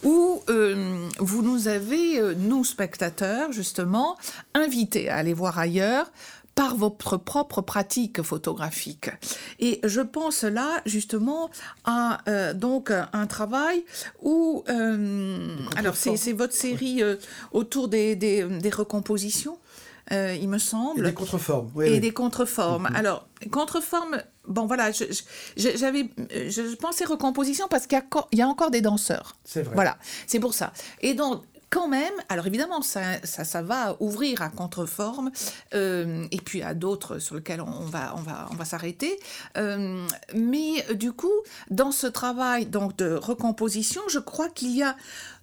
où 0.03 0.41
euh, 0.49 1.07
vous 1.19 1.41
nous 1.41 1.67
avez, 1.67 2.19
euh, 2.19 2.33
nous 2.37 2.63
spectateurs, 2.63 3.51
justement, 3.55 4.17
invités 4.53 5.09
à 5.09 5.15
aller 5.17 5.33
voir 5.33 5.57
ailleurs 5.57 6.11
par 6.53 6.75
votre 6.77 7.17
propre 7.17 7.61
pratique 7.61 8.21
photographique. 8.21 9.09
Et 9.59 9.81
je 9.83 9.99
pense 9.99 10.43
là 10.43 10.81
justement 10.85 11.49
à 11.83 12.19
euh, 12.29 12.53
donc 12.53 12.91
un 12.91 13.27
travail 13.27 13.83
où 14.21 14.63
euh, 14.69 15.53
alors 15.75 15.95
c'est 15.97 16.31
votre 16.33 16.53
série 16.53 17.03
euh, 17.03 17.17
autour 17.51 17.87
des, 17.89 18.15
des, 18.15 18.43
des 18.45 18.69
recompositions, 18.69 19.57
il 20.11 20.47
me 20.47 20.55
Et 20.55 20.59
semble 20.59 21.03
des 21.03 21.13
contreformes. 21.13 21.69
Oui, 21.75 21.87
et 21.87 21.91
oui. 21.93 21.99
des 21.99 22.11
contreformes. 22.11 22.87
Alors, 22.95 23.27
contreformes, 23.51 24.21
bon 24.47 24.65
voilà, 24.67 24.91
je- 24.91 25.05
je- 25.57 25.75
j'avais, 25.75 26.09
je, 26.29 26.49
je 26.71 26.75
pensais 26.75 27.05
recomposition 27.05 27.65
parce 27.69 27.87
qu'il 27.87 27.97
y, 28.33 28.37
y 28.37 28.41
a 28.43 28.47
encore 28.47 28.69
des 28.71 28.81
danseurs. 28.81 29.35
C'est 29.43 29.63
vrai. 29.63 29.73
Voilà, 29.75 29.97
c'est 30.27 30.39
pour 30.39 30.53
ça. 30.53 30.71
Et 31.01 31.15
donc, 31.15 31.43
quand 31.69 31.87
même, 31.87 32.13
alors 32.29 32.47
évidemment, 32.47 32.81
ça, 32.81 33.19
ça, 33.23 33.61
va 33.61 33.97
ouvrir 33.99 34.41
à 34.41 34.49
contreforme 34.49 35.31
euh, 35.73 36.25
et 36.31 36.37
puis 36.37 36.61
à 36.61 36.73
d'autres 36.73 37.19
sur 37.19 37.35
lesquels 37.35 37.61
on 37.61 37.85
va, 37.85 38.65
s'arrêter. 38.65 39.19
Euh, 39.57 40.05
mais 40.33 40.83
du 40.93 41.11
coup, 41.11 41.33
dans 41.69 41.91
ce 41.91 42.07
travail 42.07 42.65
donc 42.65 42.97
de 42.97 43.13
recomposition, 43.13 44.01
je 44.09 44.19
crois 44.19 44.49
qu'il 44.49 44.75
y 44.75 44.83
a, 44.83 44.95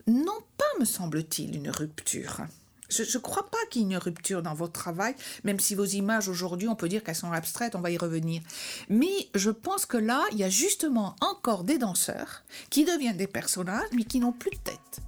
non 0.06 0.38
pas, 0.56 0.64
me 0.80 0.84
semble-t-il, 0.84 1.56
une 1.56 1.70
rupture. 1.70 2.42
Je 2.88 3.02
ne 3.02 3.22
crois 3.22 3.48
pas 3.50 3.58
qu'il 3.70 3.82
y 3.82 3.84
ait 3.84 3.88
une 3.88 3.96
rupture 3.96 4.42
dans 4.42 4.54
votre 4.54 4.72
travail, 4.72 5.14
même 5.44 5.58
si 5.58 5.74
vos 5.74 5.84
images 5.84 6.28
aujourd'hui, 6.28 6.68
on 6.68 6.76
peut 6.76 6.88
dire 6.88 7.02
qu'elles 7.02 7.14
sont 7.14 7.32
abstraites, 7.32 7.74
on 7.74 7.80
va 7.80 7.90
y 7.90 7.96
revenir. 7.96 8.42
Mais 8.88 9.28
je 9.34 9.50
pense 9.50 9.86
que 9.86 9.96
là, 9.96 10.22
il 10.32 10.38
y 10.38 10.44
a 10.44 10.50
justement 10.50 11.16
encore 11.20 11.64
des 11.64 11.78
danseurs 11.78 12.42
qui 12.68 12.84
deviennent 12.84 13.16
des 13.16 13.26
personnages, 13.26 13.88
mais 13.94 14.04
qui 14.04 14.20
n'ont 14.20 14.32
plus 14.32 14.50
de 14.50 14.56
tête. 14.56 15.00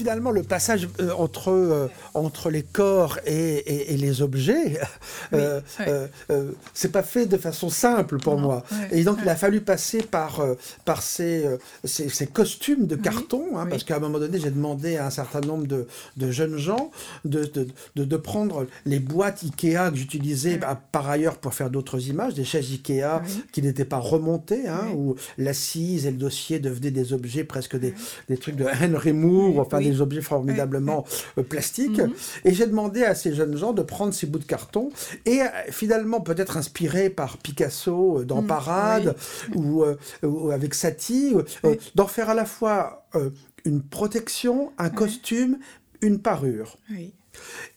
Finalement, 0.00 0.30
le 0.30 0.42
passage 0.42 0.88
euh, 1.00 1.10
entre, 1.16 1.50
euh, 1.50 1.88
entre 2.14 2.48
les 2.50 2.62
corps 2.62 3.18
et, 3.26 3.34
et- 3.58 3.92
et 3.92 3.96
les 3.96 4.22
objets, 4.22 4.80
euh, 5.34 5.60
Oui, 5.78 5.84
euh, 6.30 6.52
c'est 6.74 6.90
pas 6.92 7.02
fait 7.02 7.26
de 7.26 7.36
façon 7.36 7.68
simple 7.68 8.18
pour 8.18 8.36
Non, 8.36 8.40
moi. 8.40 8.64
et 8.90 9.04
donc, 9.04 9.18
il 9.22 9.28
a 9.28 9.36
fallu 9.36 9.60
passer 9.60 10.02
par, 10.02 10.42
par 10.84 11.02
ces, 11.02 11.44
ces, 11.84 12.08
ces 12.08 12.26
costumes 12.26 12.86
de 12.86 12.96
carton, 12.96 13.58
hein, 13.58 13.66
parce 13.68 13.84
qu'à 13.84 13.96
un 13.96 14.00
moment 14.00 14.18
donné, 14.18 14.38
j'ai 14.40 14.50
demandé 14.50 14.96
à 14.96 15.06
un 15.06 15.10
certain 15.10 15.40
nombre 15.40 15.66
de, 15.66 15.86
de 16.16 16.30
jeunes 16.30 16.56
gens 16.56 16.90
de, 17.24 17.44
de, 17.44 17.66
de, 17.96 18.04
de 18.04 18.16
prendre 18.16 18.66
les 18.86 18.98
boîtes 19.00 19.42
Ikea 19.44 19.90
que 19.90 19.96
j'utilisais 19.96 20.56
bah, 20.56 20.80
par 20.92 21.08
ailleurs 21.10 21.36
pour 21.36 21.52
faire 21.54 21.70
d'autres 21.70 22.08
images, 22.08 22.34
des 22.34 22.44
chaises 22.44 22.70
Ikea 22.72 23.20
qui 23.52 23.60
n'étaient 23.62 23.84
pas 23.84 23.98
remontées, 23.98 24.66
hein, 24.68 24.88
où 24.96 25.16
l'assise 25.38 26.06
et 26.06 26.10
le 26.10 26.16
dossier 26.16 26.58
devenaient 26.58 26.90
des 26.90 27.12
objets 27.12 27.44
presque 27.44 27.76
des, 27.78 27.94
des 28.28 28.36
trucs 28.38 28.56
de 28.56 28.64
Henry 28.64 29.12
Moore, 29.12 29.58
enfin 29.60 29.78
Oui. 29.78 29.89
Des 29.90 30.00
objets 30.00 30.20
formidablement 30.22 31.04
euh, 31.38 31.42
plastiques. 31.42 31.98
Mhm. 31.98 32.12
Et 32.44 32.54
j'ai 32.54 32.66
demandé 32.66 33.02
à 33.04 33.14
ces 33.14 33.34
jeunes 33.34 33.56
gens 33.56 33.72
de 33.72 33.82
prendre 33.82 34.12
ces 34.14 34.26
bouts 34.26 34.38
de 34.38 34.44
carton 34.44 34.90
et 35.26 35.40
euh, 35.42 35.46
finalement 35.70 36.20
peut-être 36.20 36.56
inspirés 36.56 37.10
par 37.10 37.38
Picasso 37.38 38.18
euh, 38.20 38.24
dans 38.24 38.42
Mhm. 38.42 38.46
Parade 38.48 39.16
ou, 39.54 39.82
euh, 39.84 39.96
ou 40.22 40.50
avec 40.50 40.74
Satie, 40.74 41.34
Oui. 41.64 41.78
d'en 41.94 42.06
faire 42.06 42.28
à 42.30 42.34
la 42.34 42.44
fois 42.44 43.06
euh, 43.14 43.30
une 43.64 43.82
protection, 43.82 44.72
un 44.78 44.90
costume, 44.90 45.58
une 46.00 46.18
parure. 46.20 46.76
Oui. 46.90 47.12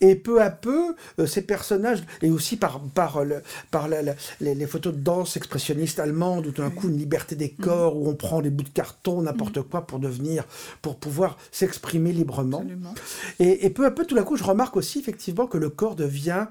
Et 0.01 0.15
peu 0.15 0.41
à 0.41 0.49
peu, 0.49 0.95
euh, 1.19 1.25
ces 1.27 1.41
personnages, 1.43 2.03
et 2.21 2.29
aussi 2.31 2.57
par, 2.57 2.81
par, 2.81 3.23
le- 3.23 3.41
par 3.71 3.87
la- 3.87 4.01
la- 4.01 4.15
les, 4.41 4.55
les 4.55 4.67
photos 4.67 4.93
de 4.93 4.99
danse 4.99 5.37
expressionnistes 5.37 5.99
allemandes, 5.99 6.47
où 6.47 6.51
tout 6.51 6.61
d'un 6.61 6.69
coup 6.71 6.89
une 6.89 6.97
liberté 6.97 7.35
des 7.35 7.53
Mhm. 7.57 7.65
corps, 7.65 7.95
où 7.95 8.09
on 8.09 8.15
prend 8.15 8.41
des 8.41 8.49
bouts 8.49 8.63
de 8.63 8.69
carton, 8.69 9.21
n'importe 9.21 9.61
quoi, 9.61 9.85
pour 9.87 9.99
devenir, 9.99 10.45
pour 10.81 10.97
pouvoir 10.97 11.37
s'exprimer 11.51 12.11
librement. 12.13 12.65
Et, 13.39 13.65
et 13.65 13.69
peu 13.69 13.85
à 13.85 13.91
peu, 13.91 14.05
tout 14.05 14.15
d'un 14.15 14.23
coup, 14.23 14.35
je 14.37 14.43
remarque 14.43 14.75
aussi 14.75 14.99
effectivement 14.99 15.47
que 15.47 15.57
le 15.57 15.69
corps 15.69 15.95
devient 15.95 16.47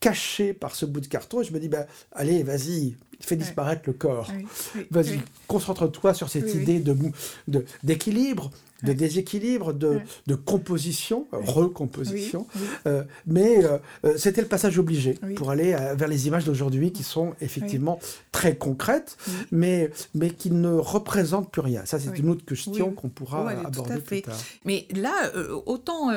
caché 0.00 0.52
par 0.52 0.74
ce 0.74 0.86
bout 0.86 1.00
de 1.00 1.06
carton. 1.06 1.40
Et 1.40 1.44
je 1.44 1.52
me 1.52 1.58
dis, 1.58 1.68
bah, 1.68 1.86
allez, 2.12 2.42
vas-y, 2.42 2.94
fais 3.20 3.34
disparaître 3.36 3.82
le 3.86 3.92
corps. 3.94 4.30
Oui, 4.74 4.86
Vas-y, 4.90 5.10
oui. 5.12 5.20
concentre-toi 5.48 6.14
sur 6.14 6.28
cette 6.28 6.54
idée 6.54 6.80
de- 6.80 7.64
d'équilibre, 7.82 8.50
de, 8.82 8.92
déséquilibre, 8.92 9.72
de, 9.72 10.00
de 10.26 10.34
composition, 10.34 11.26
euh, 11.32 11.38
recomposition. 11.40 12.46
Oui, 12.54 12.60
oui. 12.62 12.68
Euh, 12.86 13.02
mais 13.26 13.64
euh, 13.64 14.16
c'était 14.16 14.42
le 14.42 14.48
passage 14.48 14.78
obligé 14.78 15.18
Oui. 15.22 15.34
pour 15.34 15.50
aller 15.50 15.72
euh, 15.72 15.94
vers 15.94 16.08
les 16.08 16.26
images 16.26 16.44
d'aujourd'hui 16.44 16.92
qui 16.92 17.02
sont 17.02 17.34
effectivement 17.40 17.98
très 18.32 18.56
concrètes, 18.56 19.16
mais, 19.50 19.90
mais 20.14 20.30
qui 20.30 20.50
ne 20.50 20.72
représentent 20.72 21.50
plus 21.50 21.62
rien. 21.62 21.84
Ça, 21.86 21.98
c'est 21.98 22.18
une 22.18 22.28
autre 22.28 22.44
question 22.44 22.92
qu'on 22.92 23.08
pourra 23.08 23.44
Ouais, 23.44 23.54
tout 23.56 23.64
à 23.64 23.66
aborder 23.68 23.94
fait. 23.94 24.00
plus 24.00 24.22
tard. 24.22 24.36
Mais 24.64 24.86
là, 24.94 25.30
autant 25.66 26.10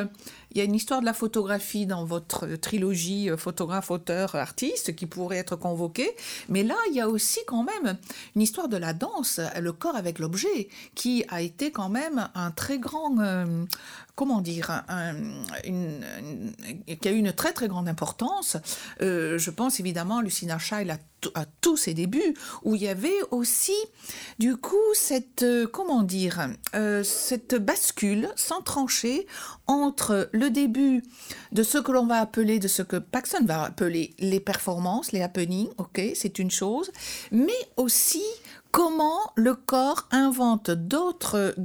il 0.52 0.58
y 0.58 0.62
a 0.62 0.64
une 0.64 0.76
histoire 0.76 1.02
de 1.02 1.06
la 1.06 1.14
photographie 1.14 1.86
dans 1.86 2.06
votre 2.06 2.47
trilogie 2.56 3.30
euh, 3.30 3.38
photographe, 3.38 3.91
auteur, 3.91 4.36
artiste 4.36 4.95
qui 4.95 5.06
pourrait 5.06 5.38
être 5.38 5.56
convoquée, 5.56 6.10
mais 6.47 6.64
là, 6.64 6.76
il 6.89 6.95
y 6.95 7.02
a 7.02 7.08
aussi 7.08 7.39
quand 7.45 7.64
même 7.64 7.97
une 8.36 8.41
histoire 8.41 8.68
de 8.68 8.78
la 8.78 8.93
danse, 8.93 9.39
euh, 9.39 9.60
le 9.60 9.72
corps 9.74 9.95
avec 9.95 10.20
l'objet, 10.20 10.70
qui 10.95 11.24
a 11.30 11.41
été 11.41 11.72
quand 11.72 11.89
même 11.89 12.30
un 12.36 12.52
très 12.52 12.80
grand, 12.80 13.20
euh, 13.20 13.66
comment 14.20 14.41
dire, 14.41 14.84
qui 15.63 17.07
a 17.07 17.11
eu 17.11 17.17
une 17.17 17.32
très 17.32 17.53
très 17.53 17.70
grande 17.70 17.88
importance. 17.88 18.57
Euh, 19.01 19.38
je 19.38 19.49
pense 19.49 19.80
évidemment 19.80 20.17
à 20.17 20.22
Lucina 20.22 20.57
Scheil 20.57 20.91
à 20.91 21.45
tous 21.61 21.78
ses 21.78 21.93
débuts, 21.93 22.34
où 22.63 22.76
il 22.76 22.82
y 22.82 22.89
avait 22.89 23.22
aussi, 23.32 23.78
du 24.38 24.57
coup, 24.57 24.76
cette, 24.93 25.43
euh, 25.43 25.67
comment 25.67 26.03
dire, 26.03 26.49
euh, 26.76 27.01
cette 27.03 27.55
bascule 27.55 28.30
sans 28.36 28.61
trancher 28.61 29.26
entre 29.67 30.30
le 30.34 30.49
début 30.49 31.03
de 31.53 31.63
ce 31.63 31.78
que 31.78 31.91
l'on 31.93 32.05
va 32.05 32.20
appeler, 32.20 32.59
de 32.59 32.67
ce 32.67 32.82
que 32.82 32.97
Paxson 32.97 33.45
va 33.45 33.63
appeler 33.63 34.13
les 34.20 34.41
performances, 34.41 35.13
les 35.13 35.22
happenings, 35.22 35.70
ok, 35.78 36.01
c'est 36.13 36.39
une 36.39 36.51
chose, 36.51 36.91
mais 37.32 37.59
aussi 37.78 38.24
comment 38.72 39.20
le 39.36 39.55
corps 39.55 40.07
invente 40.11 40.72
d'autres 40.72 41.55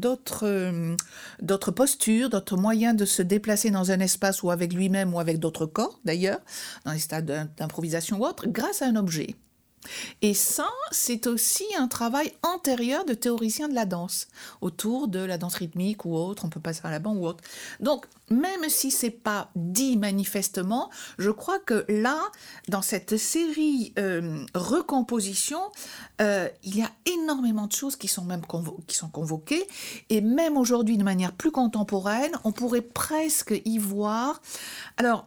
postures, 1.74 2.30
d'autres 2.30 2.57
moyens 2.57 2.96
de 2.96 3.05
se 3.05 3.22
déplacer 3.22 3.70
dans 3.70 3.90
un 3.90 4.00
espace 4.00 4.42
ou 4.42 4.50
avec 4.50 4.72
lui-même 4.72 5.14
ou 5.14 5.20
avec 5.20 5.38
d'autres 5.38 5.66
corps 5.66 6.00
d'ailleurs, 6.05 6.40
dans 6.84 6.92
les 6.92 6.98
stades 6.98 7.26
d'im- 7.26 7.48
d'improvisation 7.57 8.18
ou 8.20 8.26
autre, 8.26 8.46
grâce 8.48 8.82
à 8.82 8.86
un 8.86 8.96
objet. 8.96 9.36
Et 10.22 10.35
ça, 10.35 10.68
c'est 10.91 11.26
aussi 11.26 11.64
un 11.78 11.89
travail 11.89 12.32
antérieur 12.43 13.05
de 13.05 13.14
théoriciens 13.14 13.68
de 13.68 13.74
la 13.74 13.85
danse, 13.85 14.28
autour 14.61 15.09
de 15.09 15.18
la 15.18 15.39
danse 15.39 15.57
rythmique 15.57 16.05
ou 16.05 16.16
autre, 16.16 16.45
on 16.45 16.49
peut 16.49 16.61
passer 16.61 16.80
à 16.85 16.91
la 16.91 16.99
bande 16.99 17.18
ou 17.18 17.26
autre. 17.26 17.43
Donc, 17.80 18.07
même 18.30 18.68
si 18.68 18.91
c'est 18.91 19.11
pas 19.11 19.51
dit 19.55 19.97
manifestement, 19.97 20.91
je 21.18 21.30
crois 21.30 21.59
que 21.59 21.85
là, 21.89 22.20
dans 22.68 22.82
cette 22.82 23.16
série 23.16 23.93
euh, 23.99 24.45
recomposition, 24.55 25.61
euh, 26.20 26.49
il 26.62 26.76
y 26.76 26.82
a 26.82 26.91
énormément 27.07 27.66
de 27.66 27.72
choses 27.72 27.97
qui 27.97 28.09
sont 28.09 28.24
même 28.24 28.43
qui 28.87 28.97
sont 28.97 29.09
convoquées, 29.09 29.66
et 30.09 30.20
même 30.20 30.57
aujourd'hui, 30.57 30.97
de 30.97 31.05
manière 31.05 31.32
plus 31.32 31.51
contemporaine, 31.51 32.32
on 32.45 32.53
pourrait 32.53 32.80
presque 32.80 33.55
y 33.64 33.78
voir. 33.78 34.41
Alors, 34.97 35.26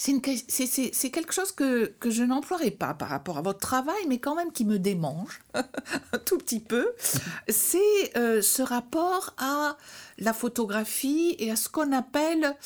c'est 0.00 1.10
quelque 1.10 1.34
chose 1.34 1.52
que, 1.52 1.92
que 2.00 2.08
je 2.08 2.22
n'emploierai 2.22 2.70
pas 2.70 2.94
par 2.94 3.10
rapport 3.10 3.36
à 3.36 3.42
votre 3.42 3.58
travail, 3.58 4.00
mais 4.08 4.16
quand 4.16 4.34
même 4.34 4.50
qui 4.50 4.64
me 4.64 4.78
démange 4.78 5.42
un 5.54 6.18
tout 6.24 6.38
petit 6.38 6.60
peu. 6.60 6.92
C'est 7.48 8.16
euh, 8.16 8.40
ce 8.40 8.62
rapport 8.62 9.34
à 9.36 9.76
la 10.16 10.32
photographie 10.32 11.36
et 11.38 11.50
à 11.50 11.56
ce 11.56 11.68
qu'on 11.68 11.92
appelle 11.92 12.56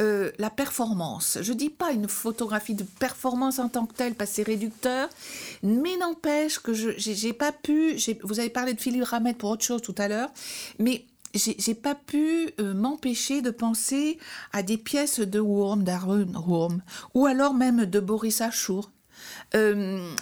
euh, 0.00 0.32
la 0.38 0.50
performance. 0.50 1.38
Je 1.42 1.52
dis 1.52 1.70
pas 1.70 1.92
une 1.92 2.08
photographie 2.08 2.74
de 2.74 2.84
performance 2.84 3.60
en 3.60 3.68
tant 3.68 3.86
que 3.86 3.94
telle, 3.94 4.14
parce 4.16 4.30
que 4.30 4.36
c'est 4.36 4.42
réducteur, 4.42 5.08
mais 5.62 5.96
n'empêche 5.96 6.58
que 6.58 6.74
je 6.74 6.90
j'ai 6.96 7.32
pas 7.32 7.52
pu. 7.52 7.96
Vous 8.24 8.40
avez 8.40 8.50
parlé 8.50 8.74
de 8.74 8.80
Philippe 8.80 9.04
Ramette 9.04 9.38
pour 9.38 9.50
autre 9.50 9.64
chose 9.64 9.80
tout 9.80 9.94
à 9.96 10.08
l'heure, 10.08 10.30
mais 10.80 11.04
j'ai 11.34 11.74
pas 11.74 11.94
pu 11.94 12.50
euh, 12.58 12.74
m'empêcher 12.74 13.42
de 13.42 13.50
penser 13.50 14.18
à 14.52 14.62
des 14.62 14.76
pièces 14.76 15.20
de 15.20 15.40
Wurm, 15.40 15.84
d'Aaron 15.84 16.26
Wurm, 16.46 16.82
ou 17.14 17.26
alors 17.26 17.54
même 17.54 17.84
de 17.84 18.00
Boris 18.00 18.40
Achour. 18.40 18.90
Euh, 19.54 20.12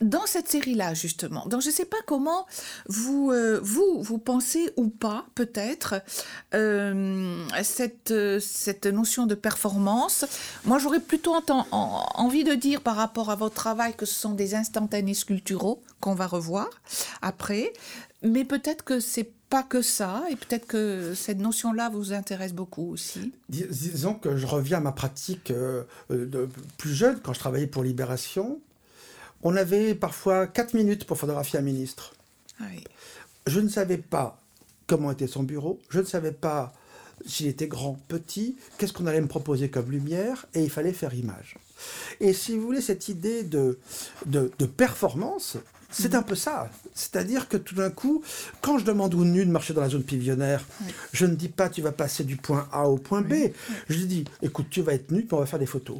dans 0.00 0.26
cette 0.26 0.48
série-là, 0.48 0.94
justement, 0.94 1.44
donc 1.46 1.60
je 1.60 1.66
ne 1.66 1.72
sais 1.72 1.84
pas 1.84 1.96
comment 2.06 2.46
vous, 2.86 3.32
euh, 3.32 3.58
vous, 3.64 4.00
vous 4.00 4.18
pensez 4.18 4.70
ou 4.76 4.86
pas, 4.86 5.26
peut-être, 5.34 5.96
cette, 7.64 8.14
cette 8.40 8.86
notion 8.86 9.26
de 9.26 9.34
performance. 9.34 10.24
Moi, 10.66 10.78
j'aurais 10.78 11.00
plutôt 11.00 11.34
envie 11.72 12.44
de 12.44 12.54
dire 12.54 12.80
par 12.80 12.94
rapport 12.94 13.30
à 13.30 13.34
votre 13.34 13.56
travail 13.56 13.94
que 13.96 14.06
ce 14.06 14.14
sont 14.14 14.34
des 14.34 14.54
instantanés 14.54 15.14
sculpturaux 15.14 15.82
qu'on 15.98 16.14
va 16.14 16.28
revoir 16.28 16.68
après, 17.20 17.72
mais 18.22 18.44
peut-être 18.44 18.84
que 18.84 19.00
c'est 19.00 19.32
pas 19.52 19.62
que 19.62 19.82
ça, 19.82 20.24
et 20.30 20.36
peut-être 20.36 20.66
que 20.66 21.12
cette 21.14 21.38
notion-là 21.38 21.90
vous 21.90 22.14
intéresse 22.14 22.54
beaucoup 22.54 22.90
aussi. 22.90 23.32
disons 23.50 24.14
que 24.14 24.38
je 24.38 24.46
reviens 24.46 24.78
à 24.78 24.80
ma 24.80 24.92
pratique 24.92 25.50
euh, 25.50 25.84
de 26.08 26.48
plus 26.78 26.94
jeune, 26.94 27.20
quand 27.20 27.34
je 27.34 27.38
travaillais 27.38 27.66
pour 27.66 27.84
Libération 27.84 28.58
on 29.42 29.56
avait 29.56 29.94
parfois 29.94 30.46
4 30.46 30.74
minutes 30.74 31.04
pour 31.04 31.18
photographier 31.18 31.58
un 31.58 31.62
ministre. 31.62 32.14
Je 33.46 33.60
ne 33.60 33.68
savais 33.68 33.98
pas 33.98 34.40
comment 34.86 35.10
était 35.10 35.26
son 35.26 35.42
bureau, 35.42 35.80
je 35.90 35.98
ne 35.98 36.04
savais 36.04 36.32
pas 36.32 36.72
s'il 37.26 37.48
était 37.48 37.66
grand, 37.66 37.98
petit, 38.08 38.56
qu'est-ce 38.78 38.92
qu'on 38.92 39.06
allait 39.06 39.20
me 39.20 39.28
proposer 39.28 39.68
comme 39.68 39.90
lumière, 39.90 40.46
et 40.54 40.62
il 40.62 40.70
fallait 40.70 40.92
faire 40.92 41.12
image. 41.14 41.56
Et 42.20 42.32
si 42.32 42.56
vous 42.56 42.64
voulez, 42.64 42.80
cette 42.80 43.08
idée 43.08 43.42
de, 43.42 43.78
de, 44.26 44.66
performance, 44.66 45.56
c'est 45.92 46.14
un 46.14 46.22
peu 46.22 46.34
ça. 46.34 46.70
C'est-à-dire 46.94 47.48
que 47.48 47.56
tout 47.56 47.74
d'un 47.74 47.90
coup, 47.90 48.22
quand 48.60 48.78
je 48.78 48.84
demande 48.84 49.14
au 49.14 49.24
nu 49.24 49.44
de 49.44 49.50
marcher 49.50 49.74
dans 49.74 49.80
la 49.80 49.88
zone 49.88 50.02
pavillonnaire, 50.02 50.64
je 51.12 51.26
ne 51.26 51.34
dis 51.34 51.48
pas 51.48 51.68
tu 51.68 51.82
vas 51.82 51.92
passer 51.92 52.24
du 52.24 52.36
point 52.36 52.68
A 52.72 52.88
au 52.88 52.96
point 52.96 53.22
B. 53.22 53.34
Je 53.88 53.98
dis 53.98 54.24
écoute, 54.42 54.66
tu 54.70 54.82
vas 54.82 54.94
être 54.94 55.10
nu, 55.10 55.22
puis 55.22 55.34
on 55.34 55.40
va 55.40 55.46
faire 55.46 55.58
des 55.58 55.66
photos. 55.66 55.98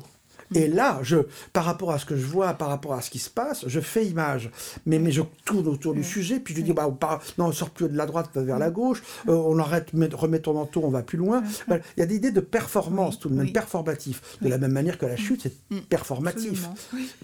Et 0.55 0.69
là, 0.69 1.01
je, 1.03 1.17
par 1.53 1.65
rapport 1.65 1.91
à 1.93 1.99
ce 1.99 2.07
que 2.07 2.17
je 2.17 2.27
vois, 2.27 2.55
par 2.55 2.69
rapport 2.69 2.95
à 2.95 3.03
ce 3.03 3.11
qui 3.11 3.19
se 3.19 3.31
passe, 3.31 3.65
je 3.67 3.81
fais 3.81 4.07
image. 4.07 4.51
Mais, 4.87 4.99
mais 4.99 5.11
je 5.11 5.23
tourne 5.45 5.67
autour 5.69 5.95
du 5.95 6.05
sujet, 6.05 6.41
puis 6.41 6.55
je 6.55 6.61
dis, 6.63 6.73
bah, 6.73 6.89
on 6.89 6.99
non, 7.39 7.47
on 7.47 7.53
sort 7.53 7.71
plus 7.71 7.89
de 7.89 7.97
la 7.97 8.07
droite, 8.07 8.31
va 8.35 8.43
vers 8.43 8.59
la 8.59 8.71
gauche, 8.71 9.03
euh, 9.29 9.33
on 9.33 9.59
arrête, 9.59 9.91
remet 10.15 10.41
ton 10.41 10.55
manteau, 10.55 10.83
on 10.85 10.91
va 10.91 11.03
plus 11.03 11.19
loin. 11.19 11.43
Il 11.69 12.01
y 12.01 12.03
a 12.03 12.07
des 12.07 12.17
idées 12.17 12.31
de 12.31 12.41
performance, 12.41 13.19
tout 13.19 13.29
de 13.29 13.35
même, 13.35 13.53
performatif. 13.53 14.39
De 14.41 14.49
la 14.49 14.59
même 14.59 14.73
manière 14.73 14.99
que 14.99 15.07
la 15.07 15.17
chute, 15.17 15.43
c'est 15.43 15.55
mm. 15.71 15.81
performatif, 15.89 16.69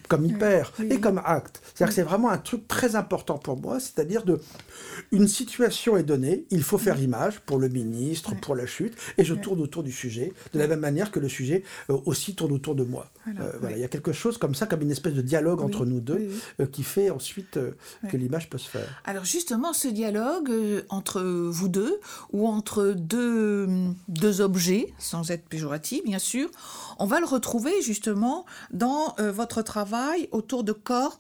comme 0.09 0.25
hyper 0.25 0.73
et 0.91 1.01
comme 1.01 1.21
acte. 1.25 1.61
C'est-à-dire 1.63 1.89
que 1.89 1.95
c'est 1.95 2.03
vraiment 2.03 2.31
un 2.31 2.39
truc 2.39 2.67
très 2.69 2.97
important 2.97 3.39
pour 3.39 3.61
moi, 3.61 3.81
c'est-à-dire 3.81 4.25
de, 4.25 4.41
une 5.13 5.29
situation 5.29 5.97
est 5.97 6.03
donnée, 6.03 6.47
il 6.51 6.63
faut 6.63 6.79
faire 6.79 7.01
image 7.01 7.41
pour 7.41 7.59
le 7.59 7.69
ministre, 7.69 8.35
pour 8.41 8.55
la 8.55 8.67
chute, 8.67 8.97
et 9.17 9.25
je 9.25 9.35
tourne 9.35 9.61
autour 9.61 9.83
du 9.83 9.93
sujet, 9.93 10.33
de 10.53 10.59
la 10.59 10.67
même 10.67 10.81
manière 10.81 11.11
que 11.11 11.21
le 11.21 11.29
sujet 11.29 11.63
euh, 11.91 11.97
aussi 12.07 12.35
tourne 12.35 12.53
autour 12.53 12.75
de 12.75 12.85
moi. 12.85 13.11
Euh, 13.41 13.53
voilà, 13.61 13.77
Il 13.77 13.81
y 13.81 13.85
a 13.85 13.89
quelque 13.89 14.13
chose 14.13 14.39
comme 14.39 14.55
ça, 14.55 14.67
comme 14.67 14.83
une 14.83 14.91
espèce 14.91 15.15
de 15.15 15.23
dialogue 15.23 15.61
entre 15.61 15.85
nous 15.85 16.01
deux, 16.01 16.31
euh, 16.61 16.67
qui 16.67 16.83
fait 16.83 17.11
ensuite 17.11 17.57
euh, 17.57 17.73
que 18.11 18.17
l'image 18.17 18.51
peut 18.51 18.59
se 18.59 18.69
faire. 18.69 19.03
Alors 19.05 19.25
justement, 19.25 19.73
ce 19.73 19.89
dialogue 19.89 20.53
entre 20.89 21.21
vous 21.21 21.69
deux, 21.69 22.01
ou 22.33 22.47
entre 22.47 22.95
deux, 22.97 23.69
deux 24.09 24.41
objets, 24.41 24.93
sans 24.99 25.31
être 25.31 25.47
péjoratif 25.49 26.05
bien 26.05 26.19
sûr, 26.19 26.51
on 26.99 27.07
va 27.07 27.21
le 27.21 27.27
retrouver 27.27 27.73
justement 27.83 28.45
dans 28.71 29.15
votre 29.19 29.63
travail 29.63 30.29
autour 30.33 30.65
de 30.65 30.73
corps 30.73 31.19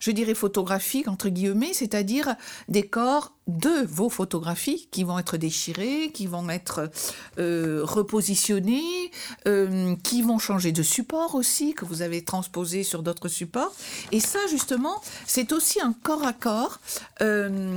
je 0.00 0.10
dirais 0.10 0.34
photographiques, 0.34 1.08
entre 1.08 1.28
guillemets, 1.28 1.72
c'est-à-dire 1.72 2.34
des 2.68 2.86
corps 2.86 3.32
de 3.46 3.86
vos 3.86 4.08
photographies 4.08 4.88
qui 4.90 5.04
vont 5.04 5.18
être 5.18 5.36
déchirés, 5.36 6.10
qui 6.12 6.26
vont 6.26 6.48
être 6.50 6.90
euh, 7.38 7.80
repositionnés, 7.84 9.12
euh, 9.46 9.94
qui 10.02 10.22
vont 10.22 10.38
changer 10.38 10.72
de 10.72 10.82
support 10.82 11.34
aussi, 11.36 11.74
que 11.74 11.84
vous 11.84 12.02
avez 12.02 12.24
transposé 12.24 12.82
sur 12.82 13.02
d'autres 13.02 13.28
supports. 13.28 13.74
Et 14.10 14.20
ça, 14.20 14.40
justement, 14.50 15.00
c'est 15.26 15.52
aussi 15.52 15.80
un 15.80 15.92
corps 15.92 16.26
à 16.26 16.32
corps 16.32 16.80
euh, 17.22 17.74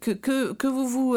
que, 0.00 0.66
vous 0.66 0.88
vous... 0.88 1.16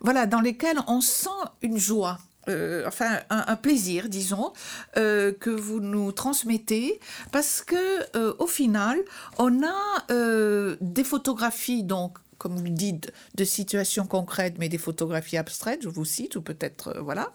voilà, 0.00 0.26
dans 0.26 0.40
lesquels 0.40 0.78
on 0.88 1.00
sent 1.00 1.28
une 1.62 1.78
joie. 1.78 2.18
Euh, 2.48 2.84
enfin 2.86 3.20
un, 3.30 3.56
plaisir, 3.56 4.08
disons, 4.08 4.52
euh, 4.96 5.32
que 5.32 5.50
vous 5.50 5.80
nous 5.80 6.12
transmettez, 6.12 7.00
parce 7.32 7.62
que 7.62 7.76
euh, 8.16 8.34
au 8.38 8.46
final, 8.46 8.98
on 9.38 9.62
a 9.62 9.74
des 10.80 11.04
photographies 11.04 11.82
donc 11.82 12.18
comme 12.36 12.56
vous 12.56 12.64
le 12.64 12.70
dites, 12.70 13.10
de 13.36 13.44
situations 13.44 14.06
concrètes, 14.06 14.56
mais 14.58 14.68
des 14.68 14.76
photographies 14.76 15.38
abstraites, 15.38 15.80
je 15.82 15.88
vous 15.88 16.04
cite, 16.04 16.36
ou 16.36 16.42
peut-être, 16.42 16.98
voilà. 17.00 17.32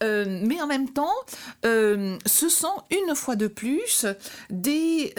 mais 0.00 0.60
en 0.60 0.66
même 0.66 0.90
temps, 0.90 1.14
ce 1.62 2.48
sont 2.48 2.82
une 2.90 3.14
fois 3.14 3.36
de 3.36 3.46
plus 3.46 4.06
des, 4.50 5.12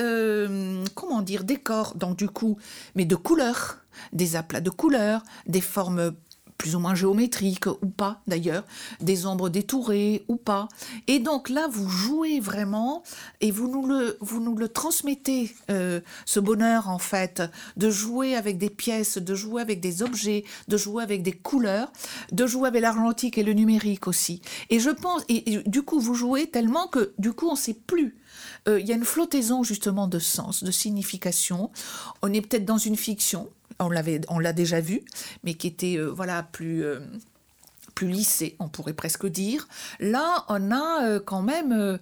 comment 0.94 1.22
dire, 1.22 1.46
des 1.46 1.58
corps, 1.58 1.96
donc 1.96 2.18
du 2.18 2.28
coup, 2.28 2.58
mais 2.96 3.06
de 3.06 3.16
couleurs, 3.16 3.78
des 4.12 4.36
aplats 4.36 4.62
de 4.62 4.72
couleurs, 4.72 5.24
des 5.46 5.62
formes 5.62 6.16
plus 6.60 6.76
ou 6.76 6.80
moins 6.80 6.93
géométriques 6.93 7.68
ou 7.68 7.88
pas 7.88 8.22
d'ailleurs, 8.28 8.66
des 8.99 9.26
ombres 9.26 9.49
détourées 9.49 10.26
ou 10.28 10.36
pas. 10.36 10.68
Et 11.07 11.20
donc 11.20 11.49
là, 11.49 11.68
vous 11.72 11.89
jouez 11.89 12.39
vraiment 12.39 13.01
et 13.41 13.49
vous 13.49 13.68
nous 13.68 13.88
le, 13.88 14.18
vous 14.20 14.41
nous 14.41 14.55
le 14.55 14.68
transmettez, 14.68 15.55
euh, 15.72 16.01
ce 16.26 16.39
bonheur 16.39 16.89
en 16.89 16.99
fait, 16.99 17.41
de 17.78 17.89
jouer 17.89 18.36
avec 18.36 18.57
des 18.57 18.70
pièces, 18.70 19.18
de 19.18 19.34
jouer 19.34 19.62
avec 19.62 19.80
des 19.80 20.03
objets, 20.03 20.43
de 20.68 20.78
jouer 20.78 21.01
avec 21.01 21.24
des 21.24 21.32
couleurs, 21.32 21.91
de 22.32 22.45
jouer 22.45 22.68
avec 22.68 22.82
l'argentique 22.82 23.38
et 23.38 23.43
le 23.43 23.53
numérique 23.53 24.07
aussi. 24.07 24.41
Et 24.70 24.80
je 24.80 24.89
pense, 24.89 25.24
et, 25.30 25.64
du 25.66 25.82
coup, 25.84 26.01
vous 26.01 26.14
jouez 26.14 26.47
tellement 26.47 26.88
que 26.88 27.14
du 27.18 27.32
coup, 27.32 27.47
on 27.47 27.53
ne 27.53 27.57
sait 27.57 27.74
plus. 27.74 28.18
Euh, 28.68 28.82
il 28.82 28.88
y 28.88 28.91
a 28.91 28.95
une 28.95 29.05
flottaison 29.05 29.64
justement 29.64 30.07
de 30.07 30.20
sens, 30.20 30.64
de 30.64 30.72
signification. 30.72 31.72
On 32.22 32.34
est 32.34 32.41
peut-être 32.41 32.66
dans 32.66 32.78
une 32.78 32.97
fiction, 32.97 33.47
on 33.80 33.90
l'avait, 33.90 34.22
on 34.28 34.40
l'a 34.40 34.54
déjà 34.54 34.82
vu, 34.82 35.02
mais 35.44 35.54
qui 35.54 35.68
était 35.68 35.98
euh, 35.98 36.08
voilà 36.08 36.44
plus 36.44 36.84
euh, 36.84 37.00
plus 37.96 38.08
lissé, 38.08 38.56
on 38.60 38.70
pourrait 38.70 38.94
presque 38.94 39.26
dire. 39.26 39.68
Là, 40.00 40.46
on 40.48 40.72
a 40.72 41.04
euh, 41.04 41.20
quand 41.20 41.42
même 41.42 42.00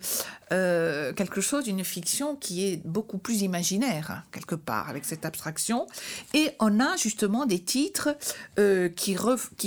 quelque 0.50 1.42
chose 1.42 1.64
d'une 1.64 1.84
fiction 1.84 2.36
qui 2.36 2.68
est 2.68 2.86
beaucoup 2.86 3.18
plus 3.18 3.42
imaginaire, 3.42 4.12
hein, 4.12 4.24
quelque 4.32 4.54
part, 4.54 4.90
avec 4.90 5.06
cette 5.06 5.26
abstraction. 5.26 5.88
Et 6.36 6.52
on 6.60 6.80
a 6.80 6.98
justement 6.98 7.48
des 7.48 7.60
titres 7.60 8.16
qui, 8.96 9.18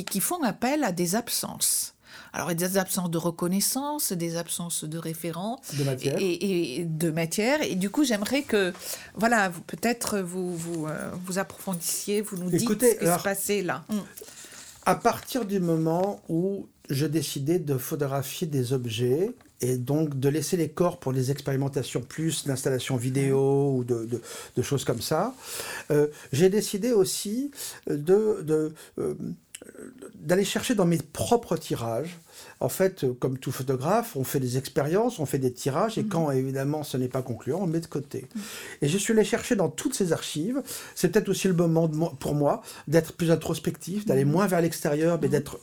qui, 0.05 0.21
font 0.21 0.43
appel 0.45 0.85
à 0.85 0.93
des 0.93 1.17
absences. 1.17 1.95
Alors, 2.33 2.53
il 2.53 2.61
y 2.61 2.65
a 2.65 2.69
des 2.69 2.79
absences 2.79 3.11
de 3.11 3.19
reconnaissance, 3.19 4.13
des 4.13 4.37
absences 4.37 4.85
de 4.85 4.99
référents. 4.99 5.61
De 5.79 5.85
matière. 5.85 6.17
Et, 6.19 6.85
de 6.85 7.11
matière. 7.11 7.63
Et 7.63 7.75
du 7.75 7.91
coup, 7.91 8.05
j'aimerais 8.05 8.43
que, 8.43 8.73
voilà, 9.15 9.51
peut-être 9.67 10.21
vous, 10.21 10.57
vous, 10.57 10.87
euh, 10.87 11.11
vous 11.25 11.39
approfondissiez, 11.39 12.21
vous 12.21 12.37
nous 12.37 12.51
dites 12.51 12.69
ce 12.69 12.99
qui 12.99 13.07
se 13.07 13.23
passait 13.23 13.63
là. 13.63 13.85
À 14.87 14.95
partir 14.95 15.45
du 15.45 15.61
moment 15.61 16.23
où 16.29 16.67
je 16.89 17.07
décidais 17.07 17.59
de 17.59 17.77
photographier 17.77 18.47
des 18.47 18.73
objets 18.73 19.33
et 19.61 19.77
donc 19.77 20.19
de 20.19 20.29
laisser 20.29 20.57
les 20.57 20.71
corps 20.71 20.99
pour 20.99 21.13
les 21.13 21.31
expérimentations 21.31 22.01
plus 22.01 22.47
d'installations 22.47 22.97
vidéo 22.97 23.75
ou 23.77 23.85
de, 23.85 24.09
de, 24.57 24.63
choses 24.63 24.85
comme 24.85 25.03
ça, 25.03 25.35
euh, 25.91 26.09
j'ai 26.33 26.49
décidé 26.49 26.93
aussi 26.93 27.51
de, 27.87 28.43
de 28.43 28.73
euh, 28.99 29.15
d'aller 30.15 30.45
chercher 30.45 30.75
dans 30.75 30.87
mes 30.87 30.99
propres 30.99 31.57
tirages. 31.57 32.19
En 32.61 32.69
fait, 32.69 33.07
comme 33.19 33.39
tout 33.39 33.53
photographe, 33.53 34.17
on 34.17 34.25
fait 34.25 34.41
des 34.41 34.59
expériences, 34.59 35.19
on 35.19 35.27
fait 35.27 35.39
des 35.39 35.53
tirages, 35.53 35.99
et 35.99 36.03
mhm. 36.03 36.09
quand 36.09 36.31
évidemment 36.31 36.83
ce 36.83 36.97
n'est 36.97 37.09
pas 37.09 37.23
concluant, 37.23 37.61
on 37.63 37.67
le 37.67 37.73
met 37.73 37.81
de 37.81 37.87
côté. 37.87 38.29
Et 38.83 38.89
je 38.89 38.99
suis 38.99 39.13
allé 39.13 39.25
chercher 39.25 39.57
dans 39.57 39.69
toutes 39.69 39.95
ces 39.95 40.13
archives. 40.13 40.63
C'est 40.95 41.11
peut-être 41.11 41.29
aussi 41.29 41.49
le 41.49 41.55
moment 41.55 41.89
pour 41.89 42.35
moi 42.35 42.63
d'être 42.89 43.13
plus 43.13 43.31
introspectif, 43.31 44.05
d'aller 44.07 44.25
mhm. 44.25 44.33
moins 44.33 44.47
vers 44.47 44.61
l'extérieur, 44.61 45.19
mais 45.21 45.29
d'être 45.29 45.59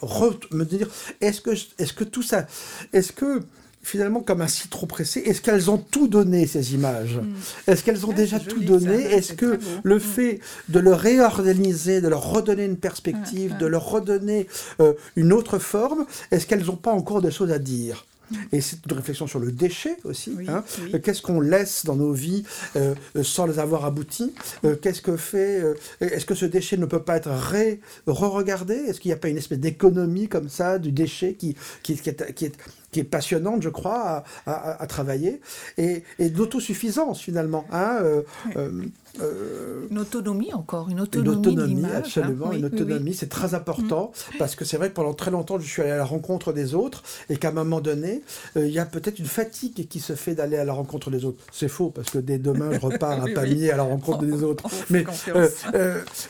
me 0.51 0.63
dire 0.63 0.89
est-ce 1.21 1.41
que 1.41 1.51
est-ce 1.51 1.93
que 1.93 2.03
tout 2.03 2.23
ça, 2.23 2.47
est-ce 2.93 3.11
que 3.11 3.41
finalement 3.83 4.21
comme 4.21 4.41
un 4.41 4.47
citron 4.47 4.87
pressé. 4.87 5.21
Est-ce 5.21 5.41
qu'elles 5.41 5.69
ont 5.69 5.77
tout 5.77 6.07
donné, 6.07 6.47
ces 6.47 6.73
images 6.73 7.17
mm. 7.17 7.71
Est-ce 7.71 7.83
qu'elles 7.83 8.05
ont 8.05 8.11
déjà 8.11 8.39
tout 8.39 8.59
donné 8.59 8.95
Est-ce 8.95 9.33
que 9.33 9.59
le 9.83 9.95
mm. 9.95 9.99
fait 9.99 10.39
de 10.69 10.79
le 10.79 10.93
réorganiser, 10.93 12.01
de 12.01 12.07
leur 12.07 12.29
redonner 12.29 12.65
une 12.65 12.77
perspective, 12.77 13.57
de 13.57 13.65
leur 13.65 13.89
redonner 13.89 14.47
euh, 14.81 14.93
une 15.15 15.31
autre 15.31 15.59
forme, 15.59 16.05
est-ce 16.31 16.47
qu'elles 16.47 16.65
n'ont 16.65 16.75
pas 16.75 16.91
encore 16.91 17.21
des 17.21 17.31
choses 17.31 17.51
à 17.51 17.59
dire 17.59 18.06
et 18.51 18.61
c'est 18.61 18.77
une 18.85 18.93
réflexion 18.97 19.27
sur 19.27 19.39
le 19.39 19.51
déchet 19.51 19.97
aussi. 20.03 20.35
Hein. 20.47 20.63
Euh, 20.93 20.99
qu'est-ce 20.99 21.21
qu'on 21.21 21.39
laisse 21.39 21.85
dans 21.85 21.95
nos 21.95 22.11
vies 22.11 22.43
euh, 22.75 22.93
euh, 23.15 23.23
sans 23.23 23.45
les 23.45 23.59
avoir 23.59 23.85
aboutis 23.85 24.33
Qu'est-ce 24.81 25.01
que 25.01 25.17
fait 25.17 25.63
Est-ce 26.01 26.25
que 26.25 26.35
ce 26.35 26.45
déchet 26.45 26.77
ne 26.77 26.85
peut 26.85 27.01
pas 27.03 27.17
être 27.17 27.29
re-regardé 28.07 28.75
Est-ce 28.75 28.99
qu'il 28.99 29.09
n'y 29.09 29.13
a 29.13 29.17
pas 29.17 29.29
une 29.29 29.37
espèce 29.37 29.59
d'économie 29.59 30.27
comme 30.27 30.49
ça 30.49 30.79
du 30.79 30.91
déchet 30.91 31.33
qui, 31.33 31.55
qui, 31.83 31.95
qui, 31.95 32.09
est, 32.09 32.33
qui, 32.33 32.45
est, 32.45 32.55
qui 32.91 32.99
est 32.99 33.03
passionnante, 33.03 33.61
je 33.61 33.69
crois, 33.69 34.23
à, 34.45 34.81
à, 34.81 34.87
travailler? 34.87 35.41
Et, 35.77 36.03
et 36.19 36.29
d'autosuffisance 36.29 37.21
finalement. 37.21 37.65
Hein, 37.71 37.99
Euh, 38.55 38.71
une 39.89 39.99
autonomie 39.99 40.53
encore, 40.53 40.89
une 40.89 41.01
autonomie. 41.01 41.29
Une 41.29 41.37
autonomie, 41.37 41.85
hein. 41.85 41.97
absolument, 41.97 42.51
une 42.51 42.65
autonomie. 42.65 43.13
C'est 43.13 43.29
très 43.29 43.53
important 43.53 44.11
mm. 44.33 44.37
parce 44.37 44.55
que 44.55 44.65
c'est 44.65 44.77
vrai 44.77 44.89
que 44.89 44.93
pendant 44.93 45.13
très 45.13 45.31
longtemps, 45.31 45.59
je 45.59 45.67
suis 45.67 45.81
allé 45.81 45.91
à 45.91 45.97
la 45.97 46.05
rencontre 46.05 46.53
des 46.53 46.75
autres 46.75 47.03
et 47.29 47.37
qu'à 47.37 47.49
un 47.49 47.51
moment 47.51 47.81
donné, 47.81 48.23
euh, 48.55 48.67
il 48.67 48.73
y 48.73 48.79
a 48.79 48.85
peut-être 48.85 49.19
une 49.19 49.25
fatigue 49.25 49.87
qui 49.87 49.99
se 49.99 50.13
fait 50.13 50.35
d'aller 50.35 50.57
à 50.57 50.65
la 50.65 50.73
rencontre 50.73 51.09
des 51.09 51.25
autres. 51.25 51.43
C'est 51.51 51.67
faux 51.67 51.89
parce 51.89 52.09
que 52.09 52.17
dès 52.17 52.37
demain, 52.37 52.71
je 52.73 52.79
repars 52.79 53.23
à 53.23 53.27
Pamiers 53.33 53.71
à 53.71 53.77
la 53.77 53.83
rencontre 53.83 54.23
des 54.23 54.43
autres. 54.43 54.63
Mais 54.89 55.05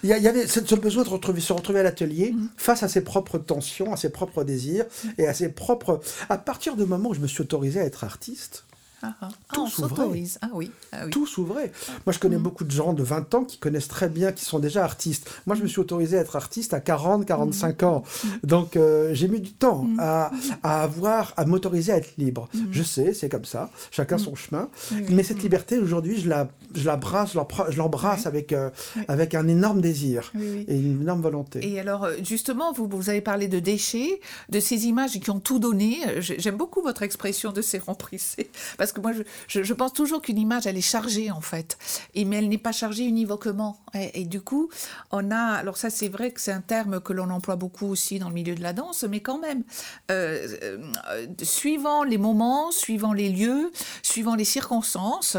il 0.03 0.09
y, 0.09 0.27
avait 0.27 0.47
ce 0.47 0.75
besoin 0.75 1.03
de 1.03 1.09
retrouver, 1.09 1.41
se 1.41 1.53
retrouver 1.53 1.79
à 1.79 1.83
l'atelier 1.83 2.31
mm. 2.31 2.49
face 2.57 2.83
à 2.83 2.87
ses 2.87 3.01
propres 3.01 3.37
tensions, 3.37 3.93
à 3.93 3.97
ses 3.97 4.09
propres 4.09 4.43
désirs 4.43 4.85
et 5.17 5.27
à 5.27 5.33
ses 5.33 5.49
propres. 5.49 5.99
À 6.29 6.37
partir 6.37 6.75
du 6.75 6.85
moment 6.85 7.09
où 7.09 7.13
je 7.13 7.19
me 7.19 7.27
suis 7.27 7.41
autorisé 7.41 7.79
à 7.79 7.83
être 7.83 8.03
artiste, 8.03 8.66
ah, 9.07 9.15
ah. 9.21 9.29
Tout 9.53 9.65
ah, 9.65 9.69
s'ouvrait. 9.69 10.23
Ah 10.41 10.49
oui, 10.53 10.71
Tout 11.11 11.25
s'ouvrait. 11.25 11.71
Moi, 12.05 12.13
je 12.13 12.19
connais 12.19 12.37
mm. 12.37 12.43
beaucoup 12.43 12.63
de 12.63 12.71
gens 12.71 12.93
de 12.93 13.03
20 13.03 13.35
ans 13.35 13.43
qui 13.43 13.57
connaissent 13.57 13.87
très 13.87 14.09
bien, 14.09 14.31
qui 14.31 14.45
sont 14.45 14.59
déjà 14.59 14.83
artistes. 14.83 15.29
Moi, 15.45 15.55
je 15.55 15.63
me 15.63 15.67
suis 15.67 15.79
autorisé 15.79 16.17
à 16.17 16.21
être 16.21 16.35
artiste 16.35 16.73
à 16.73 16.79
40, 16.79 17.25
45 17.25 17.81
mm. 17.81 17.85
ans. 17.85 18.03
Mm. 18.23 18.27
Donc, 18.43 18.75
euh, 18.75 19.13
j'ai 19.13 19.27
mis 19.27 19.39
du 19.39 19.53
temps 19.53 19.87
à, 19.99 20.31
à, 20.63 20.83
avoir, 20.83 21.33
à 21.37 21.45
m'autoriser 21.45 21.93
à 21.93 21.97
être 21.97 22.17
libre. 22.17 22.49
Je 22.71 22.83
sais, 22.83 23.13
c'est 23.13 23.29
comme 23.29 23.45
ça. 23.45 23.69
Chacun 23.91 24.17
son 24.17 24.35
chemin. 24.35 24.69
Mais 25.09 25.23
cette 25.23 25.41
liberté, 25.41 25.77
aujourd'hui, 25.77 26.19
je 26.19 26.29
la, 26.29 26.47
je 26.75 26.85
la 26.85 26.97
brasse, 26.97 27.33
je 27.69 27.77
l'embrasse 27.77 28.25
avec, 28.25 28.51
euh, 28.53 28.69
avec 29.07 29.35
un 29.35 29.47
énorme 29.47 29.81
désir 29.81 30.31
et 30.67 30.75
une 30.75 31.01
énorme 31.01 31.21
volonté. 31.21 31.59
Et 31.67 31.79
alors, 31.79 32.05
euh, 32.05 32.15
justement, 32.23 32.73
vous, 32.73 32.87
vous 32.87 33.09
avez 33.09 33.21
parlé 33.21 33.47
de 33.47 33.59
déchets, 33.59 34.19
de 34.49 34.59
ces 34.59 34.85
images 34.85 35.19
qui 35.19 35.29
ont 35.29 35.39
tout 35.39 35.59
donné. 35.59 35.97
J'aime 36.19 36.57
beaucoup 36.57 36.81
votre 36.81 37.03
expression 37.03 37.51
de 37.51 37.61
ces 37.61 37.77
remplissés. 37.77 38.49
Parce 38.77 38.91
que 38.91 38.96
moi, 38.99 39.11
je, 39.47 39.73
pense 39.73 39.93
toujours 39.93 40.21
qu'une 40.21 40.37
image, 40.37 40.67
elle 40.67 40.77
est 40.77 40.81
chargée, 40.81 41.31
en 41.31 41.41
fait. 41.41 41.77
Et, 42.15 42.25
mais 42.25 42.37
elle 42.37 42.49
n'est 42.49 42.57
pas 42.57 42.71
chargée 42.71 43.03
univoquement. 43.03 43.77
Et, 43.93 44.25
du 44.25 44.41
coup, 44.41 44.69
on 45.11 45.31
a. 45.31 45.37
Alors, 45.37 45.77
ça, 45.77 45.89
c'est 45.89 46.09
vrai 46.09 46.31
que 46.31 46.41
c'est 46.41 46.51
un 46.51 46.61
terme 46.61 46.99
que 46.99 47.13
l'on 47.13 47.29
emploie 47.29 47.55
beaucoup 47.55 47.87
aussi 47.87 48.19
dans 48.19 48.29
le 48.29 48.33
milieu 48.33 48.55
de 48.55 48.61
la 48.61 48.73
danse, 48.73 49.05
mais 49.09 49.19
quand 49.19 49.39
même, 49.39 49.63
euh, 50.11 50.47
euh, 50.63 51.27
suivant 51.41 52.03
les 52.03 52.17
moments, 52.17 52.71
suivant 52.71 53.13
les 53.13 53.29
lieux, 53.29 53.71
suivant 54.01 54.35
les 54.35 54.45
circonstances, 54.45 55.37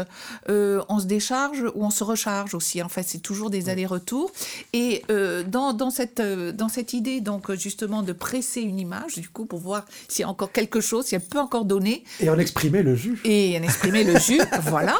euh, 0.49 0.83
on 0.89 0.99
se 0.99 1.05
décharge 1.05 1.63
ou 1.75 1.83
on 1.83 1.89
se 1.89 2.03
recharge 2.03 2.53
aussi. 2.53 2.81
En 2.81 2.89
fait, 2.89 3.03
c'est 3.03 3.19
toujours 3.19 3.49
des 3.49 3.69
allers-retours. 3.69 4.31
Et 4.73 5.03
dans, 5.47 5.73
dans, 5.73 5.89
cette, 5.89 6.21
dans 6.21 6.69
cette 6.69 6.93
idée, 6.93 7.21
donc, 7.21 7.51
justement, 7.55 8.03
de 8.03 8.13
presser 8.13 8.61
une 8.61 8.79
image, 8.79 9.15
du 9.15 9.29
coup, 9.29 9.45
pour 9.45 9.59
voir 9.59 9.85
s'il 10.07 10.23
y 10.23 10.25
a 10.25 10.29
encore 10.29 10.51
quelque 10.51 10.81
chose, 10.81 11.05
si 11.05 11.15
elle 11.15 11.21
peut 11.21 11.39
encore 11.39 11.65
donner. 11.65 12.03
Et 12.19 12.29
en 12.29 12.37
exprimer 12.37 12.83
le 12.83 12.95
jus 12.95 13.19
et 13.23 13.38
en 13.57 13.63
exprimer 13.63 14.03
le 14.03 14.19
jus, 14.19 14.41
voilà. 14.63 14.97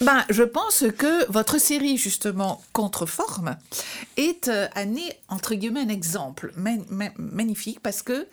Ben, 0.00 0.24
je 0.30 0.44
pense 0.44 0.84
que 0.96 1.30
votre 1.30 1.58
série, 1.58 1.96
justement, 1.96 2.62
Contreforme, 2.72 3.56
est 4.16 4.46
euh, 4.46 4.68
entre 5.28 5.54
guillemets, 5.56 5.80
un 5.80 5.88
exemple 5.88 6.52
magnifique 6.56 7.80
parce 7.80 8.02
que, 8.02 8.28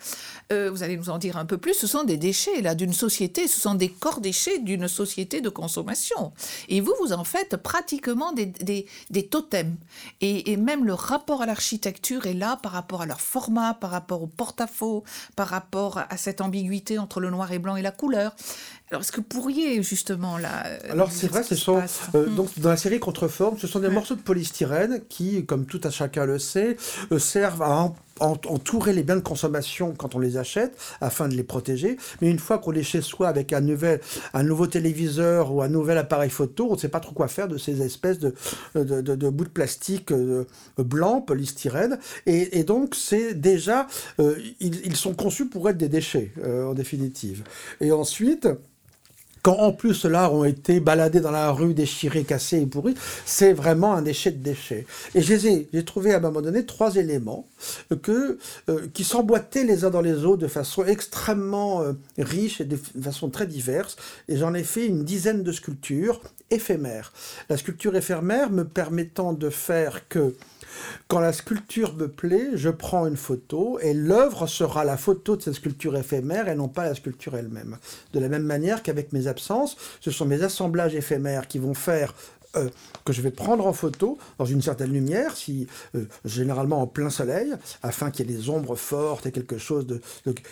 euh, 0.52 0.70
vous 0.70 0.84
allez 0.84 0.96
nous 0.96 1.10
en 1.10 1.18
dire 1.18 1.36
un 1.36 1.44
peu 1.44 1.58
plus, 1.58 1.74
ce 1.74 1.88
sont 1.88 2.04
des 2.04 2.18
déchets, 2.18 2.60
là, 2.62 2.76
d'une 2.76 2.92
société, 2.92 3.48
ce 3.48 3.60
sont 3.60 3.74
des 3.74 3.88
corps 3.88 4.20
déchets 4.20 4.60
d'une 4.60 4.86
société 4.86 5.40
de 5.40 5.48
consommation. 5.48 6.32
Et 6.68 6.80
vous, 6.80 6.94
vous 7.00 7.12
en 7.12 7.24
faites 7.24 7.56
pratiquement 7.56 8.32
des, 8.32 8.46
des, 8.46 8.86
des 9.10 9.26
totems. 9.26 9.74
Et, 10.20 10.52
et, 10.52 10.56
même 10.56 10.84
le 10.84 10.94
rapport 10.94 11.42
à 11.42 11.46
l'architecture 11.46 12.26
est 12.26 12.34
là 12.34 12.58
par 12.62 12.72
rapport 12.72 13.02
à 13.02 13.06
leur 13.06 13.20
format, 13.20 13.74
par 13.74 13.90
rapport 13.90 14.22
au 14.22 14.28
porte-à-faux, 14.28 15.02
par 15.34 15.48
rapport 15.48 15.98
à 15.98 16.16
cette 16.16 16.40
ambiguïté 16.40 16.98
entre 16.98 17.18
le 17.18 17.30
noir 17.30 17.50
et 17.50 17.58
blanc 17.58 17.74
et 17.74 17.82
la 17.82 17.90
couleur. 17.90 18.36
Alors, 18.90 19.02
est-ce 19.02 19.10
que 19.10 19.16
vous 19.16 19.22
pourriez 19.24 19.82
justement 19.82 20.38
là. 20.38 20.64
Euh, 20.66 20.78
Alors, 20.90 21.10
c'est 21.10 21.26
vrai, 21.26 21.42
ce 21.42 21.56
sont. 21.56 21.82
Euh, 22.14 22.26
hmm. 22.26 22.34
donc, 22.36 22.58
dans 22.58 22.68
la 22.68 22.76
série 22.76 23.00
Contreforme, 23.00 23.58
ce 23.58 23.66
sont 23.66 23.80
des 23.80 23.88
morceaux 23.88 24.14
de 24.14 24.20
polystyrène 24.20 25.02
qui, 25.08 25.44
comme 25.44 25.66
tout 25.66 25.80
à 25.82 25.90
chacun 25.90 26.24
le 26.24 26.38
sait, 26.38 26.76
euh, 27.10 27.18
servent 27.18 27.62
à 27.62 27.72
entourer 28.20 28.92
les 28.92 29.02
biens 29.02 29.16
de 29.16 29.20
consommation 29.20 29.94
quand 29.96 30.14
on 30.14 30.18
les 30.18 30.36
achète 30.36 30.76
afin 31.00 31.28
de 31.28 31.34
les 31.34 31.42
protéger. 31.42 31.96
Mais 32.20 32.30
une 32.30 32.38
fois 32.38 32.58
qu'on 32.58 32.72
est 32.72 32.82
chez 32.82 33.02
soi 33.02 33.28
avec 33.28 33.52
un, 33.52 33.60
nouvel, 33.60 34.00
un 34.34 34.42
nouveau 34.42 34.66
téléviseur 34.66 35.52
ou 35.52 35.62
un 35.62 35.68
nouvel 35.68 35.98
appareil 35.98 36.30
photo, 36.30 36.68
on 36.70 36.74
ne 36.74 36.78
sait 36.78 36.88
pas 36.88 37.00
trop 37.00 37.12
quoi 37.12 37.28
faire 37.28 37.48
de 37.48 37.58
ces 37.58 37.82
espèces 37.82 38.18
de, 38.18 38.34
de, 38.74 39.00
de, 39.00 39.28
bouts 39.28 39.44
de 39.44 39.50
plastique 39.50 40.12
blanc, 40.78 41.20
polystyrène. 41.20 41.98
Et, 42.26 42.64
donc, 42.64 42.94
c'est 42.94 43.34
déjà, 43.34 43.86
ils, 44.18 44.86
ils, 44.86 44.96
sont 44.96 45.14
conçus 45.14 45.46
pour 45.46 45.68
être 45.68 45.78
des 45.78 45.88
déchets, 45.88 46.32
en 46.44 46.74
définitive. 46.74 47.44
Et 47.80 47.92
ensuite, 47.92 48.48
quand 49.46 49.58
en 49.60 49.70
plus 49.70 49.94
ceux-là 49.94 50.32
ont 50.32 50.42
été 50.42 50.80
baladés 50.80 51.20
dans 51.20 51.30
la 51.30 51.52
rue, 51.52 51.72
déchirés, 51.72 52.24
cassés 52.24 52.62
et 52.62 52.66
pourris, 52.66 52.96
c'est 53.24 53.52
vraiment 53.52 53.94
un 53.94 54.02
déchet 54.02 54.32
de 54.32 54.42
déchets. 54.42 54.88
Et 55.14 55.22
j'ai 55.22 55.84
trouvé 55.84 56.12
à 56.12 56.16
un 56.16 56.20
moment 56.20 56.42
donné 56.42 56.66
trois 56.66 56.96
éléments 56.96 57.46
euh, 57.92 58.36
qui 58.92 59.04
s'emboîtaient 59.04 59.62
les 59.62 59.84
uns 59.84 59.90
dans 59.90 60.00
les 60.00 60.24
autres 60.24 60.42
de 60.42 60.48
façon 60.48 60.84
extrêmement 60.84 61.80
euh, 61.82 61.92
riche 62.18 62.60
et 62.60 62.64
de 62.64 62.76
façon 63.00 63.30
très 63.30 63.46
diverse. 63.46 63.94
Et 64.26 64.36
j'en 64.36 64.52
ai 64.52 64.64
fait 64.64 64.84
une 64.84 65.04
dizaine 65.04 65.44
de 65.44 65.52
sculptures 65.52 66.22
éphémères. 66.50 67.12
La 67.48 67.56
sculpture 67.56 67.94
éphémère 67.94 68.50
me 68.50 68.64
permettant 68.64 69.32
de 69.32 69.48
faire 69.48 70.08
que 70.08 70.34
quand 71.08 71.20
la 71.20 71.32
sculpture 71.32 71.94
me 71.94 72.08
plaît, 72.08 72.50
je 72.54 72.70
prends 72.70 73.06
une 73.06 73.16
photo 73.16 73.78
et 73.80 73.94
l'œuvre 73.94 74.46
sera 74.46 74.84
la 74.84 74.96
photo 74.96 75.36
de 75.36 75.42
cette 75.42 75.54
sculpture 75.54 75.96
éphémère 75.96 76.48
et 76.48 76.54
non 76.54 76.68
pas 76.68 76.84
la 76.84 76.94
sculpture 76.94 77.36
elle-même. 77.36 77.78
De 78.12 78.20
la 78.20 78.28
même 78.28 78.42
manière 78.42 78.82
qu'avec 78.82 79.12
mes 79.12 79.26
absences, 79.26 79.76
ce 80.00 80.10
sont 80.10 80.26
mes 80.26 80.42
assemblages 80.42 80.94
éphémères 80.94 81.48
qui 81.48 81.58
vont 81.58 81.74
faire 81.74 82.14
euh, 82.56 82.68
que 83.04 83.12
je 83.12 83.22
vais 83.22 83.30
prendre 83.30 83.66
en 83.66 83.72
photo 83.72 84.18
dans 84.38 84.44
une 84.44 84.62
certaine 84.62 84.92
lumière, 84.92 85.36
si 85.36 85.68
euh, 85.94 86.06
généralement 86.24 86.82
en 86.82 86.86
plein 86.88 87.10
soleil, 87.10 87.54
afin 87.82 88.10
qu'il 88.10 88.28
y 88.28 88.34
ait 88.34 88.36
des 88.36 88.50
ombres 88.50 88.74
fortes 88.74 89.26
et 89.26 89.32
quelque 89.32 89.58
chose 89.58 89.86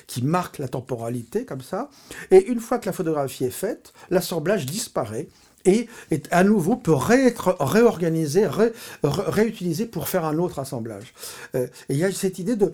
qui 0.06 0.22
marque 0.22 0.58
la 0.58 0.68
temporalité 0.68 1.44
comme 1.44 1.62
ça. 1.62 1.90
Et 2.30 2.46
une 2.46 2.60
fois 2.60 2.78
que 2.78 2.86
la 2.86 2.92
photographie 2.92 3.44
est 3.44 3.50
faite, 3.50 3.92
l'assemblage 4.10 4.66
disparaît 4.66 5.26
et, 5.64 5.88
à 6.30 6.44
nouveau 6.44 6.76
peut 6.76 6.94
être 7.10 7.56
réorganisé, 7.60 8.48
réutilisé 9.02 9.86
pour 9.86 10.08
faire 10.08 10.24
un 10.24 10.38
autre 10.38 10.58
assemblage. 10.58 11.14
Euh, 11.54 11.66
et 11.88 11.94
il 11.94 11.96
y 11.96 12.04
a 12.04 12.12
cette 12.12 12.38
idée 12.38 12.56
de, 12.56 12.72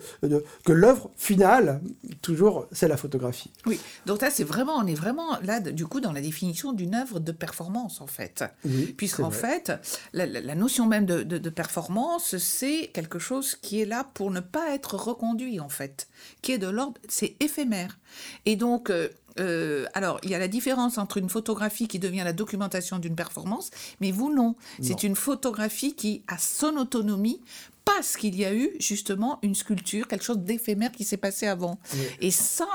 que 0.65 0.71
l'œuvre 0.71 1.09
finale, 1.17 1.81
toujours, 2.21 2.67
c'est 2.71 2.87
la 2.87 2.97
photographie. 2.97 3.51
Oui, 3.65 3.79
donc 4.05 4.21
là, 4.21 4.29
c'est 4.29 4.43
vraiment, 4.43 4.75
on 4.75 4.87
est 4.87 4.95
vraiment 4.95 5.39
là, 5.43 5.59
du 5.59 5.85
coup, 5.85 5.99
dans 5.99 6.11
la 6.11 6.21
définition 6.21 6.73
d'une 6.73 6.95
œuvre 6.95 7.19
de 7.19 7.31
performance, 7.31 8.01
en 8.01 8.07
fait. 8.07 8.43
Oui, 8.65 8.93
Puisqu'en 8.97 9.31
fait, 9.31 9.71
la, 10.13 10.55
notion 10.55 10.85
même 10.85 11.05
de, 11.05 11.23
de 11.23 11.49
performance, 11.49 12.37
c'est 12.37 12.89
quelque 12.93 13.19
chose 13.19 13.55
qui 13.55 13.81
est 13.81 13.85
là 13.85 14.05
pour 14.13 14.31
ne 14.31 14.39
pas 14.39 14.73
être 14.73 14.95
reconduit, 14.95 15.59
en 15.59 15.69
fait, 15.69 16.07
qui 16.41 16.51
est 16.51 16.57
de 16.57 16.67
l'ordre, 16.67 16.99
c'est 17.07 17.35
éphémère. 17.39 17.97
Et 18.45 18.55
donc, 18.55 18.89
euh, 18.89 19.09
euh, 19.39 19.85
alors, 19.93 20.19
il 20.23 20.29
y 20.29 20.35
a 20.35 20.39
la 20.39 20.47
différence 20.47 20.97
entre 20.97 21.17
une 21.17 21.29
photographie 21.29 21.87
qui 21.87 21.99
devient 21.99 22.23
la 22.23 22.33
documentation 22.33 22.99
d'une 22.99 23.15
performance, 23.15 23.69
mais 23.99 24.11
vous 24.11 24.33
non. 24.33 24.55
C'est 24.81 25.03
une 25.03 25.15
photographie 25.15 25.93
qui 25.95 26.21
a 26.27 26.37
son 26.37 26.75
autonomie 26.77 27.41
parce 27.85 28.17
qu'il 28.17 28.35
y 28.35 28.45
a 28.45 28.53
eu 28.53 28.69
justement 28.79 29.39
une 29.41 29.55
sculpture, 29.55 30.07
quelque 30.07 30.23
chose 30.23 30.39
d'éphémère 30.39 30.91
qui 30.91 31.03
s'est 31.03 31.17
passé 31.17 31.47
avant. 31.47 31.79
Et 32.19 32.31
ça, 32.31 32.67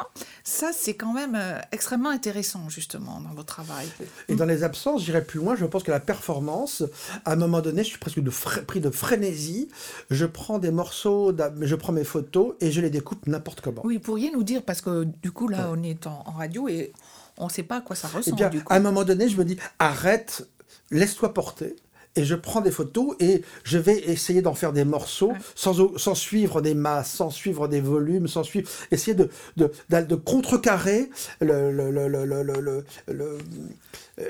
ça 0.44 0.70
c'est 0.72 0.94
quand 0.94 1.12
même 1.12 1.34
euh, 1.34 1.58
extrêmement 1.72 2.10
intéressant 2.10 2.68
justement 2.68 3.20
dans 3.20 3.30
votre 3.30 3.46
travail. 3.46 3.86
Et 4.28 4.34
dans 4.34 4.44
les 4.44 4.64
absences, 4.64 5.04
j'irai 5.04 5.24
plus 5.24 5.38
loin. 5.40 5.56
Je 5.56 5.64
pense 5.64 5.82
que 5.82 5.90
la 5.90 6.00
performance, 6.00 6.82
à 7.24 7.32
un 7.32 7.36
moment 7.36 7.60
donné, 7.60 7.82
je 7.82 7.88
suis 7.88 7.98
presque 7.98 8.20
de 8.20 8.30
pris 8.30 8.80
de 8.80 8.90
frénésie. 8.90 9.68
Je 10.10 10.26
prends 10.26 10.58
des 10.58 10.70
morceaux, 10.70 11.34
je 11.60 11.74
prends 11.74 11.92
mes 11.92 12.04
photos 12.04 12.54
et 12.60 12.70
je 12.70 12.80
les 12.80 12.90
découpe 12.90 13.26
n'importe 13.26 13.60
comment. 13.60 13.82
Oui, 13.84 13.94
vous 13.94 14.00
pourriez 14.00 14.30
nous 14.30 14.42
dire 14.42 14.62
parce 14.62 14.80
que 14.80 15.04
du 15.04 15.30
coup 15.32 15.48
là, 15.48 15.70
on 15.72 15.82
est 15.82 16.06
en, 16.06 16.22
radio 16.36 16.68
et 16.68 16.92
on 17.38 17.46
ne 17.46 17.50
sait 17.50 17.62
pas 17.62 17.78
à 17.78 17.80
quoi 17.80 17.96
ça 17.96 18.08
ressemble. 18.08 18.36
Eh 18.42 18.48
bien, 18.48 18.62
à 18.68 18.76
un 18.76 18.80
moment 18.80 19.04
donné, 19.04 19.28
je 19.28 19.36
me 19.36 19.44
dis 19.44 19.56
arrête, 19.78 20.46
laisse-toi 20.90 21.32
porter 21.32 21.76
et 22.16 22.24
je 22.24 22.34
prends 22.34 22.60
des 22.60 22.70
photos 22.70 23.14
et 23.20 23.42
je 23.62 23.78
vais 23.78 23.98
essayer 23.98 24.42
d'en 24.42 24.54
faire 24.54 24.72
des 24.72 24.84
morceaux 24.84 25.32
sans, 25.54 25.96
sans, 25.96 26.14
suivre 26.14 26.60
des 26.60 26.74
masses, 26.74 27.12
sans 27.12 27.30
suivre 27.30 27.68
des 27.68 27.80
volumes, 27.80 28.26
sans 28.26 28.42
suivre, 28.42 28.68
essayer 28.90 29.14
de, 29.14 29.30
de, 29.56 29.70
de, 29.90 30.14
contrecarrer 30.14 31.10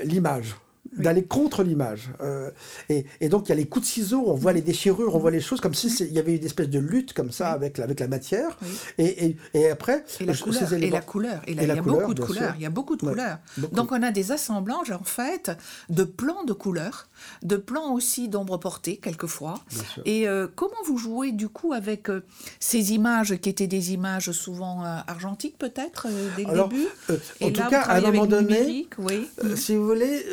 l'image 0.04 0.56
d'aller 0.96 1.24
contre 1.24 1.62
l'image. 1.62 2.10
Euh, 2.20 2.50
et, 2.88 3.06
et, 3.20 3.28
donc 3.28 3.46
il 3.46 3.48
y 3.50 3.52
a 3.52 3.56
les 3.56 3.66
coups 3.66 3.86
de 3.86 3.90
ciseaux, 3.90 4.24
on 4.26 4.34
voit 4.34 4.52
les 4.52 4.62
déchirures, 4.62 5.14
on 5.14 5.18
voit 5.18 5.30
les 5.30 5.40
choses 5.40 5.60
comme 5.60 5.74
si 5.74 5.88
il 6.00 6.12
y 6.12 6.18
avait 6.18 6.36
une 6.36 6.44
espèce 6.44 6.68
de 6.68 6.78
lutte 6.78 7.12
comme 7.12 7.30
ça 7.30 7.50
avec, 7.50 7.78
avec 7.78 8.00
la 8.00 8.08
matière. 8.08 8.58
Et, 8.98 9.26
et, 9.26 9.36
et, 9.54 9.70
après, 9.70 10.04
et 10.20 10.24
la, 10.24 10.34
couleur, 10.34 10.72
et 10.82 10.90
la 10.90 11.00
couleur. 11.00 11.40
il 11.46 11.62
y 11.62 11.70
a 11.70 11.82
beaucoup 11.82 12.14
de 12.14 12.24
couleurs. 12.24 12.54
Il 12.56 12.62
y 12.62 12.66
a 12.66 12.70
beaucoup 12.70 12.96
de 12.96 13.02
couleurs. 13.02 13.38
Donc 13.72 13.92
on 13.92 14.02
a 14.02 14.10
des 14.10 14.32
assemblages 14.32 14.90
en 14.90 15.04
fait 15.04 15.50
de 15.88 16.04
plans 16.04 16.44
de 16.44 16.52
couleurs, 16.52 17.08
de 17.42 17.56
plans 17.56 17.92
aussi 17.92 18.28
d'ombre 18.28 18.58
portée 18.58 18.96
quelquefois. 18.96 19.60
Et 20.04 20.28
euh, 20.28 20.46
comment 20.54 20.74
vous 20.86 20.98
jouez 20.98 21.32
du 21.32 21.48
coup 21.48 21.72
avec 21.72 22.08
euh, 22.08 22.24
ces 22.60 22.92
images 22.92 23.36
qui 23.36 23.48
étaient 23.48 23.66
des 23.66 23.92
images 23.92 24.30
souvent 24.32 24.82
argentiques 25.06 25.58
peut-être 25.58 26.06
dès 26.36 26.44
le 26.44 26.62
début? 26.62 26.86
En 27.40 27.50
tout 27.50 27.70
cas, 27.70 27.82
à 27.82 27.98
un 27.98 28.00
moment 28.00 28.26
donné, 28.26 28.88
oui. 28.98 29.28
si 29.56 29.76
vous 29.76 29.86
voulez 29.86 30.24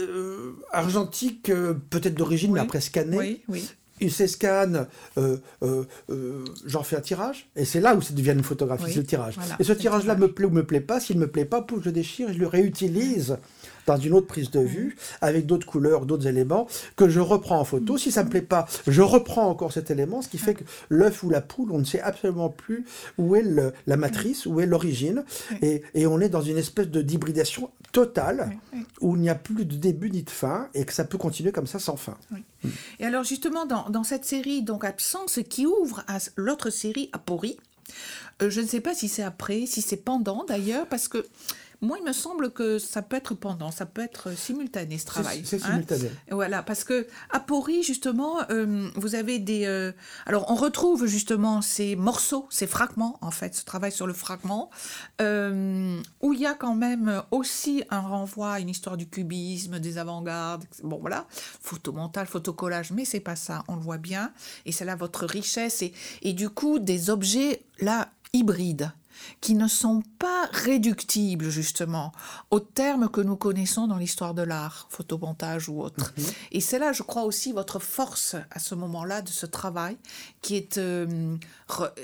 argentique, 0.72 1.52
peut-être 1.90 2.16
d'origine, 2.16 2.54
mais 2.54 2.60
après 2.60 2.82
scanné. 2.82 3.18
Oui, 3.18 3.42
oui 3.48 3.70
il 4.04 4.12
s'escanne, 4.12 4.88
euh, 5.18 5.38
euh, 5.64 5.84
euh, 6.10 6.44
j'en 6.66 6.84
fais 6.84 6.98
un 6.98 7.02
tirage, 7.02 7.50
et 7.56 7.66
c'est 7.66 7.80
là 7.80 7.96
où 7.96 8.02
ça 8.02 8.14
devient 8.14 8.32
une 8.32 8.44
photographie, 8.44 8.86
c'est 8.88 9.00
le 9.00 9.06
tirage. 9.06 9.36
et 9.60 9.64
ce 9.64 9.74
tirage-là 9.74 10.16
me 10.16 10.32
plaît 10.32 10.46
ou 10.46 10.50
me 10.50 10.66
plaît 10.66 10.82
pas, 10.82 11.00
s'il 11.00 11.18
me 11.18 11.28
plaît 11.28 11.46
pas, 11.46 11.62
pouf, 11.62 11.80
je 11.82 11.86
le 11.86 11.92
déchire 11.92 12.30
et 12.30 12.34
je 12.34 12.40
le 12.40 12.48
réutilise 12.48 13.38
dans 13.86 13.98
une 13.98 14.14
autre 14.14 14.28
prise 14.28 14.52
de 14.52 14.60
vue, 14.60 14.96
avec 15.22 15.46
d'autres 15.46 15.68
couleurs, 15.68 16.06
d'autres 16.06 16.28
éléments, 16.28 16.68
que 16.96 17.10
je 17.10 17.20
reprends 17.20 17.60
en 17.60 17.66
photo. 17.66 17.98
Si 17.98 18.12
ça 18.12 18.24
me 18.24 18.30
plaît 18.30 18.42
pas, 18.42 18.68
je 18.88 19.02
reprends 19.02 19.48
encore 19.48 19.72
cet 19.72 19.92
élément, 19.92 20.22
ce 20.22 20.30
qui 20.30 20.38
fait 20.38 20.54
que 20.54 20.64
l'œuf 20.90 21.24
ou 21.24 21.30
la 21.30 21.42
poule, 21.42 21.72
on 21.72 21.80
ne 21.80 21.84
sait 21.84 22.02
absolument 22.02 22.50
plus 22.50 22.86
où 23.18 23.36
est 23.36 23.44
la 23.88 23.98
matrice, 23.98 24.46
où 24.46 24.60
est 24.60 24.66
l'origine, 24.66 25.24
et, 25.62 25.82
et, 25.94 26.08
on 26.08 26.20
est 26.20 26.30
dans 26.30 26.42
une 26.42 26.58
espèce 26.58 26.90
de 26.90 27.02
d'hybridation 27.02 27.70
totale, 27.92 28.58
où 29.02 29.16
il 29.16 29.22
n'y 29.22 29.30
a 29.30 29.36
plus 29.36 29.66
de 29.66 29.76
début 29.76 30.10
ni 30.10 30.24
de 30.24 30.30
fin, 30.30 30.68
et 30.74 30.86
que 30.86 30.94
ça 30.94 31.06
peut 31.06 31.18
continuer 31.18 31.52
comme 31.52 31.68
ça 31.68 31.80
sans 31.80 31.96
fin. 31.96 32.18
Et 33.00 33.06
alors 33.06 33.24
justement, 33.24 33.66
dans, 33.66 33.90
dans, 33.90 34.04
cette 34.04 34.26
série, 34.26 34.64
donc 34.64 34.84
Absence, 34.84 35.40
qui 35.50 35.66
ouvre 35.66 36.04
à 36.08 36.18
l'autre 36.36 36.70
série, 36.70 37.10
Apori, 37.14 37.58
euh, 38.42 38.50
je 38.50 38.62
ne 38.62 38.68
sais 38.68 38.82
pas 38.82 38.94
si 38.94 39.08
c'est 39.08 39.24
après, 39.24 39.66
si 39.66 39.82
c'est 39.82 39.98
pendant 39.98 40.44
d'ailleurs, 40.46 40.88
parce 40.88 41.08
que 41.08 41.26
moi, 41.84 41.98
il 42.00 42.06
me 42.06 42.14
semble 42.14 42.52
que 42.52 42.80
ça 42.80 43.02
peut 43.02 43.18
être 43.18 43.34
pendant, 43.34 43.70
ça 43.70 43.86
peut 43.86 44.02
être 44.02 44.36
simultané 44.38 44.98
ce 44.98 45.06
travail. 45.06 45.42
C'est 45.44 45.62
hein. 45.64 45.68
simultané. 45.68 46.10
voilà, 46.32 46.64
parce 46.64 46.86
que 46.86 47.08
à 47.30 47.42
Pori, 47.42 47.84
justement, 47.84 48.38
euh, 48.50 48.90
vous 48.96 49.16
avez 49.16 49.38
des. 49.38 49.66
Euh, 49.66 49.92
alors, 50.26 50.50
on 50.50 50.56
retrouve 50.56 51.06
justement 51.06 51.62
ces 51.62 51.98
morceaux, 51.98 52.48
ces 52.50 52.68
fragments, 52.68 53.18
en 53.20 53.32
fait, 53.32 53.54
ce 53.56 53.66
travail 53.66 53.92
sur 53.92 54.08
le 54.08 54.14
fragment, 54.14 54.70
euh, 55.22 56.02
où 56.22 56.32
il 56.32 56.40
y 56.40 56.46
a 56.46 56.54
quand 56.54 56.76
même 56.76 57.22
aussi 57.32 57.84
un 57.90 58.00
renvoi 58.00 58.54
à 58.54 58.60
une 58.62 58.70
histoire 58.70 58.96
du 58.96 59.08
cubisme, 59.08 59.80
des 59.80 59.98
avant-gardes. 59.98 60.64
Bon, 60.84 61.00
voilà, 61.02 61.28
photomontage, 61.62 62.30
photocollage, 62.30 62.92
mais 62.92 63.04
c'est 63.04 63.20
pas 63.20 63.36
ça, 63.36 63.66
on 63.68 63.76
le 63.76 63.82
voit 63.82 63.98
bien. 63.98 64.32
Et 64.66 64.72
c'est 64.72 64.86
là 64.86 64.96
votre 64.96 65.26
richesse. 65.26 65.82
Et, 65.82 65.94
et 66.22 66.32
du 66.32 66.50
coup, 66.50 66.80
des 66.80 67.10
objets, 67.10 67.62
là, 67.80 68.10
hybrides 68.32 68.92
qui 69.42 69.56
ne 69.56 69.68
sont 69.68 70.04
pas 70.20 70.50
réductibles 70.52 71.50
justement 71.50 72.12
aux 72.52 72.60
termes 72.60 73.10
que 73.10 73.22
nous 73.22 73.36
connaissons 73.36 73.88
dans 73.88 73.98
l'histoire 73.98 74.34
de 74.34 74.42
l'art, 74.42 74.88
photomontage 74.90 75.70
ou 75.70 75.82
autre. 75.82 76.14
Mhm. 76.18 76.26
Et 76.52 76.62
c'est 76.62 76.80
là, 76.80 76.92
je 76.92 77.04
crois 77.04 77.24
aussi, 77.24 77.52
votre 77.52 77.80
force 77.80 78.36
à 78.52 78.60
ce 78.60 78.76
moment-là 78.76 79.22
de 79.22 79.30
ce 79.30 79.46
travail 79.46 79.98
qui 80.42 80.56
est 80.56 80.78
euh, 80.78 81.36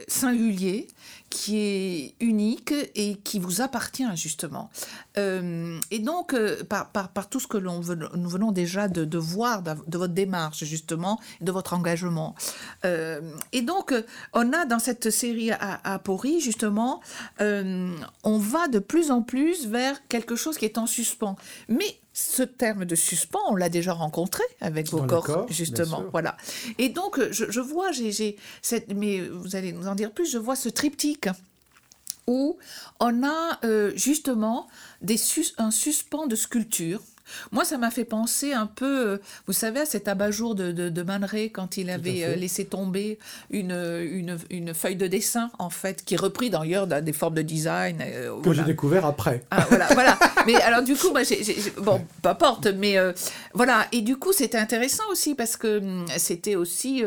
singulier, 0.07 0.87
qui 1.29 1.57
est 1.57 2.15
unique 2.19 2.73
et 2.95 3.15
qui 3.17 3.39
vous 3.39 3.61
appartient 3.61 4.05
justement. 4.15 4.69
Euh, 5.17 5.79
et 5.91 5.99
donc, 5.99 6.33
euh, 6.33 6.63
par, 6.63 7.29
tout 7.29 7.39
ce 7.39 7.47
que 7.47 7.57
l'on 7.57 7.81
nous 8.15 8.29
venons 8.29 8.51
déjà 8.51 8.87
de, 8.87 9.17
voir 9.17 9.61
de, 9.61 9.97
votre 9.97 10.13
démarche 10.13 10.63
justement, 10.63 11.19
de 11.41 11.51
votre 11.51 11.73
engagement. 11.73 12.35
et 12.83 13.61
donc, 13.61 13.93
on 14.33 14.53
a 14.53 14.65
dans 14.65 14.79
cette 14.79 15.11
série 15.11 15.51
à, 15.51 15.79
à 15.83 15.99
Pori 15.99 16.39
justement 16.39 17.01
euh, 17.41 17.95
on 18.23 18.37
va 18.37 18.67
de 18.67 18.79
plus 18.79 19.11
en 19.11 19.21
plus 19.21 19.67
vers 19.67 20.07
quelque 20.07 20.35
chose 20.35 20.57
qui 20.57 20.65
est 20.65 20.77
en 20.77 20.87
suspens. 20.87 21.35
Mais 21.67 21.99
ce 22.19 22.43
terme 22.43 22.85
de 22.85 22.95
suspens, 22.95 23.39
on 23.47 23.55
l'a 23.55 23.69
déjà 23.69 23.93
rencontré 23.93 24.43
avec 24.59 24.89
vos 24.89 25.03
corps, 25.03 25.47
justement. 25.49 26.03
Voilà. 26.11 26.35
Et 26.77 26.89
donc, 26.89 27.19
je, 27.31 27.59
vois, 27.61 27.91
j'ai, 27.91 28.35
cette, 28.61 28.93
mais 28.93 29.21
vous 29.21 29.55
allez 29.55 29.71
nous 29.71 29.87
en 29.87 29.95
dire 29.95 30.11
plus, 30.11 30.29
je 30.29 30.37
vois 30.37 30.55
ce 30.55 30.69
triptyque 30.69 31.29
où 32.27 32.57
on 32.99 33.23
a 33.23 33.59
euh, 33.63 33.91
justement 33.95 34.67
des 35.01 35.17
un 35.57 35.71
suspens 35.71 36.27
de 36.27 36.35
sculpture 36.35 37.01
moi, 37.51 37.65
ça 37.65 37.77
m'a 37.77 37.91
fait 37.91 38.05
penser 38.05 38.53
un 38.53 38.67
peu, 38.67 39.09
euh, 39.09 39.17
vous 39.47 39.53
savez, 39.53 39.81
à 39.81 39.85
cet 39.85 40.07
abat-jour 40.07 40.55
de, 40.55 40.71
de, 40.71 41.03
Man 41.03 41.23
Ray 41.23 41.51
quand 41.51 41.77
il 41.77 41.89
avait 41.89 42.23
euh, 42.23 42.35
laissé 42.35 42.65
tomber 42.65 43.17
une, 43.49 43.71
une, 43.71 44.37
une, 44.49 44.73
feuille 44.73 44.95
de 44.95 45.07
dessin, 45.07 45.49
en 45.59 45.69
fait, 45.69 46.03
qui 46.03 46.13
est 46.15 46.17
repris 46.17 46.49
d'ailleurs 46.49 46.87
dans 46.87 47.03
des 47.03 47.13
formes 47.13 47.35
de 47.35 47.41
design. 47.41 48.01
Euh, 48.01 48.39
que 48.41 48.53
j'ai 48.53 48.63
découvert 48.63 49.05
après. 49.05 49.43
Ah, 49.51 49.65
voilà, 49.69 49.87
voilà. 49.93 50.19
Mais 50.45 50.55
alors, 50.55 50.83
du 50.83 50.95
coup, 50.95 51.09
moi, 51.09 51.21
bon, 51.77 52.05
pas 52.21 52.35
porte, 52.35 52.67
mais 52.67 52.97
voilà. 53.53 53.87
Et 53.91 54.01
du 54.01 54.17
coup, 54.17 54.33
c'était 54.33 54.57
intéressant 54.57 55.03
aussi 55.11 55.35
parce 55.35 55.57
que 55.57 55.79
hum, 55.79 56.05
c'était 56.17 56.55
aussi 56.55 57.03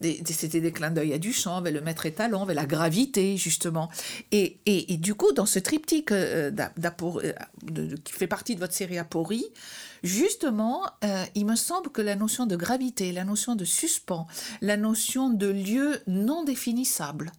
des, 0.00 0.22
c'était 0.26 0.60
des 0.60 0.72
clins 0.72 0.90
d'œil 0.90 1.12
à 1.12 1.18
Duchamp, 1.18 1.62
vers 1.62 1.72
le 1.72 1.80
maître 1.80 2.06
étalon, 2.06 2.44
vers 2.44 2.56
la 2.56 2.66
gravité, 2.66 3.36
justement. 3.36 3.88
Et, 4.32 4.58
et, 4.66 4.92
et 4.92 4.96
du 4.96 5.14
coup, 5.14 5.32
dans 5.32 5.46
ce 5.46 5.58
triptyque 5.58 6.12
qui 8.04 8.12
fait 8.12 8.26
partie 8.26 8.54
de 8.54 8.60
votre 8.60 8.74
série 8.74 8.98
Apori, 8.98 9.46
Justement, 10.06 10.82
euh, 11.02 11.24
il 11.34 11.46
me 11.46 11.56
semble 11.56 11.90
que 11.90 12.00
la 12.00 12.14
notion 12.14 12.46
de 12.46 12.54
gravité, 12.54 13.10
la 13.10 13.24
notion 13.24 13.56
de 13.56 13.64
suspens, 13.64 14.28
la 14.60 14.76
notion 14.76 15.30
de 15.30 15.48
lieu 15.48 16.00
non 16.06 16.44
définissable, 16.44 17.32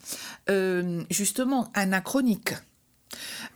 euh, 0.49 1.01
justement 1.09 1.71
anachronique, 1.73 2.55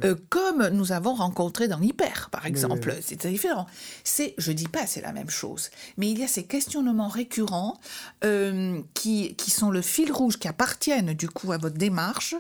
euh, 0.04 0.16
comme 0.30 0.68
nous 0.70 0.91
avons 0.91 1.14
rencontré 1.14 1.68
dans 1.68 1.78
l'hyper, 1.78 2.30
par 2.32 2.45
exemple. 2.45 2.95
C'est 3.02 3.28
différent. 3.28 3.68
C'est, 4.04 4.34
je 4.38 4.52
dis 4.52 4.68
pas, 4.68 4.88
c'est 4.88 5.02
la 5.02 5.12
même 5.12 5.30
chose, 5.30 5.70
mais 5.97 6.10
il 6.10 6.20
y 6.20 6.24
a 6.24 6.28
ces 6.28 6.45
questionnements 6.45 7.08
récurrents 7.08 7.80
euh, 8.24 8.82
qui, 8.93 9.36
qui 9.36 9.52
sont 9.52 9.70
le 9.70 9.82
fil 9.82 10.12
rouge, 10.12 10.38
qui 10.38 10.47
appartiennent 10.47 11.14
du 11.14 11.30
coup 11.30 11.52
à 11.52 11.58
votre 11.58 11.78
démarche 11.78 12.36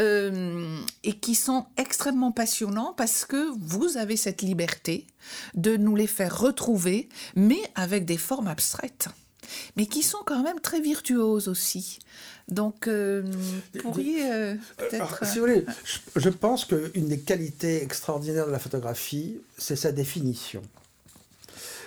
euh, 0.00 0.78
et 1.04 1.14
qui 1.14 1.34
sont 1.34 1.66
extrêmement 1.76 2.32
passionnants 2.32 2.94
parce 2.96 3.24
que 3.24 3.50
vous 3.60 3.96
avez 3.96 4.16
cette 4.16 4.42
liberté 4.42 5.06
de 5.54 5.76
nous 5.76 5.96
les 5.96 6.06
faire 6.06 6.38
retrouver, 6.38 7.08
mais 7.36 7.60
avec 7.74 8.04
des 8.04 8.18
formes 8.18 8.48
abstraites 8.48 9.08
mais 9.76 9.86
qui 9.86 10.02
sont 10.02 10.22
quand 10.24 10.42
même 10.42 10.60
très 10.60 10.80
virtuoses 10.80 11.48
aussi. 11.48 11.98
Donc, 12.48 12.86
euh, 12.86 13.22
vous 13.24 13.80
pourriez 13.80 14.30
euh, 14.30 14.54
peut-être... 14.76 15.24
Si 15.24 15.38
vous 15.38 15.46
voulez, 15.46 15.64
je, 16.16 16.28
pense 16.28 16.64
qu'une 16.64 17.08
des 17.08 17.20
qualités 17.20 17.82
extraordinaires 17.82 18.46
de 18.46 18.52
la 18.52 18.58
photographie, 18.58 19.40
c'est 19.56 19.76
sa 19.76 19.92
définition. 19.92 20.62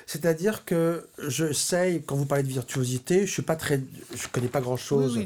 C'est-à-dire 0.05 0.65
que 0.65 1.07
je 1.27 1.51
sais, 1.51 2.03
quand 2.05 2.15
vous 2.15 2.25
parlez 2.25 2.43
de 2.43 2.49
virtuosité, 2.49 3.25
je 3.25 3.31
suis 3.31 3.41
pas 3.41 3.55
très, 3.55 3.81
je 4.15 4.27
connais 4.27 4.47
pas 4.47 4.61
grand-chose 4.61 5.19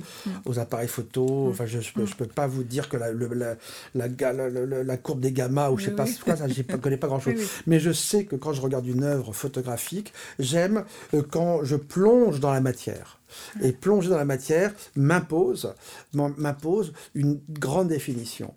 aux 0.45 0.59
appareils 0.59 0.87
photo. 0.87 1.47
Mm. 1.47 1.49
Enfin, 1.49 1.65
je, 1.65 1.77
ne 1.77 2.05
peux, 2.05 2.25
pas 2.25 2.47
vous 2.47 2.63
dire 2.63 2.89
que 2.89 2.97
la, 2.97 3.11
la, 3.11 4.07
la, 4.07 4.83
la 4.83 4.97
courbe 4.97 5.19
des 5.19 5.31
gammas 5.31 5.69
ou 5.71 5.77
je 5.77 5.85
sais 5.85 5.91
pas 5.91 6.05
quoi, 6.23 6.35
ça, 6.35 6.47
je 6.47 6.61
connais 6.77 6.97
pas 6.97 7.07
grand-chose. 7.07 7.35
Mais 7.67 7.79
je 7.79 7.91
sais 7.91 8.25
que 8.25 8.35
quand 8.35 8.53
je 8.53 8.61
regarde 8.61 8.87
une 8.87 9.03
œuvre 9.03 9.33
photographique, 9.33 10.13
j'aime 10.39 10.85
euh, 11.13 11.21
quand 11.29 11.63
je 11.63 11.75
plonge 11.75 12.39
dans 12.39 12.51
la 12.51 12.61
matière. 12.61 13.19
Et 13.61 13.73
plonger 13.73 14.09
dans 14.09 14.17
la 14.17 14.25
matière 14.25 14.73
m'impose, 14.95 15.73
m'impose 16.13 16.93
une 17.13 17.39
grande 17.49 17.89
définition. 17.89 18.53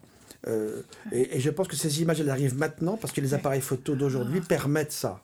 Euh, 0.49 0.83
et, 1.13 1.41
je 1.41 1.51
pense 1.51 1.69
que 1.69 1.77
ces 1.77 2.03
images, 2.03 2.21
elles 2.21 2.31
arrivent 2.31 2.57
maintenant 2.57 2.97
parce 2.97 3.13
que 3.13 3.21
les 3.21 3.35
appareils 3.35 3.61
photo 3.61 3.95
d'aujourd'hui 3.95 4.41
ah. 4.43 4.47
permettent 4.49 4.93
ça. 4.93 5.23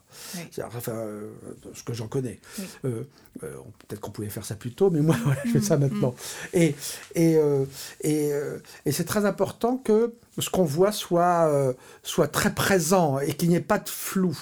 Enfin, 0.63 0.91
euh, 0.91 1.29
ce 1.73 1.83
que 1.83 1.93
j'en 1.93 2.07
connais. 2.07 2.39
Euh, 2.85 3.03
peut-être 3.39 3.99
qu'on 3.99 4.11
pouvait 4.11 4.29
faire 4.29 4.45
ça 4.45 4.55
plus 4.55 4.71
tôt, 4.71 4.89
mais 4.89 5.01
moi, 5.01 5.15
je 5.45 5.51
fais 5.51 5.61
ça 5.61 5.77
mm, 5.77 5.81
maintenant. 5.81 6.15
Mm. 6.53 6.57
Et, 6.57 6.75
et, 7.15 7.37
et, 8.01 8.31
et 8.85 8.91
c'est 8.91 9.03
très 9.03 9.25
important 9.25 9.77
que 9.77 10.13
ce 10.37 10.49
qu'on 10.49 10.63
voit 10.63 10.93
soit, 10.93 11.75
soit 12.03 12.29
très 12.29 12.53
présent 12.53 13.19
et 13.19 13.33
qu'il 13.33 13.49
n'y 13.49 13.55
ait 13.55 13.61
pas 13.61 13.79
de 13.79 13.89
flou. 13.89 14.37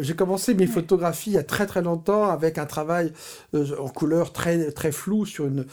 J'ai 0.00 0.16
commencé 0.16 0.54
mes 0.54 0.66
photographies 0.66 1.30
il 1.30 1.34
y 1.34 1.38
a 1.38 1.42
très 1.42 1.66
très 1.66 1.82
longtemps 1.82 2.30
avec 2.30 2.56
un 2.56 2.66
travail 2.66 3.12
en 3.54 3.88
couleur 3.88 4.32
très, 4.32 4.72
très 4.72 4.92
flou 4.92 5.26
sur 5.26 5.46
une... 5.46 5.66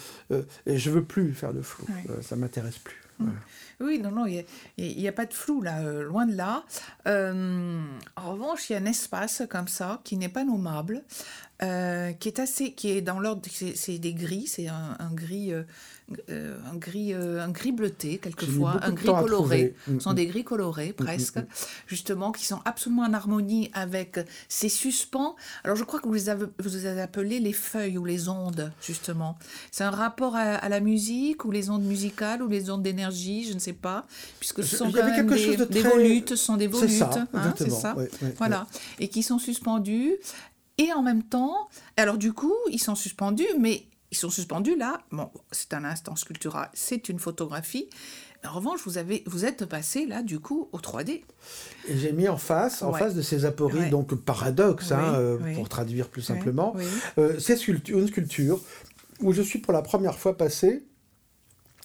et 0.65 0.77
je 0.77 0.89
veux 0.89 1.03
plus 1.03 1.33
faire 1.33 1.53
de 1.53 1.61
flou. 1.61 1.85
ça 2.21 2.35
m'intéresse 2.35 2.77
plus. 2.77 3.01
Mm. 3.19 3.29
Oui, 3.83 3.99
non, 3.99 4.11
non, 4.11 4.25
il 4.25 4.45
n'y 4.77 5.07
a, 5.07 5.11
pas 5.11 5.25
de 5.25 5.33
flou 5.33 5.61
là, 5.61 5.79
euh, 5.79 6.03
loin 6.03 6.25
de 6.25 6.35
là. 6.35 6.63
Euh, 7.07 7.83
en 8.15 8.31
revanche, 8.31 8.69
il 8.69 8.73
y 8.73 8.75
a 8.75 8.79
un 8.79 8.85
espace 8.85 9.43
comme 9.49 9.67
ça 9.67 9.99
qui 10.03 10.15
n'est 10.15 10.29
pas 10.29 10.45
nommable, 10.45 11.03
euh, 11.63 12.11
qui 12.13 12.27
est 12.27 12.39
assez, 12.39 12.73
qui 12.73 12.91
est 12.91 13.01
dans 13.01 13.19
l'ordre, 13.19 13.41
c'est 13.49 13.97
des 13.97 14.13
gris, 14.13 14.47
c'est 14.47 14.67
un, 14.67 15.11
gris 15.13 15.53
euh, 16.29 16.57
un, 16.69 16.75
gris, 16.75 17.13
euh, 17.13 17.43
un 17.43 17.49
gris 17.49 17.71
bleuté, 17.71 18.17
quelquefois, 18.17 18.77
un 18.83 18.91
gris 18.91 19.07
coloré. 19.07 19.73
Ce 19.87 19.99
sont 19.99 20.11
mm, 20.11 20.15
des 20.15 20.25
mm. 20.25 20.29
gris 20.29 20.43
colorés, 20.43 20.89
mm, 20.89 21.03
presque, 21.03 21.39
justement, 21.87 22.31
qui 22.31 22.45
sont 22.45 22.59
absolument 22.65 23.03
en 23.03 23.13
harmonie 23.13 23.71
avec 23.73 24.19
ces 24.49 24.67
suspens. 24.67 25.35
Alors, 25.63 25.77
je 25.77 25.83
crois 25.83 25.99
que 25.99 26.07
vous 26.07 26.13
les 26.13 26.29
avez, 26.29 26.45
vous 26.59 26.69
les 26.69 26.85
avez 26.85 27.01
appelés 27.01 27.39
les 27.39 27.53
feuilles 27.53 27.97
ou 27.97 28.03
les 28.03 28.27
ondes, 28.27 28.71
justement. 28.81 29.37
C'est 29.71 29.85
un 29.85 29.91
rapport 29.91 30.35
à, 30.35 30.67
la 30.67 30.79
musique, 30.81 31.45
ou 31.45 31.51
les 31.51 31.69
ondes 31.69 31.83
musicales, 31.85 32.43
ou 32.43 32.49
les 32.49 32.69
ondes 32.69 32.83
d'énergie, 32.83 33.45
je 33.47 33.53
ne 33.53 33.59
sais 33.59 33.73
pas, 33.73 34.05
puisque 34.39 34.63
ce 34.63 34.75
sont 34.75 34.91
quand 34.91 35.05
même 35.05 35.25
des, 35.27 35.65
des, 35.67 35.81
volutes, 35.81 36.29
ce 36.31 36.35
sont 36.35 36.57
des 36.57 36.67
volutes, 36.67 36.89
c'est 37.55 37.69
ça, 37.69 37.95
hein, 37.95 38.03
voilà, 38.37 38.67
et 38.99 39.07
qui 39.07 39.23
sont 39.23 39.39
suspendus. 39.39 40.17
Et 40.77 40.91
en 40.93 41.01
même 41.03 41.23
temps, 41.23 41.69
alors 41.97 42.17
du 42.17 42.33
coup, 42.33 42.55
ils 42.71 42.81
sont 42.81 42.95
suspendus, 42.95 43.47
mais 43.59 43.85
ils 44.11 44.17
sont 44.17 44.29
suspendus 44.29 44.75
là. 44.75 45.01
Bon, 45.11 45.29
c'est 45.51 45.73
un 45.73 45.83
instant 45.83 46.15
sculptural, 46.15 46.69
c'est 46.73 47.09
une 47.09 47.19
photographie. 47.19 47.89
en 48.45 48.51
revanche, 48.51 48.81
vous, 48.85 48.97
avez, 48.97 49.23
vous 49.27 49.45
êtes 49.45 49.65
passé 49.65 50.05
là, 50.05 50.23
du 50.23 50.39
coup, 50.39 50.69
au 50.71 50.79
3D. 50.79 51.21
Et 51.87 51.97
j'ai 51.97 52.11
mis 52.11 52.27
en 52.27 52.37
face, 52.37 52.81
en 52.81 52.93
face 52.93 53.13
de 53.15 53.21
ces 53.21 53.45
apories, 53.45 53.89
donc 53.89 54.15
paradoxe, 54.15 54.91
hein, 54.91 55.13
euh, 55.15 55.55
pour 55.55 55.69
traduire 55.69 56.09
plus 56.09 56.21
simplement, 56.21 56.75
euh, 57.17 57.39
c'est 57.39 57.67
une 57.67 58.07
sculpture 58.07 58.59
où 59.19 59.31
je 59.31 59.41
suis 59.41 59.59
pour 59.59 59.73
la 59.73 59.81
première 59.81 60.17
fois 60.17 60.37
passé 60.37 60.83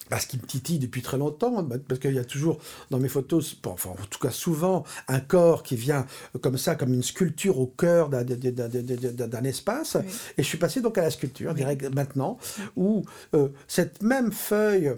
parce 0.09 0.27
qu'il 0.27 0.41
me 0.41 0.47
titille 0.47 0.79
depuis 0.79 1.03
très 1.03 1.19
longtemps, 1.19 1.63
bah, 1.63 1.77
parce 1.87 2.01
qu'il 2.01 2.15
y 2.15 2.19
a 2.19 2.25
toujours 2.25 2.59
dans 2.91 2.99
mes 2.99 3.09
photos, 3.09 3.57
enfin 3.67 3.91
en 3.91 4.07
tout 4.09 4.19
cas 4.19 4.31
souvent, 4.31 4.85
un 5.09 5.21
corps 5.21 5.63
qui 5.63 5.77
vient 5.77 6.07
comme 6.41 6.59
ça, 6.59 6.75
comme 6.75 6.95
une 6.95 7.03
sculpture 7.03 7.59
au 7.59 7.67
cœur 7.67 8.09
d'un 8.09 9.45
espace. 9.45 9.97
Et 10.37 10.43
je 10.43 10.49
suis 10.49 10.59
passé 10.59 10.81
donc 10.81 10.99
à 10.99 11.03
la 11.03 11.11
sculpture, 11.11 11.55
direct 11.55 11.95
maintenant, 11.95 12.39
où 12.77 13.05
euh, 13.35 13.49
cette 13.67 14.03
même 14.03 14.33
feuille 14.33 14.95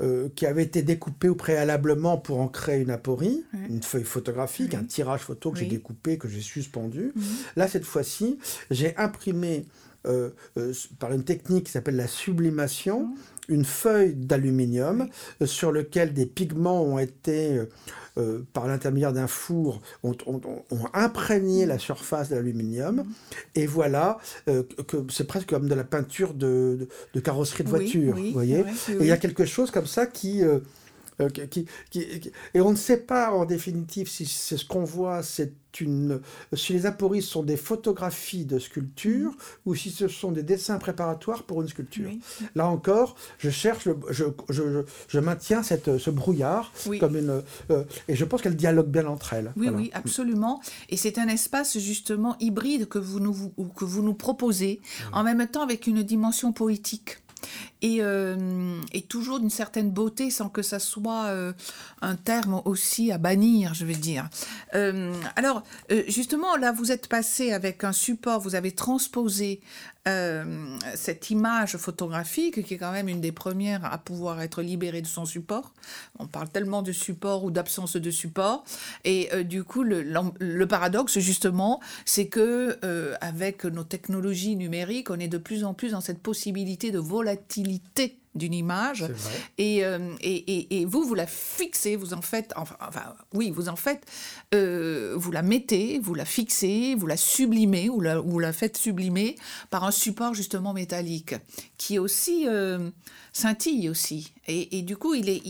euh, 0.00 0.28
qui 0.34 0.46
avait 0.46 0.64
été 0.64 0.82
découpée 0.82 1.28
au 1.28 1.34
préalablement 1.34 2.16
pour 2.16 2.40
en 2.40 2.48
créer 2.48 2.80
une 2.80 2.90
aporie, 2.90 3.44
une 3.68 3.82
feuille 3.82 4.04
photographique, 4.04 4.74
un 4.74 4.84
tirage 4.84 5.20
photo 5.20 5.52
que 5.52 5.58
j'ai 5.58 5.66
découpé, 5.66 6.18
que 6.18 6.28
j'ai 6.28 6.40
suspendu. 6.40 7.12
Là, 7.56 7.68
cette 7.68 7.84
fois-ci, 7.84 8.38
j'ai 8.70 8.96
imprimé 8.96 9.66
euh, 10.06 10.30
par 10.98 11.12
une 11.12 11.24
technique 11.24 11.66
qui 11.66 11.72
s'appelle 11.72 11.96
la 11.96 12.08
sublimation, 12.08 13.06
mhm 13.06 13.16
une 13.48 13.64
feuille 13.64 14.14
d'aluminium 14.14 15.08
euh, 15.40 15.46
sur 15.46 15.72
lequel 15.72 16.12
des 16.12 16.26
pigments 16.26 16.82
ont 16.82 16.98
été, 16.98 17.56
euh, 17.56 17.70
euh, 18.18 18.42
par 18.52 18.66
l'intermédiaire 18.66 19.12
d'un 19.12 19.26
four, 19.26 19.80
ont, 20.02 20.16
imprégné 20.94 21.66
la 21.66 21.78
surface 21.78 22.28
de 22.28 22.36
l'aluminium. 22.36 23.04
Et 23.54 23.66
voilà 23.66 24.18
que 24.46 25.04
c'est 25.10 25.26
presque 25.26 25.48
comme 25.48 25.68
de 25.68 25.74
la 25.74 25.84
peinture 25.84 26.34
de, 26.34 26.88
carrosserie 27.22 27.64
de 27.64 27.68
voiture. 27.68 28.14
vous 28.14 28.32
voyez. 28.32 28.60
Et 28.88 28.96
il 29.00 29.06
y 29.06 29.12
a 29.12 29.16
quelque 29.16 29.44
chose 29.44 29.70
comme 29.70 29.86
ça 29.86 30.06
qui... 30.06 30.42
qui, 31.30 31.66
et 32.54 32.60
on 32.60 32.70
ne 32.70 32.76
sait 32.76 32.98
pas 32.98 33.30
en 33.32 33.44
définitive 33.44 34.08
si 34.08 34.26
c'est 34.26 34.56
ce 34.56 34.64
qu'on 34.64 34.84
voit, 34.84 35.22
c'est 35.22 35.52
une, 35.80 36.20
si 36.52 36.72
les 36.72 36.86
apories 36.86 37.22
sont 37.22 37.42
des 37.42 37.56
photographies 37.56 38.44
de 38.44 38.58
sculpture 38.58 39.30
mm. 39.30 39.36
ou 39.66 39.74
si 39.74 39.90
ce 39.90 40.08
sont 40.08 40.32
des 40.32 40.42
dessins 40.42 40.78
préparatoires 40.78 41.44
pour 41.44 41.62
une 41.62 41.68
sculpture. 41.68 42.10
Là 42.54 42.66
encore, 42.66 43.16
je 43.38 43.50
cherche, 43.50 43.88
je, 44.10 44.24
je, 44.48 44.84
je, 45.08 45.18
maintiens 45.18 45.62
cette, 45.62 45.98
ce 45.98 46.10
brouillard 46.10 46.72
comme 47.00 47.16
une, 47.16 47.42
euh, 47.70 47.84
et 48.08 48.16
je 48.16 48.24
pense 48.24 48.42
qu'elles 48.42 48.56
dialoguent 48.56 48.90
bien 48.90 49.06
entre 49.06 49.32
elles. 49.32 49.52
Oui, 49.56 49.68
oui, 49.68 49.90
absolument. 49.94 50.60
Et 50.88 50.96
c'est 50.96 51.18
un 51.18 51.28
espace 51.28 51.78
justement 51.78 52.36
hybride 52.40 52.88
que 52.88 52.98
vous 52.98 53.20
nous, 53.20 53.52
que 53.76 53.84
vous 53.84 54.02
nous 54.02 54.14
proposez, 54.14 54.80
mm. 54.82 55.14
en 55.14 55.22
même 55.22 55.46
temps 55.46 55.62
avec 55.62 55.86
une 55.86 56.02
dimension 56.02 56.52
poétique. 56.52 57.21
Euh, 57.84 58.80
et, 58.92 59.02
toujours 59.02 59.40
d'une 59.40 59.50
certaine 59.50 59.90
beauté 59.90 60.30
sans 60.30 60.48
que 60.48 60.62
ça 60.62 60.78
soit 60.78 61.24
euh, 61.26 61.52
un 62.00 62.14
terme 62.14 62.62
aussi 62.64 63.10
à 63.10 63.18
bannir, 63.18 63.74
je 63.74 63.84
vais 63.84 63.94
dire. 63.94 64.28
Euh, 64.74 65.12
alors, 65.36 65.62
justement, 66.06 66.56
là, 66.56 66.72
vous 66.72 66.92
êtes 66.92 67.08
passé 67.08 67.52
avec 67.52 67.82
un 67.84 67.92
support, 67.92 68.40
vous 68.40 68.54
avez 68.54 68.72
transposé 68.72 69.60
euh, 70.08 70.76
cette 70.96 71.30
image 71.30 71.76
photographique, 71.76 72.64
qui 72.64 72.74
est 72.74 72.78
quand 72.78 72.90
même 72.90 73.08
une 73.08 73.20
des 73.20 73.30
premières 73.30 73.84
à 73.84 73.98
pouvoir 73.98 74.40
être 74.40 74.60
libérée 74.60 75.00
de 75.00 75.06
son 75.06 75.26
support. 75.26 75.72
On 76.18 76.26
parle 76.26 76.48
tellement 76.48 76.82
de 76.82 76.90
support 76.90 77.44
ou 77.44 77.52
d'absence 77.52 77.94
de 77.94 78.10
support. 78.10 78.64
Et 79.04 79.28
euh, 79.32 79.44
du 79.44 79.62
coup, 79.62 79.84
le, 79.84 80.02
le, 80.02 80.66
paradoxe, 80.66 81.20
justement, 81.20 81.80
c'est 82.04 82.26
que 82.26 82.78
euh, 82.84 83.14
avec 83.20 83.64
nos 83.64 83.84
technologies 83.84 84.56
numériques, 84.56 85.08
on 85.10 85.20
est 85.20 85.28
de 85.28 85.38
plus 85.38 85.62
en 85.62 85.72
plus 85.72 85.92
dans 85.92 86.00
cette 86.00 86.20
possibilité 86.20 86.90
de 86.90 86.98
volatilité 86.98 88.18
d'une 88.34 88.54
image. 88.54 89.06
Et, 89.58 89.84
euh, 89.84 90.14
et, 90.20 90.34
et, 90.34 90.80
et, 90.80 90.84
vous, 90.84 91.04
vous 91.04 91.14
la 91.14 91.26
fixez, 91.26 91.96
vous 91.96 92.14
en 92.14 92.22
faites, 92.22 92.52
enfin, 92.56 92.76
enfin 92.80 93.14
oui, 93.34 93.50
vous 93.50 93.68
en 93.68 93.76
faites, 93.76 94.04
euh, 94.54 95.14
vous 95.16 95.30
la 95.30 95.42
mettez, 95.42 95.98
vous 95.98 96.14
la 96.14 96.24
fixez, 96.24 96.94
vous 96.94 97.06
la 97.06 97.16
sublimez, 97.16 97.88
ou 97.88 98.00
la, 98.00 98.18
vous 98.18 98.38
la 98.38 98.52
faites 98.52 98.76
sublimer 98.76 99.36
par 99.70 99.84
un 99.84 99.90
support 99.90 100.34
justement 100.34 100.72
métallique, 100.72 101.34
qui 101.76 101.98
aussi 101.98 102.46
euh, 102.48 102.90
scintille 103.32 103.88
aussi. 103.88 104.32
Et, 104.48 104.82
du 104.82 104.96
coup, 104.96 105.14
il 105.14 105.28
est, 105.28 105.40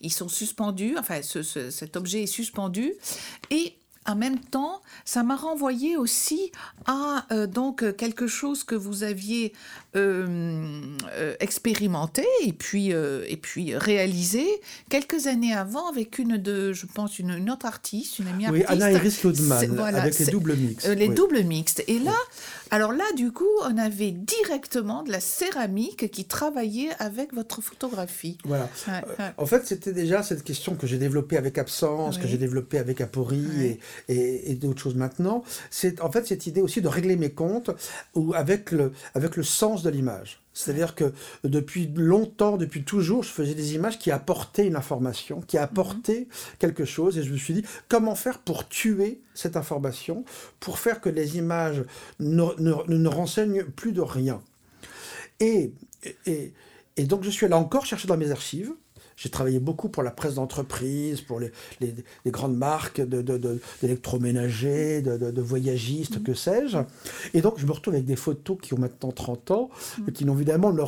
ils 0.00 0.12
sont 0.12 0.28
suspendus, 0.28 0.96
enfin, 0.98 1.20
ce, 1.22 1.42
cet 1.42 1.96
objet 1.96 2.22
est 2.22 2.26
suspendu, 2.26 2.94
et 3.50 3.74
en 4.06 4.16
même 4.16 4.38
temps, 4.38 4.80
ça 5.04 5.22
m'a 5.22 5.36
renvoyé 5.36 5.96
aussi 5.98 6.52
à 6.86 7.26
euh, 7.32 7.46
donc 7.46 7.96
quelque 7.96 8.26
chose 8.26 8.64
que 8.64 8.74
vous 8.74 9.02
aviez 9.02 9.52
euh, 9.94 10.96
euh, 11.12 11.34
expérimenté 11.38 12.24
et 12.42 12.54
puis 12.54 12.90
et 12.90 13.36
puis 13.36 13.76
réalisé 13.76 14.46
quelques 14.88 15.26
années 15.26 15.52
avant 15.52 15.88
avec 15.88 16.18
une 16.18 16.38
de, 16.38 16.72
je 16.72 16.86
pense 16.86 17.18
une, 17.18 17.50
autre 17.50 17.66
artiste, 17.66 18.18
une 18.18 18.28
amie 18.28 18.48
oui, 18.48 18.62
artiste. 18.62 18.82
Anna 18.82 18.92
Iris 18.92 19.22
Ludman, 19.22 19.78
avec 19.78 20.18
les 20.18 20.26
doubles 20.26 20.56
mixtes. 20.56 20.88
les 20.88 21.08
doubles 21.08 21.44
mixtes. 21.44 21.84
Et 21.86 21.98
là, 21.98 22.16
alors 22.70 22.92
là, 22.92 23.04
du 23.16 23.32
coup, 23.32 23.48
on 23.64 23.78
avait 23.78 24.12
directement 24.12 25.02
de 25.02 25.10
la 25.10 25.20
céramique 25.20 26.10
qui 26.10 26.24
travaillait 26.24 26.90
avec 26.98 27.34
votre 27.34 27.60
photographie. 27.60 28.38
Voilà. 28.44 28.68
En 29.36 29.46
fait, 29.46 29.66
c'était 29.66 29.92
déjà 29.92 30.22
cette 30.22 30.44
question 30.44 30.76
que 30.76 30.86
j'ai 30.86 30.98
développée 30.98 31.36
avec 31.36 31.58
Absence, 31.58 32.18
que 32.18 32.28
j'ai 32.28 32.38
développée 32.38 32.78
avec 32.78 33.00
Apori 33.00 33.78
et, 34.08 34.50
et, 34.50 34.54
d'autres 34.54 34.80
choses 34.80 34.94
maintenant, 34.94 35.42
c'est 35.70 36.00
en 36.00 36.10
fait 36.10 36.26
cette 36.26 36.46
idée 36.46 36.60
aussi 36.60 36.80
de 36.82 36.88
régler 36.88 37.16
mes 37.16 37.30
comptes 37.30 37.70
ou 38.14 38.34
avec 38.34 38.70
le, 38.70 38.92
avec 39.14 39.36
le 39.36 39.42
sens 39.42 39.82
de 39.82 39.90
l'image. 39.90 40.39
C'est-à-dire 40.52 40.94
que 40.94 41.12
depuis 41.44 41.86
longtemps, 41.94 42.56
depuis 42.56 42.82
toujours, 42.82 43.22
je 43.22 43.30
faisais 43.30 43.54
des 43.54 43.74
images 43.74 43.98
qui 43.98 44.10
apportaient 44.10 44.66
une 44.66 44.76
information, 44.76 45.40
qui 45.40 45.58
apportaient 45.58 46.26
quelque 46.58 46.84
chose, 46.84 47.16
et 47.18 47.22
je 47.22 47.32
me 47.32 47.36
suis 47.36 47.54
dit, 47.54 47.64
comment 47.88 48.14
faire 48.14 48.40
pour 48.40 48.68
tuer 48.68 49.20
cette 49.34 49.56
information, 49.56 50.24
pour 50.58 50.78
faire 50.78 51.00
que 51.00 51.08
les 51.08 51.38
images 51.38 51.84
ne, 52.18 52.44
ne, 52.58 52.74
ne 52.88 53.08
renseignent 53.08 53.64
plus 53.64 53.92
de 53.92 54.00
rien? 54.00 54.42
Et, 55.38 55.72
et, 56.26 56.52
et 56.96 57.04
donc 57.04 57.22
je 57.22 57.30
suis 57.30 57.46
allé 57.46 57.54
encore 57.54 57.86
chercher 57.86 58.08
dans 58.08 58.16
mes 58.16 58.30
archives, 58.30 58.72
j'ai 59.20 59.28
travaillé 59.28 59.58
beaucoup 59.58 59.90
pour 59.90 60.02
la 60.02 60.10
presse 60.10 60.36
d'entreprise, 60.36 61.20
pour 61.20 61.40
les, 61.40 61.52
les, 61.82 61.94
grandes 62.28 62.56
marques 62.56 63.02
d'électroménagers, 63.02 65.02
de, 65.02 65.18
de, 65.18 65.30
de, 65.30 65.42
voyagistes, 65.42 66.20
mmh. 66.20 66.22
que 66.22 66.32
sais-je. 66.32 66.78
Et 67.34 67.42
donc, 67.42 67.58
je 67.58 67.66
me 67.66 67.72
retrouve 67.72 67.92
avec 67.92 68.06
des 68.06 68.16
photos 68.16 68.56
qui 68.62 68.72
ont 68.72 68.78
maintenant 68.78 69.12
30 69.12 69.50
ans, 69.50 69.68
mmh. 69.98 70.12
qui 70.12 70.24
évidemment 70.24 70.72
ne, 70.72 70.82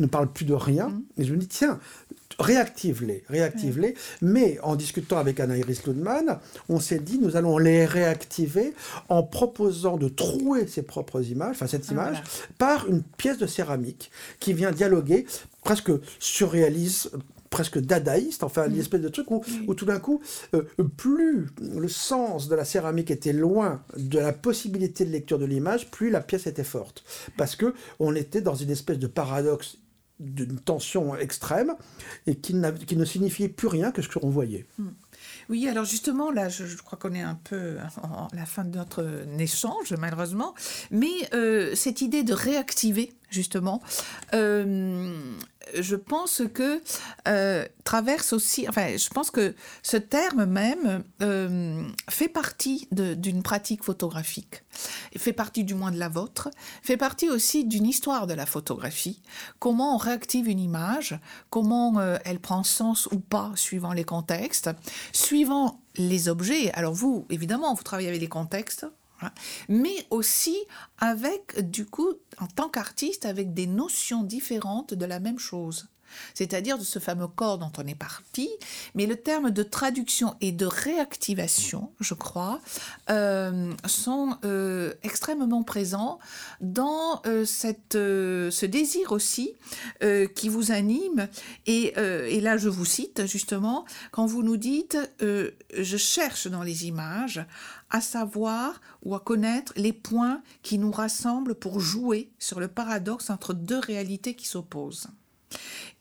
ne 0.00 0.06
parlent 0.06 0.30
plus 0.30 0.44
de 0.44 0.52
rien. 0.52 0.90
Mmh. 0.90 1.02
Et 1.16 1.24
je 1.24 1.32
me 1.32 1.38
dis, 1.38 1.48
tiens, 1.48 1.80
réactive-les, 2.38 3.24
réactive-les. 3.26 3.94
Mais 4.20 4.58
en 4.62 4.76
discutant 4.76 5.16
avec 5.16 5.40
Anna-Iris 5.40 5.86
Ludman, 5.86 6.40
on 6.68 6.80
s'est 6.80 6.98
dit, 6.98 7.18
nous 7.18 7.36
allons 7.36 7.56
les 7.56 7.86
réactiver 7.86 8.74
en 9.08 9.22
proposant 9.22 9.96
de 9.96 10.10
trouer 10.10 10.66
ses 10.66 10.82
propres 10.82 11.22
images, 11.22 11.56
enfin 11.56 11.66
cette 11.66 11.86
ah, 11.88 11.92
image, 11.92 12.22
par 12.58 12.86
une 12.86 13.02
pièce 13.02 13.38
de 13.38 13.46
céramique 13.46 14.10
qui 14.40 14.52
vient 14.52 14.72
dialoguer 14.72 15.24
presque 15.64 15.90
surréaliste, 16.18 17.10
presque 17.50 17.78
dadaïste, 17.78 18.42
enfin 18.42 18.68
une 18.68 18.76
mm. 18.76 18.80
espèce 18.80 19.00
de 19.00 19.08
truc 19.08 19.30
où, 19.30 19.42
où 19.66 19.74
tout 19.74 19.86
d'un 19.86 19.98
coup, 19.98 20.20
euh, 20.54 20.62
plus 20.96 21.46
le 21.60 21.88
sens 21.88 22.48
de 22.48 22.54
la 22.54 22.64
céramique 22.64 23.10
était 23.10 23.32
loin 23.32 23.82
de 23.96 24.18
la 24.18 24.32
possibilité 24.32 25.04
de 25.04 25.10
lecture 25.10 25.38
de 25.38 25.44
l'image, 25.44 25.90
plus 25.90 26.10
la 26.10 26.20
pièce 26.20 26.46
était 26.46 26.64
forte. 26.64 27.04
Parce 27.36 27.56
que 27.56 27.74
on 27.98 28.14
était 28.14 28.40
dans 28.40 28.54
une 28.54 28.70
espèce 28.70 28.98
de 28.98 29.06
paradoxe 29.06 29.78
d'une 30.20 30.58
tension 30.58 31.16
extrême 31.16 31.74
et 32.26 32.34
qui, 32.34 32.54
qui, 32.86 32.96
ne 32.96 33.04
signifiait 33.04 33.48
plus 33.48 33.68
rien 33.68 33.92
que 33.92 34.02
ce 34.02 34.08
que 34.08 34.18
l'on 34.18 34.30
voyait. 34.30 34.66
Mm. 34.78 34.88
Oui, 35.48 35.68
alors 35.68 35.84
justement, 35.84 36.30
là, 36.30 36.48
je, 36.48 36.64
crois 36.76 36.98
qu'on 36.98 37.14
est 37.14 37.22
un 37.22 37.38
peu 37.44 37.76
à 37.78 38.28
la 38.34 38.46
fin 38.46 38.64
de 38.64 38.76
notre 38.76 39.26
échange, 39.38 39.94
malheureusement, 39.98 40.54
mais 40.90 41.08
euh, 41.34 41.74
cette 41.74 42.02
idée 42.02 42.22
de 42.22 42.34
réactiver, 42.34 43.12
justement, 43.30 43.82
euh, 44.34 45.12
je 45.74 45.96
pense 45.96 46.42
que 46.52 46.80
euh, 47.26 47.66
traverse 47.84 48.32
aussi, 48.32 48.68
enfin, 48.68 48.96
je 48.96 49.08
pense 49.08 49.30
que 49.30 49.54
ce 49.82 49.96
terme 49.96 50.44
même 50.44 51.02
euh, 51.22 51.82
fait 52.08 52.28
partie 52.28 52.88
d'une 52.90 53.42
pratique 53.42 53.84
photographique, 53.84 54.62
fait 55.16 55.32
partie 55.32 55.64
du 55.64 55.74
moins 55.74 55.90
de 55.90 55.98
la 55.98 56.08
vôtre, 56.08 56.50
fait 56.82 56.96
partie 56.96 57.28
aussi 57.28 57.64
d'une 57.64 57.86
histoire 57.86 58.26
de 58.26 58.34
la 58.34 58.46
photographie, 58.46 59.22
comment 59.58 59.94
on 59.94 59.98
réactive 59.98 60.48
une 60.48 60.60
image, 60.60 61.18
comment 61.50 61.98
euh, 61.98 62.16
elle 62.24 62.40
prend 62.40 62.62
sens 62.62 63.06
ou 63.12 63.18
pas 63.18 63.52
suivant 63.54 63.92
les 63.92 64.04
contextes, 64.04 64.70
suivant 65.12 65.80
les 65.96 66.28
objets. 66.28 66.70
Alors 66.72 66.94
vous, 66.94 67.26
évidemment, 67.30 67.74
vous 67.74 67.82
travaillez 67.82 68.08
avec 68.08 68.20
les 68.20 68.28
contextes, 68.28 68.86
mais 69.68 70.06
aussi 70.10 70.56
avec, 70.98 71.70
du 71.70 71.86
coup, 71.86 72.14
en 72.38 72.46
tant 72.46 72.68
qu'artiste, 72.68 73.24
avec 73.26 73.54
des 73.54 73.66
notions 73.66 74.22
différentes 74.22 74.94
de 74.94 75.06
la 75.06 75.20
même 75.20 75.38
chose. 75.38 75.88
c'est-à-dire 76.34 76.78
de 76.78 76.84
ce 76.84 76.98
fameux 76.98 77.28
corps 77.28 77.58
dont 77.58 77.72
on 77.78 77.86
est 77.86 77.94
parti, 77.94 78.48
mais 78.94 79.06
le 79.06 79.16
terme 79.16 79.50
de 79.50 79.62
traduction 79.62 80.34
et 80.40 80.52
de 80.52 80.66
réactivation, 80.66 81.92
je 82.00 82.14
crois, 82.14 82.60
euh, 83.10 83.72
sont 83.86 84.36
euh, 84.44 84.94
extrêmement 85.02 85.62
présents 85.62 86.18
dans 86.60 87.20
euh, 87.26 87.44
cette, 87.44 87.94
ce 87.94 88.66
désir 88.66 89.12
aussi 89.12 89.54
qui 90.34 90.48
vous 90.48 90.72
anime. 90.72 91.28
Et, 91.66 91.92
là, 92.40 92.56
je 92.56 92.68
vous 92.68 92.84
cite 92.84 93.26
justement, 93.26 93.84
quand 94.10 94.26
vous 94.26 94.42
nous 94.42 94.56
dites, 94.56 94.96
je 95.20 95.96
cherche 95.96 96.46
dans 96.46 96.62
les 96.62 96.86
images 96.86 97.44
à 97.90 98.00
savoir 98.00 98.80
ou 99.02 99.14
à 99.14 99.20
connaître 99.20 99.72
les 99.76 99.92
points 99.92 100.42
qui 100.62 100.78
nous 100.78 100.92
rassemblent 100.92 101.54
pour 101.54 101.80
jouer 101.80 102.30
sur 102.38 102.60
le 102.60 102.68
paradoxe 102.68 103.30
entre 103.30 103.54
deux 103.54 103.78
réalités 103.78 104.34
qui 104.34 104.46
s'opposent. 104.46 105.08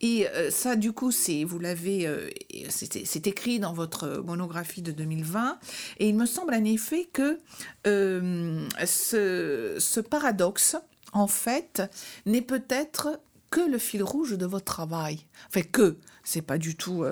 Et 0.02 0.28
euh, 0.28 0.52
ça, 0.52 0.76
du 0.76 0.92
coup, 0.92 1.12
c'est, 1.12 1.44
vous 1.44 1.60
l'avez, 1.60 2.06
euh, 2.08 2.30
c'est 2.70 3.28
écrit 3.28 3.60
dans 3.60 3.74
votre 3.74 4.22
monographie 4.26 4.82
de 4.82 4.92
2020. 4.92 5.60
Et 6.00 6.10
il 6.10 6.16
me 6.16 6.26
semble 6.26 6.54
en 6.54 6.64
effet 6.64 7.08
que 7.12 7.40
euh, 7.88 8.68
ce, 8.86 9.76
ce, 9.80 10.00
paradoxe, 10.00 10.76
en 11.14 11.28
fait, 11.28 11.82
n'est 12.26 12.42
peut-être 12.42 13.20
que 13.58 13.72
le 13.72 13.80
fil 13.80 14.03
rouge 14.03 14.38
de 14.38 14.45
votre 14.45 14.66
travail. 14.66 15.20
Enfin, 15.47 15.62
que, 15.62 15.97
c'est 16.24 16.43
pas 16.43 16.60
du 16.60 16.76
tout 16.76 17.03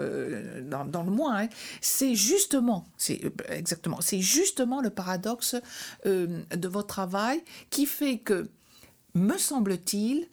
dans, 0.62 0.86
dans, 0.86 1.02
le 1.02 1.10
moins. 1.10 1.44
Hein. 1.44 1.48
C'est 1.82 2.14
justement, 2.14 2.86
c'est 2.98 3.20
exactement, 3.50 4.00
c'est 4.00 4.20
justement 4.20 4.80
le 4.80 4.92
paradoxe 4.92 5.56
de 6.06 6.68
votre 6.68 6.88
travail 6.88 7.42
qui 7.72 7.88
fait 7.88 8.20
que, 8.20 8.50
me 9.16 9.38
semble-t-il, 9.38 10.28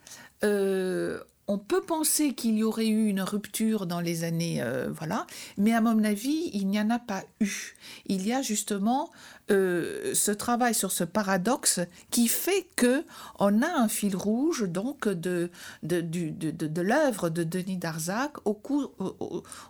on 1.49 1.59
peut 1.59 1.81
penser 1.81 2.35
qu'il 2.35 2.57
y 2.57 2.63
aurait 2.63 2.87
eu 2.87 3.09
une 3.09 3.21
rupture 3.21 3.87
dans 3.87 4.01
les 4.01 4.25
années, 4.25 4.63
euh, 4.63 4.89
voilà, 4.91 5.27
mais 5.57 5.73
à 5.73 5.81
mon 5.81 6.03
avis, 6.05 6.51
il 6.53 6.69
n'y 6.69 6.81
en 6.81 6.91
a 6.91 6.99
pas 6.99 7.25
eu. 7.41 7.75
Il 8.07 8.27
y 8.27 8.33
a 8.33 8.43
justement 8.43 9.11
euh, 9.51 10.15
ce 10.15 10.31
travail 10.31 10.73
sur 10.73 10.93
ce 10.93 11.03
paradoxe 11.03 11.81
qui 12.11 12.29
fait 12.29 12.69
que 12.77 13.05
on 13.41 13.61
a 13.61 13.67
un 13.67 13.89
fil 13.89 14.15
rouge 14.15 14.69
donc 14.69 15.09
de, 15.09 15.51
de, 15.83 16.01
de, 16.01 16.51
de 16.53 16.81
l'œuvre 16.81 17.29
de 17.29 17.43
Denis 17.43 17.77
Darzac 17.77 18.35
au 18.45 18.61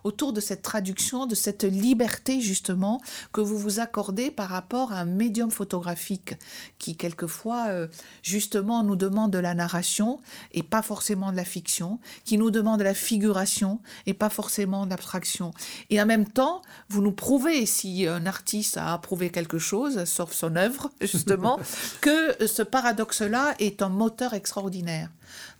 autour 0.03 0.31
de 0.31 0.39
cette 0.41 0.61
traduction, 0.61 1.25
de 1.25 1.33
cette 1.33 1.63
liberté 1.63 2.39
justement 2.39 3.01
que 3.31 3.41
vous 3.41 3.57
vous 3.57 3.79
accordez 3.79 4.29
par 4.29 4.49
rapport 4.49 4.93
à 4.93 4.99
un 4.99 5.05
médium 5.05 5.49
photographique 5.49 6.35
qui 6.77 6.95
quelquefois 6.95 7.69
euh, 7.69 7.87
justement 8.21 8.83
nous 8.83 8.95
demande 8.95 9.31
de 9.31 9.39
la 9.39 9.55
narration 9.55 10.19
et 10.51 10.61
pas 10.61 10.83
forcément 10.83 11.31
de 11.31 11.37
la 11.37 11.45
fiction, 11.45 11.99
qui 12.25 12.37
nous 12.37 12.51
demande 12.51 12.77
de 12.77 12.83
la 12.83 12.93
figuration 12.93 13.79
et 14.05 14.13
pas 14.13 14.29
forcément 14.29 14.85
de 14.85 14.91
l'abstraction. 14.91 15.51
Et 15.89 15.99
en 15.99 16.05
même 16.05 16.27
temps, 16.27 16.61
vous 16.89 17.01
nous 17.01 17.11
prouvez 17.11 17.65
si 17.65 18.05
un 18.05 18.27
artiste 18.27 18.77
a 18.77 18.93
approuvé 18.93 19.31
quelque 19.31 19.57
chose 19.57 19.62
chose, 19.63 20.03
sauf 20.05 20.31
son 20.33 20.55
œuvre, 20.55 20.91
justement, 21.01 21.59
que 22.01 22.45
ce 22.45 22.61
paradoxe-là 22.61 23.55
est 23.59 23.81
un 23.81 23.89
moteur 23.89 24.33
extraordinaire. 24.33 25.09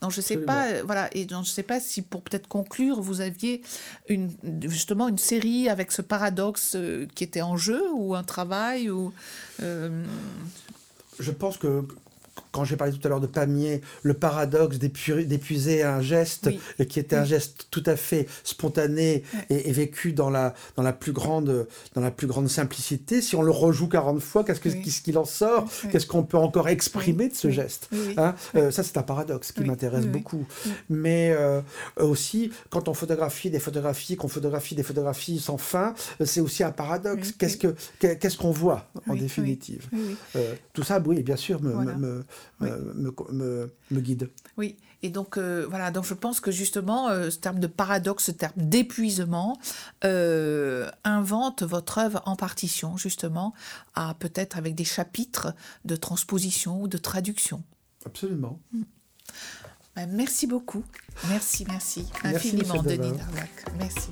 Donc 0.02 0.12
je 0.12 0.22
sais 0.22 0.38
pas, 0.38 0.84
voilà, 0.84 1.10
et 1.16 1.26
donc 1.26 1.46
je 1.46 1.50
sais 1.50 1.64
pas 1.64 1.80
si 1.80 2.02
pour 2.02 2.22
peut-être 2.22 2.48
conclure, 2.48 3.02
vous 3.02 3.22
aviez 3.22 3.64
une, 4.10 4.30
justement 4.64 5.08
une 5.08 5.18
série 5.18 5.70
avec 5.70 5.92
ce 5.92 6.02
paradoxe 6.02 6.74
euh, 6.76 7.08
qui 7.16 7.24
était 7.24 7.42
en 7.42 7.58
jeu 7.58 7.82
ou 7.94 8.14
un 8.14 8.24
travail 8.24 8.90
ou. 8.90 9.14
Euh, 9.62 10.04
je 11.20 11.32
pense 11.32 11.58
que 11.58 11.86
quand 12.54 12.64
j'ai 12.64 12.78
parlé 12.78 12.94
tout 12.94 13.06
à 13.06 13.10
l'heure 13.10 13.20
de 13.20 13.28
Pamiers, 13.28 13.82
le 14.04 14.14
paradoxe 14.14 14.78
d'épuiser 14.78 15.84
un 15.84 16.02
geste 16.02 16.52
qui 16.88 17.00
était 17.00 17.16
un 17.16 17.26
geste 17.26 17.68
tout 17.72 17.84
à 17.86 17.96
fait 17.96 18.28
spontané 18.44 19.24
et, 19.50 19.72
vécu 19.72 20.14
dans 20.14 20.30
la, 20.30 20.54
dans, 20.76 20.84
la 20.84 20.94
plus 20.94 21.14
grande, 21.14 21.68
dans 21.96 22.02
la 22.02 22.12
plus 22.12 22.28
grande 22.28 22.48
simplicité. 22.48 23.22
Si 23.22 23.36
on 23.36 23.42
le 23.42 23.52
rejoue 23.52 23.88
40 23.88 24.22
fois, 24.22 24.44
qu'est-ce 24.44 25.02
qu'il 25.02 25.18
en 25.18 25.26
sort 25.26 25.68
Qu'est-ce 25.92 26.06
qu'on 26.06 26.24
peut 26.24 26.38
encore 26.38 26.70
exprimer 26.70 27.28
de 27.30 27.34
ce 27.34 27.50
geste 27.50 27.90
hein? 28.18 28.36
Euh, 28.56 28.70
Ça, 28.70 28.84
c'est 28.84 28.98
un 28.98 29.04
paradoxe 29.04 29.52
qui 29.52 29.64
m'intéresse 29.64 30.06
beaucoup. 30.06 30.46
Mais 30.90 31.34
euh, 31.36 31.62
aussi, 31.98 32.52
quand 32.70 32.88
on 32.88 32.94
photographie 32.94 33.50
des 33.50 33.60
photographies, 33.60 34.16
qu'on 34.16 34.28
photographie 34.28 34.76
des 34.76 34.84
photographies 34.84 35.40
sans 35.40 35.58
fin, 35.58 35.96
euh, 36.22 36.26
c'est 36.26 36.40
aussi 36.40 36.64
un 36.64 36.72
paradoxe. 36.72 37.32
Qu'est-ce 37.32 38.38
qu'on 38.38 38.52
voit, 38.52 38.92
en 39.08 39.16
définitive? 39.16 39.90
Tout 40.74 40.84
ça, 40.84 41.02
oui, 41.04 41.24
bien 41.24 41.36
sûr, 41.36 41.60
me, 41.62 41.74
me 41.74 42.04
me, 42.04 42.24
me, 42.60 43.72
guide. 43.92 44.30
Oui, 44.58 44.78
et 45.02 45.10
donc 45.10 45.38
euh, 45.38 45.66
voilà, 45.70 45.92
donc 45.92 46.06
je 46.06 46.14
pense 46.14 46.40
que 46.40 46.52
justement 46.52 47.10
euh, 47.10 47.30
ce 47.30 47.38
terme 47.38 47.60
de 47.60 47.68
paradoxe, 47.68 48.26
ce 48.26 48.32
terme 48.32 48.54
d'épuisement 48.56 49.60
euh, 50.04 50.90
invente 51.04 51.64
votre 51.64 51.98
œuvre 51.98 52.22
en 52.26 52.36
partition, 52.36 52.98
justement, 52.98 53.54
à 53.96 54.14
peut-être 54.14 54.58
avec 54.58 54.76
des 54.76 54.86
chapitres 54.86 55.54
de 55.86 55.96
transposition 55.96 56.82
ou 56.82 56.88
de 56.88 56.98
traduction. 56.98 57.64
Absolument. 58.06 58.60
Mm. 58.72 58.84
Ben, 59.96 60.10
merci 60.12 60.48
beaucoup. 60.48 60.84
Merci, 61.30 61.66
merci, 61.68 62.08
infiniment, 62.24 62.82
Denis 62.82 63.12
Darlac. 63.12 63.66
Merci. 63.78 64.10